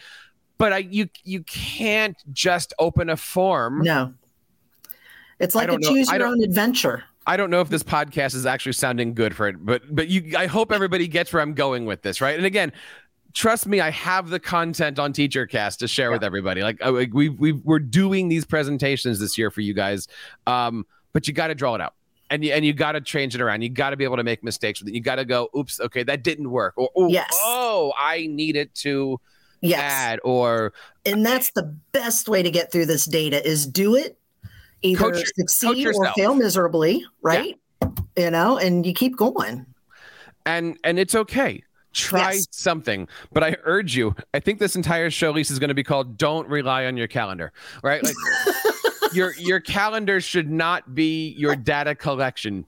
but 0.60 0.74
I 0.74 0.78
you 0.80 1.10
you 1.24 1.41
can't 1.41 2.18
just 2.32 2.76
open 2.78 3.10
a 3.10 3.18
form. 3.18 3.82
No. 3.82 4.14
It's 5.39 5.55
like 5.55 5.72
a 5.72 5.80
choose 5.80 6.12
your 6.12 6.28
own 6.28 6.43
adventure. 6.43 7.05
I 7.26 7.38
don't 7.38 7.49
know 7.49 7.62
if 7.62 7.70
this 7.70 7.82
podcast 7.82 8.36
is 8.36 8.45
actually 8.45 8.74
sounding 8.74 9.14
good 9.16 9.36
for 9.36 9.47
it, 9.47 9.55
but 9.66 9.82
but 9.89 10.10
you 10.10 10.38
I 10.38 10.45
hope 10.45 10.72
everybody 10.72 11.07
gets 11.07 11.34
where 11.34 11.41
I'm 11.41 11.53
going 11.53 11.86
with 11.86 12.03
this, 12.03 12.22
right? 12.22 12.38
And 12.38 12.45
again, 12.45 12.72
trust 13.34 13.66
me, 13.66 13.80
I 13.80 13.89
have 13.89 14.30
the 14.30 14.39
content 14.39 14.99
on 14.99 15.14
TeacherCast 15.14 15.78
to 15.78 15.88
share 15.88 16.10
yeah. 16.10 16.14
with 16.14 16.24
everybody. 16.24 16.62
Like 16.62 16.80
we 17.14 17.30
we 17.30 17.53
we're 17.53 17.80
doing 17.80 18.28
these 18.28 18.45
presentations 18.45 19.20
this 19.20 19.38
year 19.38 19.49
for 19.49 19.62
you 19.62 19.74
guys, 19.74 20.07
um, 20.45 20.86
but 21.14 21.28
you 21.28 21.34
got 21.34 21.47
to 21.47 21.55
draw 21.55 21.74
it 21.74 21.82
out. 21.82 21.95
And 22.32 22.45
you, 22.45 22.53
and 22.53 22.64
you 22.64 22.74
got 22.74 22.91
to 22.91 23.01
change 23.01 23.34
it 23.34 23.41
around. 23.41 23.64
You 23.64 23.70
got 23.70 23.89
to 23.89 23.97
be 23.97 24.03
able 24.03 24.18
to 24.18 24.24
make 24.24 24.43
mistakes 24.43 24.80
with 24.80 24.89
it. 24.89 24.93
You 24.93 25.01
got 25.01 25.16
to 25.16 25.26
go, 25.26 25.49
oops, 25.57 25.80
okay, 25.80 26.03
that 26.03 26.24
didn't 26.24 26.51
work. 26.51 26.76
Or, 26.78 27.10
yes. 27.10 27.28
oh, 27.41 27.91
I 27.97 28.28
need 28.28 28.55
it 28.55 28.76
to 28.76 29.20
yes. 29.62 30.20
Or 30.24 30.74
and 31.05 31.26
that's 31.26 31.51
the 31.51 31.76
best 31.91 32.30
way 32.30 32.43
to 32.43 32.51
get 32.51 32.72
through 32.72 32.86
this 32.86 33.05
data 33.05 33.45
is 33.45 33.66
do 33.66 33.95
it, 33.95 34.18
either 34.82 35.12
coach, 35.12 35.24
succeed 35.36 35.86
coach 35.86 35.95
or 35.95 36.12
fail 36.16 36.36
miserably, 36.36 37.03
right? 37.22 37.57
Yeah. 37.82 37.89
You 38.18 38.32
know, 38.32 38.57
and 38.57 38.86
you 38.86 38.93
keep 38.93 39.16
going. 39.16 39.66
And 40.45 40.78
and 40.84 40.99
it's 40.99 41.16
okay 41.16 41.64
try 41.93 42.34
yes. 42.34 42.45
something 42.51 43.07
but 43.34 43.43
i 43.43 43.55
urge 43.64 43.95
you 43.95 44.16
i 44.34 44.39
think 44.39 44.60
this 44.60 44.76
entire 44.76 45.10
show 45.10 45.32
lisa 45.32 45.51
is 45.51 45.60
going 45.60 45.70
to 45.70 45.74
be 45.74 45.84
called 45.84 46.18
don't 46.18 46.47
rely 46.47 46.86
on 46.86 46.95
your 46.95 47.07
calendar 47.07 47.51
right 47.82 48.03
like 48.03 48.16
your 49.14 49.34
your 49.38 49.60
calendar 49.60 50.22
should 50.22 50.49
not 50.51 50.93
be 50.93 51.30
your 51.30 51.55
data 51.55 51.95
collection 51.95 52.64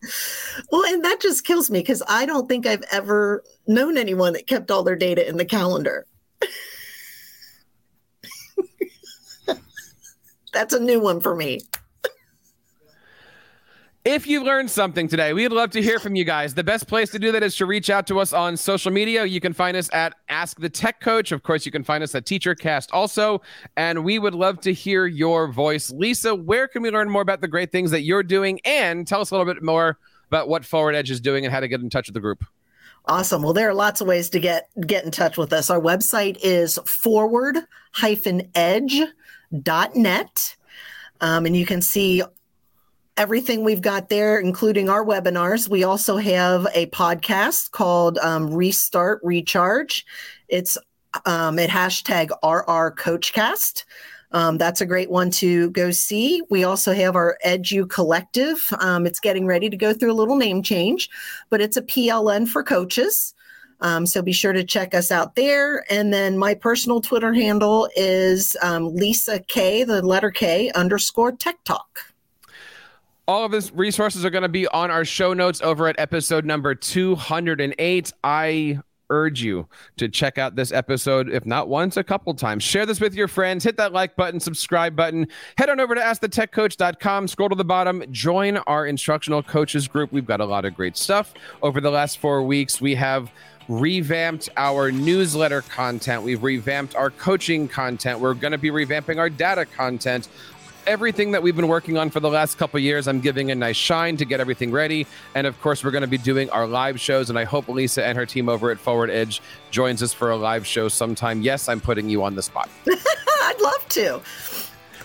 well 0.72 0.84
and 0.92 1.06
that 1.06 1.22
just 1.22 1.46
kills 1.46 1.70
me 1.70 1.80
because 1.80 2.02
i 2.08 2.26
don't 2.26 2.48
think 2.48 2.66
i've 2.66 2.84
ever 2.92 3.44
known 3.68 3.96
anyone 3.96 4.34
that 4.34 4.48
kept 4.48 4.72
all 4.72 4.82
their 4.82 4.96
data 4.96 5.28
in 5.28 5.38
the 5.38 5.46
calendar 5.46 6.08
that's 10.52 10.74
a 10.74 10.80
new 10.80 11.00
one 11.00 11.20
for 11.20 11.36
me 11.36 11.60
if 14.04 14.26
you 14.26 14.44
learned 14.44 14.72
something 14.72 15.08
today, 15.08 15.32
we'd 15.32 15.52
love 15.52 15.70
to 15.72 15.82
hear 15.82 16.00
from 16.00 16.16
you 16.16 16.24
guys. 16.24 16.56
The 16.56 16.64
best 16.64 16.88
place 16.88 17.12
to 17.12 17.20
do 17.20 17.32
that 17.34 17.44
is 17.44 17.56
to 17.58 17.68
reach 17.68 17.92
out 17.92 18.08
to 18.08 18.20
us 18.20 18.34
on 18.34 18.58
social 18.58 18.92
media. 18.92 19.26
You 19.26 19.40
can 19.40 19.54
find 19.54 19.78
us 19.78 19.92
at 19.94 20.16
Ask 20.28 20.60
the 20.60 20.70
Tech 20.70 21.02
Coach. 21.02 21.32
Of 21.32 21.44
course, 21.44 21.68
you 21.68 21.72
can 21.72 21.84
find 21.84 22.04
us 22.04 22.16
at 22.16 22.26
TeacherCast 22.26 22.88
also. 22.94 23.44
And 23.78 24.04
we 24.04 24.18
would 24.18 24.34
love 24.34 24.60
to 24.62 24.74
hear 24.74 25.06
your 25.06 25.52
voice. 25.52 25.92
Lisa, 25.92 26.34
where 26.34 26.68
can 26.68 26.82
we 26.82 26.90
learn 26.90 27.12
more 27.12 27.22
about 27.22 27.42
the 27.42 27.48
great 27.48 27.72
things 27.72 27.92
that 27.92 28.02
you're 28.02 28.24
doing? 28.24 28.60
And 28.66 29.06
tell 29.06 29.22
us 29.22 29.30
a 29.30 29.36
little 29.36 29.52
bit 29.52 29.62
more 29.62 30.00
about 30.30 30.50
what 30.50 30.66
Forward 30.66 30.96
Edge 30.96 31.12
is 31.12 31.22
doing 31.22 31.46
and 31.46 31.54
how 31.54 31.60
to 31.60 31.68
get 31.68 31.82
in 31.82 31.90
touch 31.92 32.08
with 32.08 32.16
the 32.16 32.22
group. 32.22 32.44
Awesome. 33.06 33.44
Well, 33.44 33.54
there 33.54 33.70
are 33.70 33.74
lots 33.74 34.02
of 34.02 34.08
ways 34.08 34.30
to 34.32 34.40
get 34.40 34.70
get 34.86 35.06
in 35.06 35.12
touch 35.12 35.38
with 35.38 35.54
us. 35.54 35.70
Our 35.70 35.82
website 35.82 36.38
is 36.42 36.80
forward-edge.net. 39.52 40.56
Um, 41.20 41.46
and 41.46 41.56
you 41.56 41.66
can 41.66 41.82
see 41.82 42.24
everything 43.18 43.64
we've 43.64 43.82
got 43.82 44.10
there, 44.10 44.40
including 44.40 44.90
our 44.90 45.06
webinars. 45.06 45.68
We 45.68 45.84
also 45.84 46.18
have 46.18 46.68
a 46.74 46.88
podcast 46.88 47.72
called 47.72 48.18
um, 48.20 48.54
Restart 48.54 49.22
Recharge. 49.24 50.06
It's 50.48 50.78
um, 51.26 51.60
at 51.60 51.70
hashtag 51.70 52.30
RR 52.44 52.96
Coachcast. 52.96 53.84
Um, 54.34 54.58
that's 54.58 54.80
a 54.80 54.86
great 54.86 55.12
one 55.12 55.30
to 55.32 55.70
go 55.72 55.92
see. 55.92 56.42
We 56.50 56.64
also 56.64 56.94
have 56.94 57.18
our 57.18 57.38
Edu 57.46 57.90
Collective. 57.90 58.74
Um, 58.80 59.06
it's 59.06 59.20
getting 59.20 59.46
ready 59.46 59.70
to 59.70 59.76
go 59.76 59.94
through 59.94 60.14
a 60.14 60.16
little 60.16 60.38
name 60.38 60.64
change, 60.64 61.10
but 61.50 61.60
it's 61.60 61.76
a 61.76 61.82
PLN 61.82 62.48
for 62.48 62.64
coaches. 62.64 63.34
Um, 63.82 64.06
so 64.06 64.22
be 64.22 64.32
sure 64.32 64.54
to 64.54 64.64
check 64.64 64.94
us 64.94 65.12
out 65.12 65.36
there. 65.36 65.86
And 65.92 66.14
then 66.14 66.38
my 66.38 66.54
personal 66.54 67.02
Twitter 67.02 67.34
handle 67.34 67.90
is 67.96 68.56
um, 68.62 68.96
Lisa 68.96 69.40
K, 69.40 69.84
the 69.84 70.02
letter 70.02 70.32
K 70.32 70.72
underscore 70.72 71.32
Tech 71.32 71.64
Talk. 71.64 72.00
All 73.28 73.46
of 73.46 73.52
these 73.52 73.72
resources 73.72 74.26
are 74.26 74.30
going 74.30 74.42
to 74.44 74.50
be 74.50 74.68
on 74.68 74.92
our 74.92 75.06
show 75.06 75.34
notes 75.34 75.62
over 75.62 75.88
at 75.88 76.00
episode 76.00 76.46
number 76.46 76.76
208. 76.76 78.14
I 78.24 78.80
urge 79.12 79.44
you 79.44 79.68
to 79.98 80.10
check 80.10 80.38
out 80.38 80.56
this 80.56 80.72
episode, 80.72 81.30
if 81.30 81.46
not 81.46 81.68
once, 81.68 81.98
a 81.98 82.04
couple 82.04 82.34
times. 82.34 82.64
Share 82.64 82.86
this 82.86 83.00
with 83.00 83.14
your 83.14 83.28
friends. 83.28 83.64
Hit 83.64 83.78
that 83.78 83.94
like 83.94 84.16
button, 84.16 84.40
subscribe 84.40 84.96
button. 84.96 85.28
Head 85.58 85.70
on 85.70 85.80
over 85.80 85.94
to 85.94 86.02
askthetechcoach.com. 86.02 87.28
Scroll 87.28 87.50
to 87.50 87.56
the 87.56 87.66
bottom. 87.66 88.04
Join 88.12 88.58
our 88.58 88.88
instructional 88.88 89.44
coaches 89.44 89.88
group. 89.88 90.12
We've 90.12 90.26
got 90.26 90.42
a 90.42 90.46
lot 90.46 90.66
of 90.66 90.74
great 90.74 90.98
stuff. 90.98 91.34
Over 91.62 91.80
the 91.80 91.92
last 91.92 92.18
four 92.18 92.42
weeks, 92.44 92.82
we 92.82 92.96
have 92.96 93.32
revamped 93.68 94.50
our 94.58 94.92
newsletter 94.92 95.62
content. 95.62 96.24
We've 96.24 96.42
revamped 96.42 96.96
our 96.96 97.10
coaching 97.10 97.68
content. 97.68 98.20
We're 98.20 98.34
going 98.34 98.52
to 98.52 98.58
be 98.58 98.70
revamping 98.70 99.18
our 99.18 99.30
data 99.30 99.66
content 99.66 100.28
everything 100.88 101.32
that 101.32 101.44
we've 101.44 101.56
been 101.56 101.68
working 101.68 101.98
on 101.98 102.10
for 102.10 102.20
the 102.20 102.30
last 102.30 102.58
couple 102.58 102.80
years. 102.80 103.08
I'm 103.08 103.20
giving 103.20 103.52
a 103.52 103.56
nice 103.56 103.76
shine 103.76 104.18
to 104.18 104.26
get 104.26 104.40
everything 104.40 104.72
ready. 104.72 105.06
And 105.36 105.48
of 105.48 105.60
course, 105.62 105.84
we're 105.84 105.92
going 105.92 106.02
to 106.02 106.08
be 106.08 106.18
doing 106.18 106.50
our 106.50 106.68
live 106.68 107.00
shows. 107.00 107.30
And 107.30 107.38
I 107.38 107.44
hope 107.44 107.68
Lisa 107.68 108.06
and 108.06 108.18
her 108.18 108.26
team 108.26 108.50
over 108.50 108.72
at 108.72 108.80
Forward 108.80 109.10
Edge 109.10 109.42
joins 109.70 110.02
us 110.02 110.14
for 110.14 110.32
a 110.32 110.36
live 110.36 110.66
show 110.66 110.88
sometime. 110.88 111.42
Yes, 111.42 111.70
I'm 111.70 111.80
putting 111.80 112.10
you 112.10 112.24
on 112.24 112.36
the 112.36 112.42
spot. 112.42 112.70
I'd 112.88 113.62
love 113.62 113.88
to. 113.90 114.22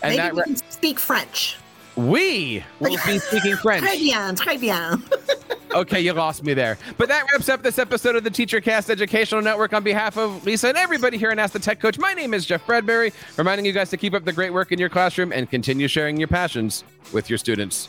And 0.02 0.16
Maybe 0.16 0.16
that 0.16 0.34
we 0.34 0.42
can 0.42 0.56
speak 0.56 0.98
French. 0.98 1.56
We 1.96 2.62
will 2.80 2.98
be 3.06 3.18
speaking 3.18 3.56
French. 3.62 3.84
Très 3.84 3.98
bien, 3.98 4.36
très 4.36 4.60
bien. 4.60 5.02
okay, 5.76 6.00
you 6.00 6.12
lost 6.12 6.42
me 6.42 6.54
there. 6.54 6.78
But 6.96 7.08
that 7.08 7.24
wraps 7.30 7.48
up 7.48 7.62
this 7.62 7.78
episode 7.78 8.16
of 8.16 8.24
the 8.24 8.30
TeacherCast 8.30 8.90
Educational 8.90 9.42
Network. 9.42 9.72
On 9.72 9.82
behalf 9.82 10.16
of 10.16 10.44
Lisa 10.44 10.68
and 10.68 10.76
everybody 10.76 11.18
here 11.18 11.30
in 11.30 11.38
Ask 11.38 11.52
the 11.52 11.58
Tech 11.58 11.80
Coach, 11.80 11.98
my 11.98 12.14
name 12.14 12.34
is 12.34 12.46
Jeff 12.46 12.66
Bradbury, 12.66 13.12
reminding 13.36 13.66
you 13.66 13.72
guys 13.72 13.90
to 13.90 13.96
keep 13.96 14.14
up 14.14 14.24
the 14.24 14.32
great 14.32 14.52
work 14.52 14.72
in 14.72 14.78
your 14.78 14.88
classroom 14.88 15.32
and 15.32 15.50
continue 15.50 15.88
sharing 15.88 16.16
your 16.16 16.28
passions 16.28 16.84
with 17.12 17.28
your 17.28 17.38
students. 17.38 17.88